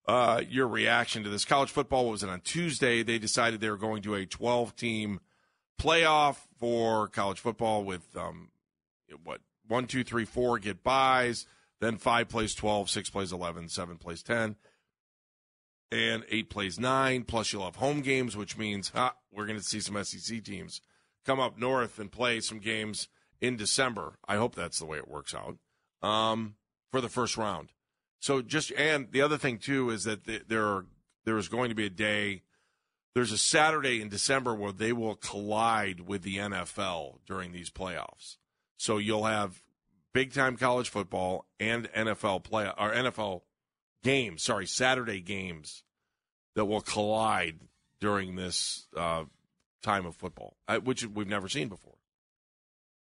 uh, 0.07 0.41
your 0.49 0.67
reaction 0.67 1.23
to 1.23 1.29
this. 1.29 1.45
College 1.45 1.69
football 1.69 2.09
was 2.09 2.23
it 2.23 2.29
on 2.29 2.41
Tuesday? 2.41 3.03
They 3.03 3.19
decided 3.19 3.59
they 3.59 3.69
were 3.69 3.77
going 3.77 4.01
to 4.03 4.15
a 4.15 4.25
12 4.25 4.75
team 4.75 5.19
playoff 5.79 6.37
for 6.59 7.07
college 7.09 7.39
football 7.39 7.83
with 7.83 8.15
um, 8.15 8.49
what 9.23 9.41
one, 9.67 9.87
two, 9.87 10.03
three, 10.03 10.25
four 10.25 10.57
get 10.57 10.83
byes, 10.83 11.45
then 11.81 11.97
five 11.97 12.29
plays 12.29 12.55
12, 12.55 12.89
six 12.89 13.09
plays 13.09 13.31
11, 13.31 13.69
seven 13.69 13.97
plays 13.97 14.23
10, 14.23 14.55
and 15.91 16.23
eight 16.29 16.49
plays 16.49 16.79
nine. 16.79 17.23
Plus, 17.23 17.51
you'll 17.51 17.65
have 17.65 17.75
home 17.75 18.01
games, 18.01 18.37
which 18.37 18.57
means 18.57 18.91
huh, 18.95 19.11
we're 19.31 19.45
going 19.45 19.59
to 19.59 19.63
see 19.63 19.81
some 19.81 20.01
SEC 20.03 20.43
teams 20.43 20.81
come 21.25 21.39
up 21.39 21.57
north 21.57 21.99
and 21.99 22.11
play 22.11 22.39
some 22.39 22.59
games 22.59 23.07
in 23.39 23.57
December. 23.57 24.17
I 24.27 24.35
hope 24.35 24.55
that's 24.55 24.79
the 24.79 24.85
way 24.85 24.97
it 24.97 25.07
works 25.07 25.35
out 25.35 25.57
um, 26.07 26.55
for 26.91 27.01
the 27.01 27.09
first 27.09 27.37
round. 27.37 27.71
So 28.19 28.41
just 28.41 28.71
and 28.73 29.11
the 29.11 29.21
other 29.21 29.37
thing 29.37 29.57
too 29.57 29.89
is 29.89 30.03
that 30.03 30.47
there 30.47 30.65
are, 30.65 30.85
there 31.25 31.37
is 31.37 31.47
going 31.47 31.69
to 31.69 31.75
be 31.75 31.87
a 31.87 31.91
day. 31.91 32.43
There's 33.13 33.31
a 33.31 33.37
Saturday 33.37 34.01
in 34.01 34.09
December 34.09 34.53
where 34.53 34.71
they 34.71 34.93
will 34.93 35.15
collide 35.15 36.01
with 36.01 36.21
the 36.21 36.37
NFL 36.37 37.17
during 37.25 37.51
these 37.51 37.69
playoffs. 37.69 38.37
So 38.77 38.97
you'll 38.97 39.25
have 39.25 39.61
big 40.13 40.33
time 40.33 40.55
college 40.55 40.89
football 40.89 41.45
and 41.59 41.91
NFL 41.93 42.43
play 42.43 42.67
or 42.77 42.91
NFL 42.91 43.41
games. 44.03 44.43
Sorry, 44.43 44.65
Saturday 44.65 45.19
games 45.19 45.83
that 46.55 46.65
will 46.65 46.81
collide 46.81 47.59
during 47.99 48.35
this 48.35 48.87
uh, 48.95 49.23
time 49.81 50.05
of 50.05 50.15
football, 50.15 50.57
uh, 50.67 50.79
which 50.79 51.05
we've 51.05 51.27
never 51.27 51.47
seen 51.47 51.69
before. 51.69 51.95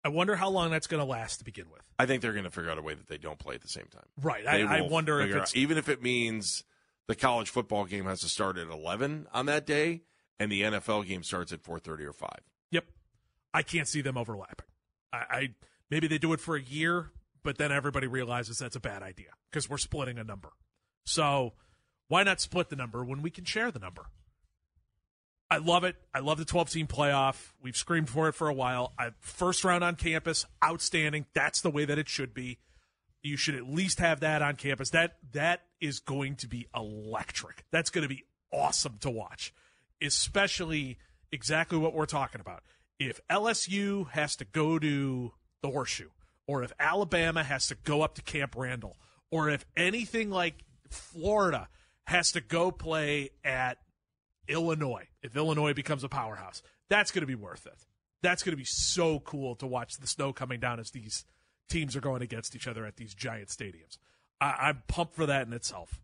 I 0.04 0.08
wonder 0.08 0.34
how 0.34 0.50
long 0.50 0.70
that's 0.70 0.88
going 0.88 1.00
to 1.00 1.08
last 1.08 1.38
to 1.38 1.44
begin 1.44 1.66
with. 1.70 1.82
I 1.98 2.06
think 2.06 2.22
they're 2.22 2.32
going 2.32 2.44
to 2.44 2.50
figure 2.50 2.70
out 2.70 2.78
a 2.78 2.82
way 2.82 2.94
that 2.94 3.06
they 3.06 3.18
don't 3.18 3.38
play 3.38 3.54
at 3.54 3.62
the 3.62 3.68
same 3.68 3.86
time. 3.86 4.06
Right. 4.20 4.46
I, 4.46 4.78
I, 4.78 4.80
wonder 4.82 5.20
if 5.20 5.34
it's 5.34 5.52
out, 5.52 5.56
even 5.56 5.78
if 5.78 5.88
it 5.88 6.02
means 6.02 6.64
the 7.06 7.14
college 7.14 7.50
football 7.50 7.84
game 7.84 8.06
has 8.06 8.20
to 8.20 8.28
start 8.28 8.58
at 8.58 8.68
eleven 8.68 9.26
on 9.32 9.46
that 9.46 9.64
day, 9.64 10.02
and 10.40 10.50
the 10.50 10.62
NFL 10.62 11.06
game 11.06 11.22
starts 11.22 11.52
at 11.52 11.62
four 11.62 11.78
thirty 11.78 12.04
or 12.04 12.12
five. 12.12 12.40
Yep. 12.72 12.86
I 13.54 13.62
can't 13.62 13.86
see 13.86 14.00
them 14.00 14.16
overlapping. 14.16 14.66
I, 15.12 15.16
I 15.30 15.48
maybe 15.88 16.08
they 16.08 16.18
do 16.18 16.32
it 16.32 16.40
for 16.40 16.56
a 16.56 16.62
year, 16.62 17.10
but 17.44 17.58
then 17.58 17.70
everybody 17.70 18.08
realizes 18.08 18.58
that's 18.58 18.76
a 18.76 18.80
bad 18.80 19.02
idea 19.02 19.30
because 19.50 19.70
we're 19.70 19.78
splitting 19.78 20.18
a 20.18 20.24
number. 20.24 20.50
So 21.04 21.52
why 22.08 22.24
not 22.24 22.40
split 22.40 22.70
the 22.70 22.76
number 22.76 23.04
when 23.04 23.22
we 23.22 23.30
can 23.30 23.44
share 23.44 23.70
the 23.70 23.78
number? 23.78 24.06
I 25.52 25.58
love 25.58 25.84
it. 25.84 25.96
I 26.14 26.20
love 26.20 26.38
the 26.38 26.46
12 26.46 26.70
team 26.70 26.86
playoff. 26.86 27.52
We've 27.60 27.76
screamed 27.76 28.08
for 28.08 28.26
it 28.26 28.32
for 28.32 28.48
a 28.48 28.54
while. 28.54 28.94
I, 28.98 29.10
first 29.20 29.64
round 29.64 29.84
on 29.84 29.96
campus, 29.96 30.46
outstanding. 30.64 31.26
That's 31.34 31.60
the 31.60 31.68
way 31.68 31.84
that 31.84 31.98
it 31.98 32.08
should 32.08 32.32
be. 32.32 32.56
You 33.22 33.36
should 33.36 33.56
at 33.56 33.68
least 33.68 33.98
have 33.98 34.20
that 34.20 34.40
on 34.40 34.56
campus. 34.56 34.88
That 34.90 35.18
that 35.32 35.64
is 35.78 36.00
going 36.00 36.36
to 36.36 36.48
be 36.48 36.68
electric. 36.74 37.66
That's 37.70 37.90
going 37.90 38.00
to 38.00 38.08
be 38.08 38.24
awesome 38.50 38.96
to 39.00 39.10
watch. 39.10 39.52
Especially 40.00 40.96
exactly 41.30 41.76
what 41.76 41.92
we're 41.92 42.06
talking 42.06 42.40
about. 42.40 42.62
If 42.98 43.20
LSU 43.28 44.08
has 44.12 44.36
to 44.36 44.46
go 44.46 44.78
to 44.78 45.32
the 45.60 45.70
Horseshoe, 45.70 46.08
or 46.46 46.62
if 46.62 46.72
Alabama 46.80 47.44
has 47.44 47.66
to 47.66 47.74
go 47.84 48.00
up 48.00 48.14
to 48.14 48.22
Camp 48.22 48.54
Randall, 48.56 48.96
or 49.30 49.50
if 49.50 49.66
anything 49.76 50.30
like 50.30 50.64
Florida 50.88 51.68
has 52.06 52.32
to 52.32 52.40
go 52.40 52.70
play 52.70 53.32
at 53.44 53.76
Illinois, 54.48 55.08
if 55.22 55.36
Illinois 55.36 55.72
becomes 55.72 56.04
a 56.04 56.08
powerhouse, 56.08 56.62
that's 56.88 57.10
going 57.10 57.22
to 57.22 57.26
be 57.26 57.34
worth 57.34 57.66
it. 57.66 57.86
That's 58.22 58.42
going 58.42 58.52
to 58.52 58.56
be 58.56 58.64
so 58.64 59.20
cool 59.20 59.56
to 59.56 59.66
watch 59.66 59.94
the 59.98 60.06
snow 60.06 60.32
coming 60.32 60.60
down 60.60 60.78
as 60.78 60.90
these 60.90 61.24
teams 61.68 61.96
are 61.96 62.00
going 62.00 62.22
against 62.22 62.54
each 62.54 62.68
other 62.68 62.84
at 62.86 62.96
these 62.96 63.14
giant 63.14 63.48
stadiums. 63.48 63.98
I, 64.40 64.70
am 64.70 64.82
pumped 64.88 65.14
for 65.14 65.26
that 65.26 65.46
in 65.46 65.52
itself. 65.52 66.00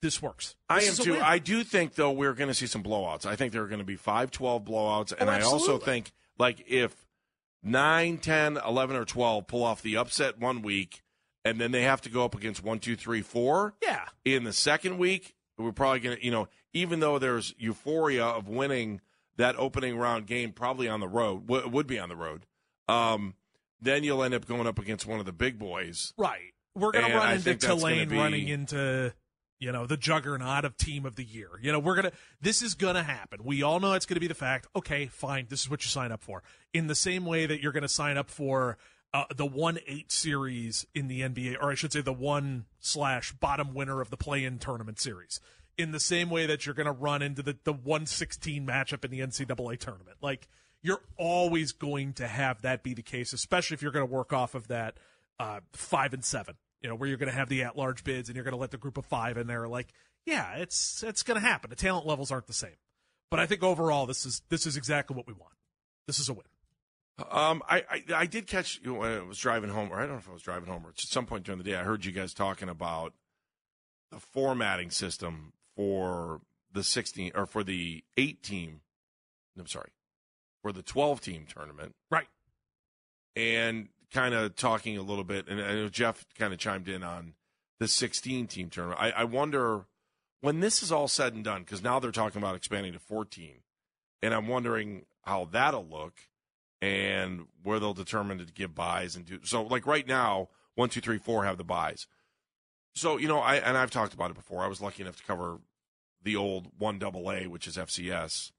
this 0.00 0.20
works. 0.20 0.54
This 0.70 1.00
I 1.00 1.12
am 1.12 1.16
too. 1.16 1.22
I 1.22 1.38
do 1.38 1.64
think 1.64 1.94
though 1.94 2.12
we're 2.12 2.34
going 2.34 2.48
to 2.48 2.54
see 2.54 2.66
some 2.66 2.82
blowouts. 2.82 3.24
I 3.24 3.36
think 3.36 3.52
there 3.52 3.62
are 3.62 3.68
going 3.68 3.78
to 3.78 3.84
be 3.84 3.96
5-12 3.96 4.66
blowouts, 4.66 5.14
and 5.18 5.30
oh, 5.30 5.32
I 5.32 5.40
also 5.40 5.78
think 5.78 6.12
like 6.38 6.64
if 6.68 6.94
9, 7.62 8.18
10, 8.18 8.58
11, 8.58 8.96
or 8.96 9.04
12 9.04 9.46
pull 9.46 9.64
off 9.64 9.80
the 9.80 9.96
upset 9.96 10.38
one 10.38 10.60
week, 10.60 11.02
and 11.44 11.60
then 11.60 11.72
they 11.72 11.82
have 11.82 12.02
to 12.02 12.10
go 12.10 12.24
up 12.24 12.34
against 12.34 12.62
one, 12.62 12.78
two, 12.78 12.96
three, 12.96 13.22
four. 13.22 13.74
Yeah. 13.82 14.04
In 14.24 14.44
the 14.44 14.52
second 14.52 14.98
week, 14.98 15.33
we're 15.58 15.72
probably 15.72 16.00
going 16.00 16.16
to, 16.16 16.24
you 16.24 16.30
know, 16.30 16.48
even 16.72 17.00
though 17.00 17.18
there's 17.18 17.54
euphoria 17.58 18.24
of 18.24 18.48
winning 18.48 19.00
that 19.36 19.56
opening 19.56 19.96
round 19.96 20.26
game, 20.26 20.52
probably 20.52 20.88
on 20.88 21.00
the 21.00 21.08
road, 21.08 21.46
w- 21.46 21.68
would 21.68 21.86
be 21.86 21.98
on 21.98 22.08
the 22.08 22.16
road. 22.16 22.46
Um, 22.88 23.34
then 23.80 24.04
you'll 24.04 24.22
end 24.22 24.34
up 24.34 24.46
going 24.46 24.66
up 24.66 24.78
against 24.78 25.06
one 25.06 25.20
of 25.20 25.26
the 25.26 25.32
big 25.32 25.58
boys. 25.58 26.12
Right. 26.16 26.52
We're 26.74 26.92
going 26.92 27.10
to 27.10 27.16
run 27.16 27.34
into 27.34 27.54
Tulane 27.54 28.08
be... 28.08 28.16
running 28.16 28.48
into, 28.48 29.12
you 29.60 29.70
know, 29.70 29.86
the 29.86 29.96
juggernaut 29.96 30.64
of 30.64 30.76
team 30.76 31.06
of 31.06 31.16
the 31.16 31.24
year. 31.24 31.50
You 31.62 31.72
know, 31.72 31.78
we're 31.78 31.94
going 31.94 32.10
to, 32.10 32.12
this 32.40 32.62
is 32.62 32.74
going 32.74 32.96
to 32.96 33.02
happen. 33.02 33.40
We 33.44 33.62
all 33.62 33.80
know 33.80 33.92
it's 33.94 34.06
going 34.06 34.16
to 34.16 34.20
be 34.20 34.26
the 34.26 34.34
fact. 34.34 34.66
Okay, 34.74 35.06
fine. 35.06 35.46
This 35.48 35.60
is 35.60 35.70
what 35.70 35.84
you 35.84 35.88
sign 35.88 36.10
up 36.12 36.22
for. 36.22 36.42
In 36.72 36.88
the 36.88 36.94
same 36.94 37.24
way 37.24 37.46
that 37.46 37.62
you're 37.62 37.72
going 37.72 37.82
to 37.82 37.88
sign 37.88 38.16
up 38.16 38.28
for, 38.28 38.76
uh, 39.14 39.24
the 39.34 39.46
one 39.46 39.78
eight 39.86 40.10
series 40.10 40.86
in 40.92 41.06
the 41.06 41.20
NBA, 41.20 41.56
or 41.62 41.70
I 41.70 41.76
should 41.76 41.92
say 41.92 42.00
the 42.00 42.12
one 42.12 42.64
slash 42.80 43.32
bottom 43.32 43.72
winner 43.72 44.00
of 44.00 44.10
the 44.10 44.16
play 44.16 44.44
in 44.44 44.58
tournament 44.58 44.98
series. 44.98 45.40
In 45.78 45.92
the 45.92 46.00
same 46.00 46.30
way 46.30 46.46
that 46.46 46.66
you're 46.66 46.74
going 46.74 46.86
to 46.86 46.92
run 46.92 47.22
into 47.22 47.42
the 47.42 47.56
the 47.62 47.72
one 47.72 48.06
sixteen 48.06 48.66
matchup 48.66 49.04
in 49.04 49.12
the 49.12 49.20
NCAA 49.20 49.78
tournament, 49.78 50.18
like 50.20 50.48
you're 50.82 51.00
always 51.16 51.70
going 51.70 52.12
to 52.14 52.26
have 52.26 52.62
that 52.62 52.82
be 52.82 52.92
the 52.92 53.02
case, 53.02 53.32
especially 53.32 53.74
if 53.74 53.82
you're 53.82 53.92
going 53.92 54.06
to 54.06 54.12
work 54.12 54.32
off 54.32 54.56
of 54.56 54.66
that 54.68 54.98
uh, 55.38 55.60
five 55.72 56.12
and 56.12 56.24
seven. 56.24 56.56
You 56.82 56.90
know, 56.90 56.96
where 56.96 57.08
you're 57.08 57.16
going 57.16 57.30
to 57.30 57.36
have 57.36 57.48
the 57.48 57.62
at 57.62 57.78
large 57.78 58.04
bids 58.04 58.28
and 58.28 58.36
you're 58.36 58.44
going 58.44 58.52
to 58.52 58.60
let 58.60 58.72
the 58.72 58.76
group 58.76 58.98
of 58.98 59.06
five 59.06 59.38
in 59.38 59.46
there. 59.46 59.68
Like, 59.68 59.94
yeah, 60.26 60.56
it's 60.56 61.04
it's 61.04 61.22
going 61.22 61.40
to 61.40 61.46
happen. 61.46 61.70
The 61.70 61.76
talent 61.76 62.04
levels 62.04 62.32
aren't 62.32 62.48
the 62.48 62.52
same, 62.52 62.76
but 63.30 63.38
I 63.38 63.46
think 63.46 63.62
overall 63.62 64.06
this 64.06 64.26
is 64.26 64.42
this 64.48 64.66
is 64.66 64.76
exactly 64.76 65.16
what 65.16 65.28
we 65.28 65.34
want. 65.34 65.54
This 66.08 66.18
is 66.18 66.28
a 66.28 66.34
win. 66.34 66.44
Um, 67.30 67.62
I, 67.68 67.84
I, 67.88 68.04
I 68.14 68.26
did 68.26 68.46
catch 68.48 68.80
you 68.82 68.92
know, 68.92 68.98
when 69.00 69.12
I 69.12 69.22
was 69.22 69.38
driving 69.38 69.70
home, 69.70 69.92
or 69.92 69.96
I 69.96 70.00
don't 70.00 70.12
know 70.12 70.18
if 70.18 70.28
I 70.28 70.32
was 70.32 70.42
driving 70.42 70.68
home, 70.68 70.84
or 70.84 70.90
at 70.90 70.98
some 70.98 71.26
point 71.26 71.44
during 71.44 71.58
the 71.58 71.64
day, 71.64 71.76
I 71.76 71.84
heard 71.84 72.04
you 72.04 72.12
guys 72.12 72.34
talking 72.34 72.68
about 72.68 73.12
the 74.10 74.18
formatting 74.18 74.90
system 74.90 75.52
for 75.76 76.40
the 76.72 76.82
16 76.82 77.32
or 77.34 77.46
for 77.46 77.62
the 77.62 78.02
eight 78.16 78.42
team. 78.42 78.80
I'm 79.56 79.68
sorry, 79.68 79.90
for 80.62 80.72
the 80.72 80.82
12 80.82 81.20
team 81.20 81.46
tournament, 81.48 81.94
Right. 82.10 82.26
and 83.36 83.88
kind 84.12 84.34
of 84.34 84.56
talking 84.56 84.96
a 84.98 85.02
little 85.02 85.22
bit. 85.24 85.46
And 85.46 85.60
I 85.60 85.74
know 85.74 85.88
Jeff 85.88 86.24
kind 86.36 86.52
of 86.52 86.58
chimed 86.58 86.88
in 86.88 87.04
on 87.04 87.34
the 87.78 87.86
16 87.86 88.48
team 88.48 88.70
tournament. 88.70 89.00
I, 89.00 89.10
I 89.12 89.24
wonder 89.24 89.86
when 90.40 90.58
this 90.58 90.82
is 90.82 90.90
all 90.90 91.06
said 91.06 91.34
and 91.34 91.44
done, 91.44 91.62
because 91.62 91.82
now 91.82 92.00
they're 92.00 92.10
talking 92.10 92.42
about 92.42 92.56
expanding 92.56 92.92
to 92.92 92.98
14, 92.98 93.60
and 94.22 94.34
I'm 94.34 94.48
wondering 94.48 95.06
how 95.22 95.44
that'll 95.50 95.86
look 95.86 96.14
and 96.84 97.46
where 97.62 97.80
they'll 97.80 97.94
determine 97.94 98.38
to 98.38 98.44
give 98.44 98.74
byes 98.74 99.16
and 99.16 99.24
do 99.24 99.40
so. 99.42 99.62
Like 99.62 99.86
right 99.86 100.06
now, 100.06 100.48
one, 100.74 100.90
two, 100.90 101.00
three, 101.00 101.18
four 101.18 101.44
have 101.44 101.56
the 101.56 101.64
byes. 101.64 102.06
So 102.94 103.16
you 103.16 103.26
know, 103.26 103.38
I 103.38 103.56
and 103.56 103.76
I've 103.76 103.90
talked 103.90 104.12
about 104.12 104.30
it 104.30 104.36
before. 104.36 104.62
I 104.62 104.68
was 104.68 104.82
lucky 104.82 105.02
enough 105.02 105.16
to 105.16 105.24
cover 105.24 105.58
the 106.22 106.36
old 106.36 106.68
one 106.78 106.98
double 106.98 107.30
A, 107.32 107.46
which 107.46 107.66
is 107.66 107.76
FCS, 107.76 108.52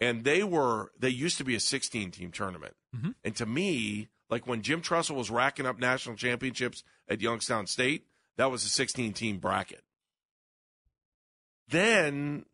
and 0.00 0.22
they 0.24 0.44
were 0.44 0.92
they 0.98 1.08
used 1.08 1.36
to 1.38 1.44
be 1.44 1.56
a 1.56 1.60
16 1.60 2.12
team 2.12 2.30
tournament. 2.30 2.76
Mhm. 2.96 3.14
And 3.24 3.34
to 3.36 3.46
me, 3.46 4.08
like 4.30 4.46
when 4.46 4.62
Jim 4.62 4.80
Tressel 4.80 5.16
was 5.16 5.30
racking 5.30 5.66
up 5.66 5.78
national 5.80 6.16
championships 6.16 6.84
at 7.08 7.20
Youngstown 7.20 7.66
State, 7.66 8.06
that 8.36 8.50
was 8.52 8.64
a 8.64 8.68
16 8.68 9.12
team 9.14 9.38
bracket. 9.38 9.82
Then 11.66 12.46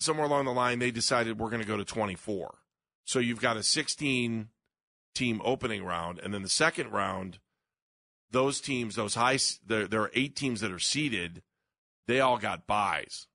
somewhere 0.00 0.26
along 0.26 0.46
the 0.46 0.52
line, 0.52 0.80
they 0.80 0.90
decided 0.90 1.38
we're 1.38 1.50
going 1.50 1.62
to 1.62 1.68
go 1.68 1.76
to 1.76 1.84
24. 1.84 2.58
So 3.08 3.20
you've 3.20 3.40
got 3.40 3.56
a 3.56 3.62
16 3.62 4.50
team 5.14 5.40
opening 5.42 5.82
round, 5.82 6.18
and 6.18 6.34
then 6.34 6.42
the 6.42 6.48
second 6.50 6.92
round, 6.92 7.38
those 8.30 8.60
teams, 8.60 8.96
those 8.96 9.14
high, 9.14 9.38
there, 9.66 9.88
there 9.88 10.02
are 10.02 10.10
eight 10.12 10.36
teams 10.36 10.60
that 10.60 10.70
are 10.70 10.78
seeded. 10.78 11.40
They 12.06 12.20
all 12.20 12.36
got 12.36 12.66
byes, 12.66 13.26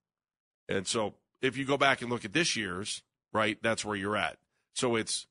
and 0.70 0.86
so 0.86 1.16
if 1.42 1.58
you 1.58 1.66
go 1.66 1.76
back 1.76 2.04
and 2.04 2.12
look 2.12 2.24
at 2.24 2.34
this 2.34 2.56
year's, 2.56 3.02
right, 3.34 3.58
that's 3.64 3.84
where 3.84 3.96
you're 3.96 4.16
at. 4.16 4.38
So 4.76 4.96
it's 4.96 5.26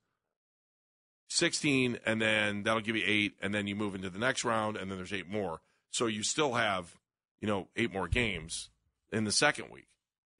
16, 1.28 2.00
and 2.04 2.20
then 2.20 2.64
that'll 2.64 2.80
give 2.82 2.96
you 2.96 3.04
eight, 3.06 3.34
and 3.40 3.54
then 3.54 3.68
you 3.68 3.76
move 3.76 3.94
into 3.94 4.10
the 4.10 4.18
next 4.18 4.44
round, 4.44 4.76
and 4.76 4.90
then 4.90 4.98
there's 4.98 5.12
eight 5.12 5.30
more. 5.30 5.60
So 5.92 6.06
you 6.06 6.24
still 6.24 6.54
have, 6.54 6.98
you 7.40 7.46
know, 7.46 7.68
eight 7.76 7.92
more 7.92 8.08
games 8.08 8.70
in 9.12 9.22
the 9.22 9.30
second 9.30 9.70
week, 9.70 9.86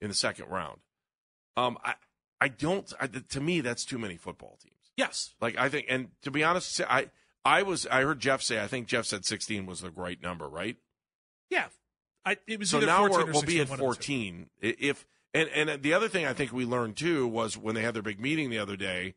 in 0.01 0.09
the 0.09 0.15
second 0.15 0.49
round. 0.49 0.81
Um, 1.57 1.79
I, 1.85 1.95
I 2.43 2.49
don't. 2.49 2.93
I, 3.01 3.07
to 3.07 3.41
me, 3.41 3.61
that's 3.61 3.85
too 3.85 3.99
many 3.99 4.17
football 4.17 4.59
teams. 4.63 4.75
Yes. 4.97 5.35
Like 5.41 5.57
I 5.59 5.69
think, 5.69 5.87
and 5.89 6.09
to 6.23 6.31
be 6.31 6.43
honest, 6.45 6.81
I, 6.89 7.11
I 7.45 7.63
was, 7.63 7.87
I 7.87 8.03
heard 8.03 8.21
Jeff 8.21 8.43
say, 8.43 8.61
I 8.63 8.67
think 8.67 8.87
Jeff 8.89 9.07
said 9.07 9.25
16 9.25 9.65
was 9.67 9.81
the 9.81 9.91
right 9.91 10.21
number, 10.23 10.49
right? 10.49 10.77
Yeah. 11.51 11.67
I, 12.25 12.37
it 12.47 12.59
was 12.59 12.71
So 12.71 12.81
now 12.81 13.07
14 13.07 13.11
we're, 13.17 13.23
or 13.31 13.33
we'll 13.33 13.43
be 13.43 13.61
at 13.61 13.69
one 13.69 13.81
of 13.81 13.87
the 13.87 13.95
two. 14.03 14.03
14. 14.03 14.51
If 14.61 15.07
and 15.35 15.49
and 15.51 15.83
the 15.83 15.95
other 15.95 16.09
thing 16.09 16.27
I 16.27 16.33
think 16.35 16.53
we 16.53 16.65
learned 16.65 16.97
too 16.97 17.27
was 17.27 17.57
when 17.57 17.75
they 17.75 17.83
had 17.83 17.95
their 17.95 18.03
big 18.03 18.21
meeting 18.21 18.51
the 18.51 18.59
other 18.59 18.77
day, 18.77 19.15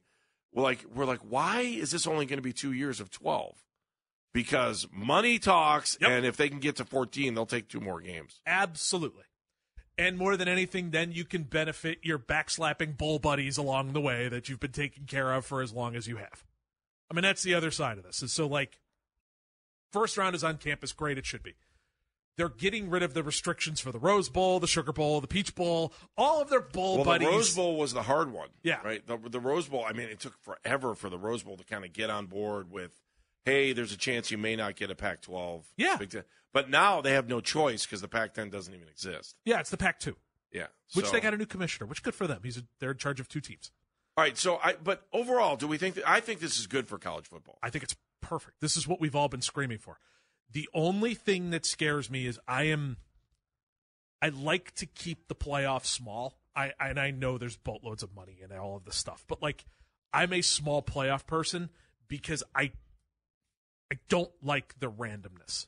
we're 0.53 0.63
like, 0.63 0.85
we're 0.93 1.05
like, 1.05 1.19
why 1.21 1.61
is 1.61 1.91
this 1.91 2.07
only 2.07 2.25
going 2.25 2.37
to 2.37 2.43
be 2.43 2.53
two 2.53 2.71
years 2.71 2.99
of 2.99 3.09
12? 3.11 3.55
Because 4.33 4.87
money 4.91 5.39
talks, 5.39 5.97
Yep. 6.01 6.09
and 6.09 6.25
if 6.25 6.35
they 6.37 6.49
can 6.49 6.59
get 6.59 6.75
to 6.77 6.85
14, 6.85 7.33
they'll 7.33 7.45
take 7.45 7.69
two 7.69 7.79
more 7.79 8.01
games. 8.01 8.41
Absolutely. 8.45 9.23
And 9.97 10.17
more 10.17 10.35
than 10.35 10.47
anything, 10.47 10.91
then 10.91 11.11
you 11.13 11.23
can 11.23 11.43
benefit 11.43 11.99
your 12.03 12.19
backslapping 12.19 12.97
bull 12.97 13.17
buddies 13.19 13.57
along 13.57 13.93
the 13.93 14.01
way 14.01 14.27
that 14.27 14.49
you've 14.49 14.59
been 14.59 14.71
taking 14.73 15.05
care 15.05 15.31
of 15.33 15.45
for 15.45 15.61
as 15.61 15.71
long 15.71 15.95
as 15.95 16.05
you 16.07 16.17
have. 16.17 16.43
I 17.09 17.13
mean, 17.13 17.23
that's 17.23 17.43
the 17.43 17.53
other 17.53 17.71
side 17.71 17.97
of 17.97 18.03
this. 18.03 18.21
And 18.21 18.29
so, 18.29 18.45
like, 18.47 18.79
first 19.91 20.17
round 20.17 20.35
is 20.35 20.43
on 20.43 20.57
campus, 20.57 20.91
great, 20.91 21.17
it 21.17 21.25
should 21.25 21.43
be. 21.43 21.53
They're 22.37 22.49
getting 22.49 22.89
rid 22.89 23.01
of 23.03 23.13
the 23.13 23.23
restrictions 23.23 23.79
for 23.79 23.93
the 23.93 23.99
Rose 23.99 24.27
Bowl, 24.27 24.59
the 24.59 24.67
Sugar 24.67 24.91
Bowl, 24.91 25.21
the 25.21 25.27
Peach 25.27 25.55
Bowl, 25.55 25.93
all 26.17 26.41
of 26.41 26.49
their 26.49 26.59
bull 26.59 26.95
Well, 26.97 27.05
buddies. 27.05 27.27
the 27.29 27.33
Rose 27.33 27.55
Bowl 27.55 27.77
was 27.77 27.93
the 27.93 28.03
hard 28.03 28.33
one. 28.33 28.49
Yeah. 28.61 28.79
Right? 28.83 29.05
The, 29.07 29.17
the 29.17 29.39
Rose 29.39 29.69
Bowl, 29.69 29.85
I 29.87 29.93
mean, 29.93 30.09
it 30.09 30.19
took 30.19 30.37
forever 30.43 30.95
for 30.95 31.09
the 31.09 31.17
Rose 31.17 31.43
Bowl 31.43 31.55
to 31.55 31.63
kind 31.63 31.85
of 31.85 31.93
get 31.93 32.09
on 32.09 32.25
board 32.25 32.69
with, 32.69 32.91
hey, 33.45 33.71
there's 33.71 33.93
a 33.93 33.97
chance 33.97 34.31
you 34.31 34.37
may 34.37 34.57
not 34.57 34.75
get 34.75 34.91
a 34.91 34.95
Pac 34.95 35.21
12. 35.21 35.65
Yeah. 35.77 35.97
But 36.55 36.69
now 36.69 37.01
they 37.01 37.11
have 37.11 37.27
no 37.27 37.41
choice 37.41 37.85
because 37.85 37.99
the 37.99 38.07
Pac 38.07 38.33
10 38.33 38.49
doesn't 38.49 38.73
even 38.73 38.87
exist. 38.87 39.35
Yeah, 39.43 39.59
it's 39.59 39.69
the 39.71 39.75
Pac 39.75 39.99
2, 39.99 40.15
Yeah. 40.53 40.67
which 40.93 41.05
So- 41.07 41.11
they 41.11 41.19
got 41.19 41.33
a 41.33 41.37
new 41.37 41.45
commissioner, 41.45 41.85
which 41.85 42.01
good 42.01 42.15
for 42.15 42.27
them. 42.27 42.39
He's 42.45 42.57
a, 42.57 42.63
they're 42.79 42.91
in 42.91 42.97
charge 42.97 43.19
of 43.19 43.27
two 43.27 43.41
teams. 43.41 43.71
All 44.15 44.23
right. 44.23 44.37
So, 44.37 44.59
I, 44.63 44.75
but 44.81 45.05
overall, 45.11 45.57
do 45.57 45.67
we 45.67 45.77
think 45.77 45.95
that, 45.95 46.09
I 46.09 46.21
think 46.21 46.39
this 46.39 46.57
is 46.57 46.65
good 46.65 46.87
for 46.87 46.97
college 46.97 47.27
football. 47.27 47.59
I 47.61 47.69
think 47.69 47.83
it's 47.83 47.97
perfect. 48.21 48.61
This 48.61 48.77
is 48.77 48.87
what 48.87 49.01
we've 49.01 49.17
all 49.17 49.27
been 49.27 49.41
screaming 49.41 49.79
for. 49.79 49.99
The 50.49 50.69
only 50.73 51.13
thing 51.13 51.49
that 51.49 51.65
scares 51.65 52.09
me 52.09 52.25
is 52.25 52.39
I 52.47 52.63
am 52.63 52.95
I 54.21 54.29
like 54.29 54.73
to 54.75 54.85
keep 54.85 55.27
the 55.27 55.35
playoff 55.35 55.83
small. 55.85 56.39
I 56.55 56.71
and 56.79 56.97
I 56.97 57.11
know 57.11 57.37
there's 57.37 57.57
boatloads 57.57 58.01
of 58.01 58.15
money 58.15 58.39
and 58.41 58.53
all 58.53 58.77
of 58.77 58.85
this 58.85 58.95
stuff, 58.95 59.25
but 59.27 59.41
like 59.41 59.65
I'm 60.13 60.31
a 60.31 60.41
small 60.41 60.81
playoff 60.81 61.27
person 61.27 61.69
because 62.07 62.43
I 62.55 62.71
I 63.91 63.99
don't 64.07 64.31
like 64.41 64.79
the 64.79 64.89
randomness. 64.89 65.65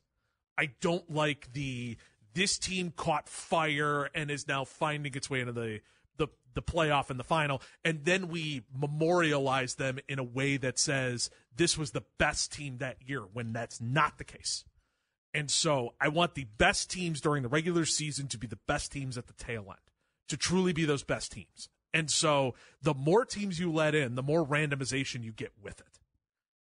I 0.58 0.72
don't 0.82 1.10
like 1.12 1.54
the 1.54 1.98
this 2.34 2.58
team 2.58 2.94
caught 2.96 3.28
fire 3.28 4.10
and 4.14 4.30
is 4.30 4.48
now 4.48 4.64
finding 4.64 5.14
its 5.16 5.30
way 5.30 5.40
into 5.40 5.54
the 5.54 5.82
the 6.18 6.28
the 6.54 6.62
playoff 6.62 7.10
and 7.10 7.20
the 7.20 7.24
final 7.24 7.62
and 7.86 8.06
then 8.06 8.28
we 8.28 8.64
memorialize 8.76 9.76
them 9.76 10.00
in 10.08 10.20
a 10.20 10.24
way 10.24 10.58
that 10.58 10.80
says 10.80 11.30
this 11.56 11.78
was 11.78 11.92
the 11.92 12.04
best 12.18 12.52
team 12.52 12.78
that 12.78 12.98
year 13.06 13.22
when 13.22 13.54
that's 13.54 13.82
not 13.82 14.18
the 14.18 14.24
case. 14.24 14.64
And 15.34 15.52
so 15.52 15.94
I 16.00 16.08
want 16.08 16.36
the 16.36 16.48
best 16.58 16.90
teams 16.90 17.22
during 17.22 17.44
the 17.44 17.50
regular 17.50 17.86
season 17.86 18.28
to 18.30 18.38
be 18.38 18.48
the 18.48 18.60
best 18.68 18.92
teams 18.92 19.18
at 19.18 19.28
the 19.28 19.34
tail 19.34 19.66
end, 19.68 19.78
to 20.30 20.38
truly 20.38 20.74
be 20.74 20.86
those 20.86 21.04
best 21.04 21.32
teams. 21.32 21.70
And 21.94 22.10
so 22.10 22.56
the 22.82 22.94
more 22.94 23.26
teams 23.26 23.60
you 23.60 23.72
let 23.72 23.96
in, 23.96 24.16
the 24.16 24.24
more 24.24 24.46
randomization 24.46 25.24
you 25.24 25.32
get 25.32 25.52
with 25.62 25.80
it. 25.80 26.00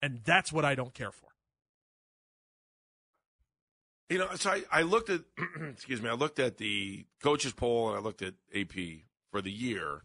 And 0.02 0.20
that's 0.24 0.52
what 0.52 0.64
I 0.64 0.74
don't 0.74 0.94
care 0.94 1.12
for. 1.12 1.27
You 4.08 4.18
know, 4.18 4.28
so 4.36 4.50
I, 4.50 4.62
I 4.72 4.82
looked 4.82 5.10
at, 5.10 5.20
excuse 5.70 6.00
me, 6.00 6.08
I 6.08 6.14
looked 6.14 6.38
at 6.38 6.56
the 6.56 7.04
coaches 7.22 7.52
poll 7.52 7.88
and 7.88 7.98
I 7.98 8.00
looked 8.00 8.22
at 8.22 8.34
AP 8.54 8.72
for 9.30 9.42
the 9.42 9.50
year, 9.50 10.02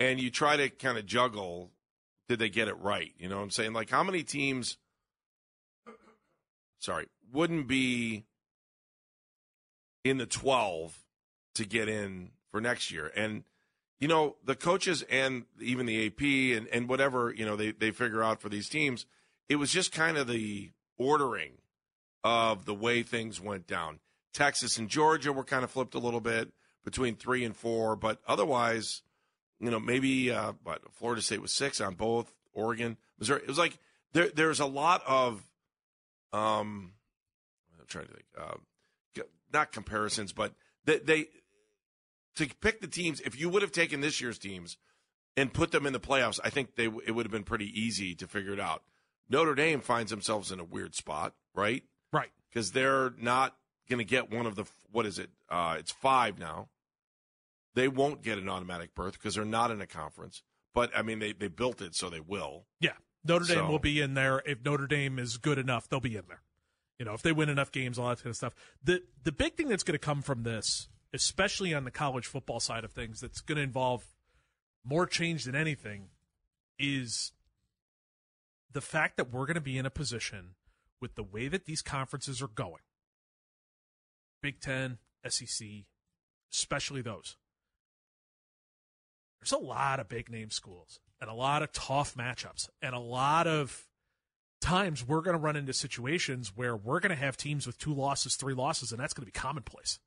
and 0.00 0.18
you 0.18 0.30
try 0.30 0.56
to 0.56 0.70
kind 0.70 0.96
of 0.96 1.04
juggle, 1.04 1.70
did 2.28 2.38
they 2.38 2.48
get 2.48 2.68
it 2.68 2.78
right? 2.78 3.12
You 3.18 3.28
know 3.28 3.36
what 3.36 3.42
I'm 3.42 3.50
saying? 3.50 3.74
Like, 3.74 3.90
how 3.90 4.02
many 4.02 4.22
teams, 4.22 4.78
sorry, 6.78 7.08
wouldn't 7.30 7.68
be 7.68 8.24
in 10.02 10.16
the 10.16 10.26
12 10.26 10.98
to 11.56 11.66
get 11.66 11.90
in 11.90 12.30
for 12.50 12.62
next 12.62 12.90
year? 12.90 13.12
And, 13.14 13.44
you 14.00 14.08
know, 14.08 14.36
the 14.46 14.54
coaches 14.54 15.04
and 15.10 15.44
even 15.60 15.84
the 15.84 16.06
AP 16.06 16.56
and, 16.56 16.68
and 16.68 16.88
whatever, 16.88 17.34
you 17.34 17.44
know, 17.44 17.56
they, 17.56 17.72
they 17.72 17.90
figure 17.90 18.22
out 18.22 18.40
for 18.40 18.48
these 18.48 18.70
teams, 18.70 19.04
it 19.50 19.56
was 19.56 19.70
just 19.70 19.92
kind 19.92 20.16
of 20.16 20.26
the 20.26 20.70
ordering 20.96 21.52
of 22.26 22.64
the 22.64 22.74
way 22.74 23.04
things 23.04 23.40
went 23.40 23.68
down. 23.68 24.00
Texas 24.34 24.78
and 24.78 24.88
Georgia 24.88 25.32
were 25.32 25.44
kind 25.44 25.62
of 25.62 25.70
flipped 25.70 25.94
a 25.94 26.00
little 26.00 26.20
bit 26.20 26.52
between 26.84 27.14
three 27.14 27.44
and 27.44 27.56
four, 27.56 27.94
but 27.94 28.20
otherwise, 28.26 29.02
you 29.60 29.70
know, 29.70 29.78
maybe 29.78 30.32
uh, 30.32 30.52
what 30.64 30.82
Florida 30.92 31.22
State 31.22 31.40
was 31.40 31.52
six 31.52 31.80
on 31.80 31.94
both. 31.94 32.32
Oregon, 32.52 32.96
Missouri. 33.18 33.42
It 33.42 33.48
was 33.48 33.58
like 33.58 33.78
there. 34.12 34.28
There's 34.34 34.60
a 34.60 34.66
lot 34.66 35.02
of, 35.06 35.46
um, 36.32 36.94
I'm 37.78 37.86
trying 37.86 38.06
to 38.06 38.12
think, 38.12 38.24
uh, 38.36 39.22
not 39.52 39.72
comparisons, 39.72 40.32
but 40.32 40.54
they, 40.84 40.98
they 40.98 41.26
to 42.36 42.48
pick 42.60 42.80
the 42.80 42.88
teams. 42.88 43.20
If 43.20 43.38
you 43.38 43.48
would 43.50 43.62
have 43.62 43.72
taken 43.72 44.00
this 44.00 44.20
year's 44.20 44.38
teams 44.38 44.78
and 45.36 45.52
put 45.52 45.70
them 45.70 45.86
in 45.86 45.92
the 45.92 46.00
playoffs, 46.00 46.40
I 46.42 46.50
think 46.50 46.76
they 46.76 46.86
it 46.86 47.14
would 47.14 47.26
have 47.26 47.32
been 47.32 47.44
pretty 47.44 47.70
easy 47.78 48.14
to 48.16 48.26
figure 48.26 48.54
it 48.54 48.60
out. 48.60 48.82
Notre 49.28 49.54
Dame 49.54 49.80
finds 49.80 50.10
themselves 50.10 50.50
in 50.50 50.60
a 50.60 50.64
weird 50.64 50.94
spot, 50.94 51.34
right? 51.54 51.82
Because 52.50 52.72
they're 52.72 53.12
not 53.18 53.56
going 53.88 53.98
to 53.98 54.04
get 54.04 54.30
one 54.30 54.46
of 54.46 54.54
the 54.56 54.64
what 54.90 55.06
is 55.06 55.18
it? 55.18 55.30
Uh, 55.50 55.76
it's 55.78 55.92
five 55.92 56.38
now. 56.38 56.68
They 57.74 57.88
won't 57.88 58.22
get 58.22 58.38
an 58.38 58.48
automatic 58.48 58.94
berth 58.94 59.12
because 59.14 59.34
they're 59.34 59.44
not 59.44 59.70
in 59.70 59.80
a 59.80 59.86
conference. 59.86 60.42
But 60.74 60.90
I 60.96 61.02
mean, 61.02 61.18
they 61.18 61.32
they 61.32 61.48
built 61.48 61.80
it, 61.80 61.94
so 61.94 62.08
they 62.10 62.20
will. 62.20 62.66
Yeah. 62.80 62.92
Notre 63.24 63.44
Dame 63.44 63.56
So- 63.58 63.70
will 63.70 63.78
be 63.78 64.00
in 64.00 64.14
there. 64.14 64.42
If 64.46 64.64
Notre 64.64 64.86
Dame 64.86 65.18
is 65.18 65.36
good 65.36 65.58
enough, 65.58 65.88
they'll 65.88 66.00
be 66.00 66.16
in 66.16 66.24
there. 66.28 66.42
You 66.98 67.04
know, 67.04 67.12
if 67.14 67.22
they 67.22 67.32
win 67.32 67.48
enough 67.48 67.72
games, 67.72 67.98
all 67.98 68.08
that 68.08 68.18
kind 68.18 68.28
of 68.30 68.36
stuff. 68.36 68.54
The 68.82 69.02
the 69.22 69.32
big 69.32 69.54
thing 69.56 69.68
that's 69.68 69.82
going 69.82 69.94
to 69.94 69.98
come 69.98 70.22
from 70.22 70.44
this, 70.44 70.88
especially 71.12 71.74
on 71.74 71.84
the 71.84 71.90
college 71.90 72.26
football 72.26 72.60
side 72.60 72.84
of 72.84 72.92
things, 72.92 73.20
that's 73.20 73.40
going 73.40 73.56
to 73.56 73.62
involve 73.62 74.04
more 74.84 75.06
change 75.06 75.44
than 75.44 75.54
anything, 75.54 76.08
is 76.78 77.32
the 78.72 78.80
fact 78.80 79.16
that 79.16 79.30
we're 79.30 79.46
going 79.46 79.56
to 79.56 79.60
be 79.60 79.76
in 79.76 79.84
a 79.86 79.90
position 79.90 80.54
with 81.00 81.14
the 81.14 81.22
way 81.22 81.48
that 81.48 81.66
these 81.66 81.82
conferences 81.82 82.40
are 82.42 82.48
going. 82.48 82.82
Big 84.42 84.60
Ten, 84.60 84.98
SEC, 85.26 85.66
especially 86.52 87.02
those. 87.02 87.36
There's 89.40 89.52
a 89.52 89.58
lot 89.58 90.00
of 90.00 90.08
big 90.08 90.30
name 90.30 90.50
schools. 90.50 90.98
and 91.20 91.30
a 91.30 91.34
lot 91.34 91.62
of 91.62 91.72
tough 91.72 92.14
matchups 92.14 92.68
and 92.82 92.94
a 92.94 92.98
lot 92.98 93.46
of 93.46 93.86
times 94.60 95.06
we're 95.06 95.22
going 95.22 95.36
to 95.36 95.42
run 95.42 95.56
into 95.56 95.72
situations 95.72 96.52
where 96.54 96.76
we're 96.76 97.00
going 97.00 97.10
to 97.10 97.16
have 97.16 97.36
teams 97.36 97.66
with 97.66 97.78
two 97.78 97.94
losses, 97.94 98.36
three 98.36 98.54
losses, 98.54 98.90
and 98.92 99.00
that's 99.00 99.14
going 99.14 99.22
to 99.22 99.32
be 99.32 99.38
commonplace. 99.38 99.98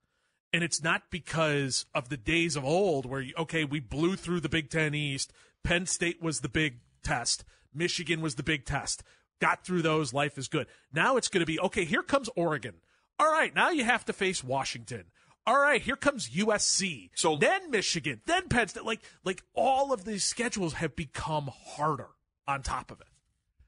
And 0.52 0.64
it's 0.64 0.84
not 0.84 1.04
because 1.12 1.86
of 1.94 2.10
the 2.10 2.18
days 2.18 2.56
of 2.56 2.66
old 2.66 3.06
where, 3.06 3.24
okay, 3.38 3.64
we 3.64 3.80
blew 3.80 4.16
through 4.16 4.40
the 4.42 4.50
Big 4.50 4.70
Ten 4.70 4.96
East. 4.96 5.32
Penn 5.64 5.86
State 5.86 6.22
was 6.22 6.42
the 6.42 6.50
big 6.50 6.80
test. 7.04 7.44
Michigan 7.74 8.22
was 8.22 8.36
the 8.36 8.44
big 8.44 8.66
test. 8.66 9.04
Got 9.40 9.66
through 9.66 9.82
those. 9.82 10.14
Life 10.14 10.38
is 10.38 10.48
good. 10.48 10.68
Now 10.94 11.18
it's 11.18 11.28
going 11.28 11.42
to 11.42 11.46
be, 11.46 11.60
okay, 11.60 11.86
here 11.86 12.04
comes 12.04 12.30
Oregon. 12.36 12.76
All 13.18 13.32
right, 13.32 13.54
now 13.54 13.70
you 13.70 13.84
have 13.84 14.06
to 14.06 14.14
face 14.14 14.44
Washington. 14.44 15.06
All 15.46 15.60
right, 15.60 15.82
here 15.82 15.96
comes 15.96 16.30
USC. 16.30 17.10
So 17.16 17.36
then 17.36 17.72
Michigan, 17.72 18.22
then 18.26 18.48
Penn 18.50 18.68
State. 18.68 18.86
Like, 18.86 19.02
like 19.24 19.44
all 19.54 19.92
of 19.92 20.06
these 20.06 20.24
schedules 20.24 20.74
have 20.74 20.96
become 20.96 21.50
harder 21.54 22.10
on 22.48 22.62
top 22.62 22.92
of 22.92 23.02
it. 23.02 23.08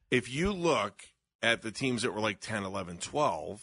If 0.09 0.29
you 0.31 0.51
look 0.51 1.01
at 1.41 1.61
the 1.61 1.71
teams 1.71 2.01
that 2.03 2.13
were 2.13 2.19
like 2.19 2.39
10, 2.39 2.63
11, 2.63 2.97
12, 2.97 3.61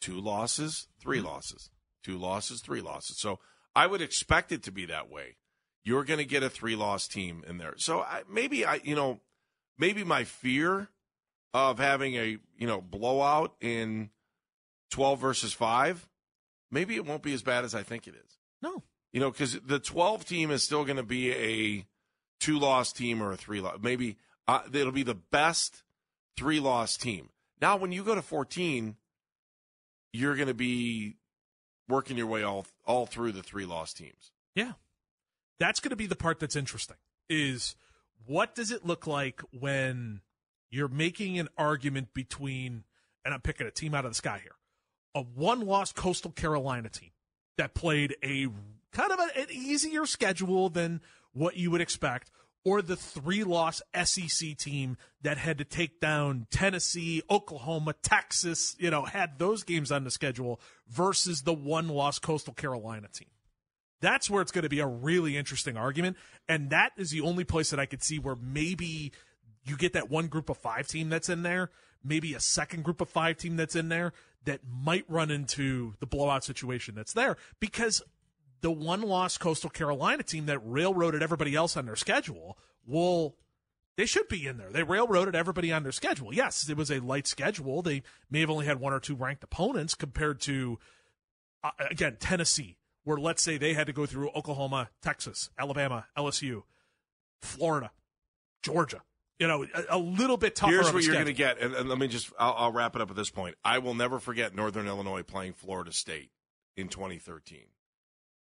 two 0.00 0.20
losses, 0.20 0.86
3 1.00 1.18
Mm-hmm. 1.18 1.26
losses, 1.26 1.70
two 2.04 2.16
losses, 2.18 2.60
three 2.60 2.80
losses. 2.80 3.18
So 3.18 3.38
I 3.74 3.86
would 3.86 4.00
expect 4.02 4.52
it 4.52 4.62
to 4.64 4.70
be 4.72 4.86
that 4.86 5.10
way. 5.10 5.36
You're 5.84 6.04
going 6.04 6.18
to 6.18 6.24
get 6.24 6.42
a 6.42 6.50
three 6.50 6.76
loss 6.76 7.08
team 7.08 7.44
in 7.48 7.58
there. 7.58 7.74
So 7.78 8.00
I, 8.00 8.22
maybe 8.30 8.64
I, 8.64 8.80
you 8.84 8.94
know, 8.94 9.20
maybe 9.78 10.04
my 10.04 10.24
fear 10.24 10.88
of 11.54 11.78
having 11.78 12.14
a, 12.14 12.38
you 12.58 12.66
know, 12.66 12.80
blowout 12.80 13.54
in 13.60 14.10
12 14.90 15.20
versus 15.20 15.52
5, 15.52 16.08
maybe 16.70 16.96
it 16.96 17.06
won't 17.06 17.22
be 17.22 17.32
as 17.32 17.42
bad 17.42 17.64
as 17.64 17.74
I 17.74 17.82
think 17.82 18.06
it 18.06 18.14
is. 18.14 18.38
No. 18.62 18.82
You 19.12 19.20
know, 19.20 19.30
because 19.30 19.58
the 19.60 19.78
12 19.78 20.24
team 20.24 20.50
is 20.50 20.62
still 20.62 20.84
going 20.84 20.96
to 20.96 21.02
be 21.02 21.32
a 21.32 21.86
two 22.40 22.58
loss 22.58 22.92
team 22.92 23.22
or 23.22 23.32
a 23.32 23.36
three 23.36 23.60
loss. 23.60 23.78
Maybe 23.80 24.16
uh, 24.46 24.60
it'll 24.72 24.92
be 24.92 25.02
the 25.02 25.14
best 25.14 25.82
three 26.36 26.60
loss 26.60 26.96
team. 26.96 27.30
Now, 27.60 27.76
when 27.76 27.92
you 27.92 28.04
go 28.04 28.14
to 28.14 28.22
14, 28.22 28.96
you're 30.12 30.36
going 30.36 30.48
to 30.48 30.54
be 30.54 31.16
working 31.88 32.16
your 32.16 32.26
way 32.26 32.42
all 32.42 32.66
all 32.84 33.06
through 33.06 33.32
the 33.32 33.42
three 33.42 33.64
loss 33.64 33.92
teams. 33.92 34.32
Yeah. 34.54 34.72
That's 35.58 35.80
going 35.80 35.90
to 35.90 35.96
be 35.96 36.06
the 36.06 36.16
part 36.16 36.38
that's 36.38 36.56
interesting 36.56 36.96
is 37.28 37.74
what 38.26 38.54
does 38.54 38.70
it 38.70 38.84
look 38.84 39.06
like 39.06 39.40
when 39.52 40.20
you're 40.70 40.88
making 40.88 41.38
an 41.38 41.48
argument 41.56 42.12
between 42.14 42.84
and 43.28 43.34
I'm 43.34 43.42
picking 43.42 43.66
a 43.66 43.70
team 43.70 43.94
out 43.94 44.06
of 44.06 44.12
the 44.12 44.14
sky 44.14 44.40
here. 44.42 44.54
A 45.14 45.20
one-loss 45.20 45.92
Coastal 45.92 46.30
Carolina 46.30 46.88
team 46.88 47.10
that 47.58 47.74
played 47.74 48.16
a 48.24 48.48
kind 48.90 49.12
of 49.12 49.18
a, 49.18 49.40
an 49.40 49.46
easier 49.50 50.06
schedule 50.06 50.70
than 50.70 51.02
what 51.32 51.54
you 51.54 51.70
would 51.70 51.82
expect 51.82 52.30
or 52.64 52.80
the 52.80 52.96
three-loss 52.96 53.82
SEC 54.04 54.56
team 54.56 54.96
that 55.20 55.36
had 55.36 55.58
to 55.58 55.64
take 55.64 56.00
down 56.00 56.46
Tennessee, 56.50 57.22
Oklahoma, 57.30 57.94
Texas, 58.02 58.74
you 58.78 58.90
know, 58.90 59.04
had 59.04 59.38
those 59.38 59.62
games 59.62 59.92
on 59.92 60.04
the 60.04 60.10
schedule 60.10 60.58
versus 60.88 61.42
the 61.42 61.52
one-loss 61.52 62.18
Coastal 62.18 62.54
Carolina 62.54 63.08
team. 63.12 63.28
That's 64.00 64.30
where 64.30 64.42
it's 64.42 64.52
going 64.52 64.62
to 64.62 64.68
be 64.68 64.80
a 64.80 64.86
really 64.86 65.36
interesting 65.36 65.76
argument. 65.76 66.16
And 66.48 66.70
that 66.70 66.92
is 66.96 67.10
the 67.10 67.20
only 67.20 67.44
place 67.44 67.70
that 67.70 67.80
I 67.80 67.86
could 67.86 68.02
see 68.02 68.18
where 68.18 68.36
maybe 68.36 69.12
you 69.64 69.76
get 69.76 69.92
that 69.94 70.10
one 70.10 70.28
group 70.28 70.48
of 70.48 70.56
five 70.56 70.86
team 70.86 71.08
that's 71.08 71.28
in 71.28 71.42
there, 71.42 71.70
maybe 72.04 72.34
a 72.34 72.40
second 72.40 72.84
group 72.84 73.00
of 73.00 73.08
five 73.08 73.36
team 73.36 73.56
that's 73.56 73.76
in 73.76 73.88
there 73.88 74.12
that 74.44 74.60
might 74.66 75.04
run 75.08 75.30
into 75.30 75.94
the 76.00 76.06
blowout 76.06 76.44
situation 76.44 76.94
that's 76.94 77.12
there 77.12 77.36
because 77.60 78.02
the 78.60 78.70
one 78.70 79.02
loss 79.02 79.36
Coastal 79.38 79.70
Carolina 79.70 80.22
team 80.22 80.46
that 80.46 80.58
railroaded 80.64 81.22
everybody 81.22 81.54
else 81.54 81.76
on 81.76 81.86
their 81.86 81.96
schedule 81.96 82.58
will 82.86 83.36
they 83.96 84.06
should 84.06 84.28
be 84.28 84.46
in 84.46 84.58
there. 84.58 84.70
They 84.70 84.84
railroaded 84.84 85.34
everybody 85.34 85.72
on 85.72 85.82
their 85.82 85.92
schedule. 85.92 86.32
Yes, 86.32 86.68
it 86.68 86.76
was 86.76 86.90
a 86.90 87.00
light 87.00 87.26
schedule. 87.26 87.82
They 87.82 88.02
may 88.30 88.40
have 88.40 88.50
only 88.50 88.66
had 88.66 88.78
one 88.78 88.92
or 88.92 89.00
two 89.00 89.16
ranked 89.16 89.42
opponents 89.42 89.94
compared 89.94 90.40
to 90.42 90.78
uh, 91.62 91.70
again 91.90 92.16
Tennessee, 92.20 92.76
where 93.08 93.16
let's 93.16 93.42
say 93.42 93.56
they 93.56 93.72
had 93.72 93.86
to 93.86 93.92
go 93.94 94.04
through 94.04 94.28
Oklahoma, 94.36 94.90
Texas, 95.00 95.48
Alabama, 95.58 96.04
LSU, 96.14 96.64
Florida, 97.40 97.90
Georgia. 98.62 99.00
You 99.38 99.46
know, 99.46 99.64
a, 99.64 99.96
a 99.96 99.98
little 99.98 100.36
bit 100.36 100.54
tougher. 100.54 100.72
Here's 100.72 100.92
what 100.92 101.02
you're 101.04 101.14
going 101.14 101.24
to 101.24 101.32
get, 101.32 101.58
and, 101.58 101.74
and 101.74 101.88
let 101.88 101.96
me 101.96 102.06
just 102.06 102.30
I'll, 102.38 102.54
I'll 102.58 102.72
wrap 102.72 102.96
it 102.96 103.00
up 103.00 103.08
at 103.08 103.16
this 103.16 103.30
point. 103.30 103.54
I 103.64 103.78
will 103.78 103.94
never 103.94 104.18
forget 104.18 104.54
Northern 104.54 104.86
Illinois 104.86 105.22
playing 105.22 105.54
Florida 105.54 105.90
State 105.90 106.32
in 106.76 106.88
2013, 106.88 107.60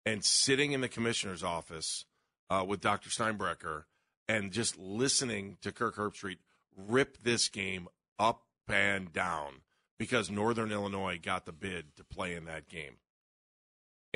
and 0.05 0.25
sitting 0.25 0.73
in 0.73 0.81
the 0.81 0.89
commissioner's 0.89 1.45
office 1.45 2.07
uh, 2.51 2.65
with 2.67 2.81
Dr. 2.81 3.09
Steinbrecher 3.09 3.85
and 4.27 4.51
just 4.51 4.77
listening 4.77 5.59
to 5.63 5.71
Kirk 5.71 5.95
Herbstreit 5.95 6.39
rip 6.77 7.19
this 7.23 7.49
game 7.49 7.87
up 8.19 8.43
and 8.69 9.13
down 9.13 9.61
because 9.97 10.29
Northern 10.29 10.73
Illinois 10.73 11.21
got 11.23 11.47
the 11.47 11.53
bid 11.53 11.95
to 11.97 12.03
play 12.05 12.35
in 12.35 12.47
that 12.47 12.69
game. 12.69 12.97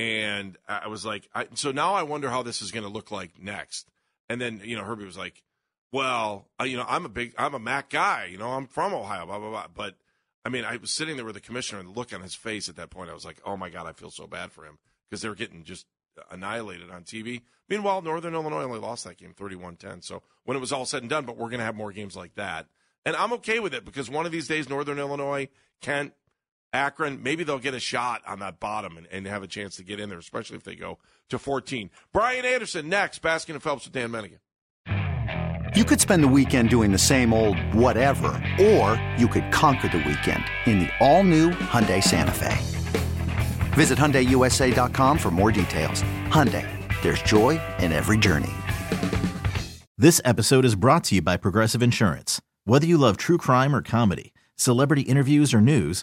And 0.00 0.56
I 0.66 0.88
was 0.88 1.04
like, 1.04 1.28
I, 1.34 1.46
so 1.52 1.72
now 1.72 1.92
I 1.92 2.04
wonder 2.04 2.30
how 2.30 2.42
this 2.42 2.62
is 2.62 2.70
going 2.70 2.84
to 2.84 2.88
look 2.88 3.10
like 3.10 3.32
next. 3.38 3.86
And 4.30 4.40
then, 4.40 4.62
you 4.64 4.74
know, 4.74 4.82
Herbie 4.82 5.04
was 5.04 5.18
like, 5.18 5.42
well, 5.92 6.48
uh, 6.58 6.64
you 6.64 6.78
know, 6.78 6.86
I'm 6.88 7.04
a 7.04 7.10
big, 7.10 7.34
I'm 7.36 7.52
a 7.52 7.58
Mac 7.58 7.90
guy. 7.90 8.24
You 8.32 8.38
know, 8.38 8.48
I'm 8.48 8.66
from 8.66 8.94
Ohio, 8.94 9.26
blah, 9.26 9.38
blah, 9.38 9.50
blah. 9.50 9.66
But 9.74 9.96
I 10.42 10.48
mean, 10.48 10.64
I 10.64 10.78
was 10.78 10.90
sitting 10.90 11.16
there 11.16 11.26
with 11.26 11.34
the 11.34 11.40
commissioner 11.42 11.80
and 11.80 11.90
the 11.90 11.92
look 11.92 12.14
on 12.14 12.22
his 12.22 12.34
face 12.34 12.70
at 12.70 12.76
that 12.76 12.88
point, 12.88 13.10
I 13.10 13.12
was 13.12 13.26
like, 13.26 13.42
oh 13.44 13.58
my 13.58 13.68
God, 13.68 13.86
I 13.86 13.92
feel 13.92 14.10
so 14.10 14.26
bad 14.26 14.52
for 14.52 14.64
him 14.64 14.78
because 15.10 15.20
they 15.20 15.28
were 15.28 15.34
getting 15.34 15.64
just 15.64 15.84
annihilated 16.30 16.90
on 16.90 17.04
TV. 17.04 17.42
Meanwhile, 17.68 18.00
Northern 18.00 18.32
Illinois 18.32 18.62
only 18.62 18.78
lost 18.78 19.04
that 19.04 19.18
game 19.18 19.34
31 19.36 19.76
10. 19.76 20.00
So 20.00 20.22
when 20.44 20.56
it 20.56 20.60
was 20.60 20.72
all 20.72 20.86
said 20.86 21.02
and 21.02 21.10
done, 21.10 21.26
but 21.26 21.36
we're 21.36 21.50
going 21.50 21.58
to 21.58 21.66
have 21.66 21.76
more 21.76 21.92
games 21.92 22.16
like 22.16 22.36
that. 22.36 22.68
And 23.04 23.14
I'm 23.16 23.34
okay 23.34 23.60
with 23.60 23.74
it 23.74 23.84
because 23.84 24.08
one 24.08 24.24
of 24.24 24.32
these 24.32 24.48
days, 24.48 24.66
Northern 24.66 24.98
Illinois, 24.98 25.50
Kent, 25.82 26.14
Akron, 26.72 27.22
maybe 27.22 27.42
they'll 27.42 27.58
get 27.58 27.74
a 27.74 27.80
shot 27.80 28.22
on 28.26 28.38
that 28.40 28.60
bottom 28.60 28.96
and, 28.96 29.06
and 29.10 29.26
have 29.26 29.42
a 29.42 29.48
chance 29.48 29.76
to 29.76 29.84
get 29.84 29.98
in 29.98 30.08
there, 30.08 30.18
especially 30.18 30.56
if 30.56 30.64
they 30.64 30.76
go 30.76 30.98
to 31.28 31.38
14. 31.38 31.90
Brian 32.12 32.44
Anderson 32.44 32.88
next, 32.88 33.22
Baskin 33.22 33.54
and 33.54 33.62
Phelps 33.62 33.84
with 33.84 33.92
Dan 33.92 34.10
Menningen. 34.10 34.38
You 35.76 35.84
could 35.84 36.00
spend 36.00 36.24
the 36.24 36.28
weekend 36.28 36.68
doing 36.68 36.90
the 36.90 36.98
same 36.98 37.32
old 37.32 37.56
whatever, 37.72 38.28
or 38.60 39.00
you 39.16 39.28
could 39.28 39.52
conquer 39.52 39.86
the 39.88 39.98
weekend 39.98 40.42
in 40.66 40.80
the 40.80 40.88
all-new 40.98 41.50
Hyundai 41.50 42.02
Santa 42.02 42.32
Fe. 42.32 42.56
Visit 43.74 43.96
HyundaiUSA.com 43.96 45.16
for 45.16 45.30
more 45.30 45.52
details. 45.52 46.02
Hyundai, 46.26 46.66
there's 47.02 47.22
joy 47.22 47.60
in 47.78 47.92
every 47.92 48.18
journey. 48.18 48.50
This 49.96 50.20
episode 50.24 50.64
is 50.64 50.74
brought 50.74 51.04
to 51.04 51.16
you 51.16 51.22
by 51.22 51.36
Progressive 51.36 51.82
Insurance. 51.82 52.40
Whether 52.64 52.86
you 52.86 52.98
love 52.98 53.16
true 53.16 53.38
crime 53.38 53.74
or 53.76 53.82
comedy, 53.82 54.32
celebrity 54.56 55.02
interviews 55.02 55.54
or 55.54 55.60
news, 55.60 56.02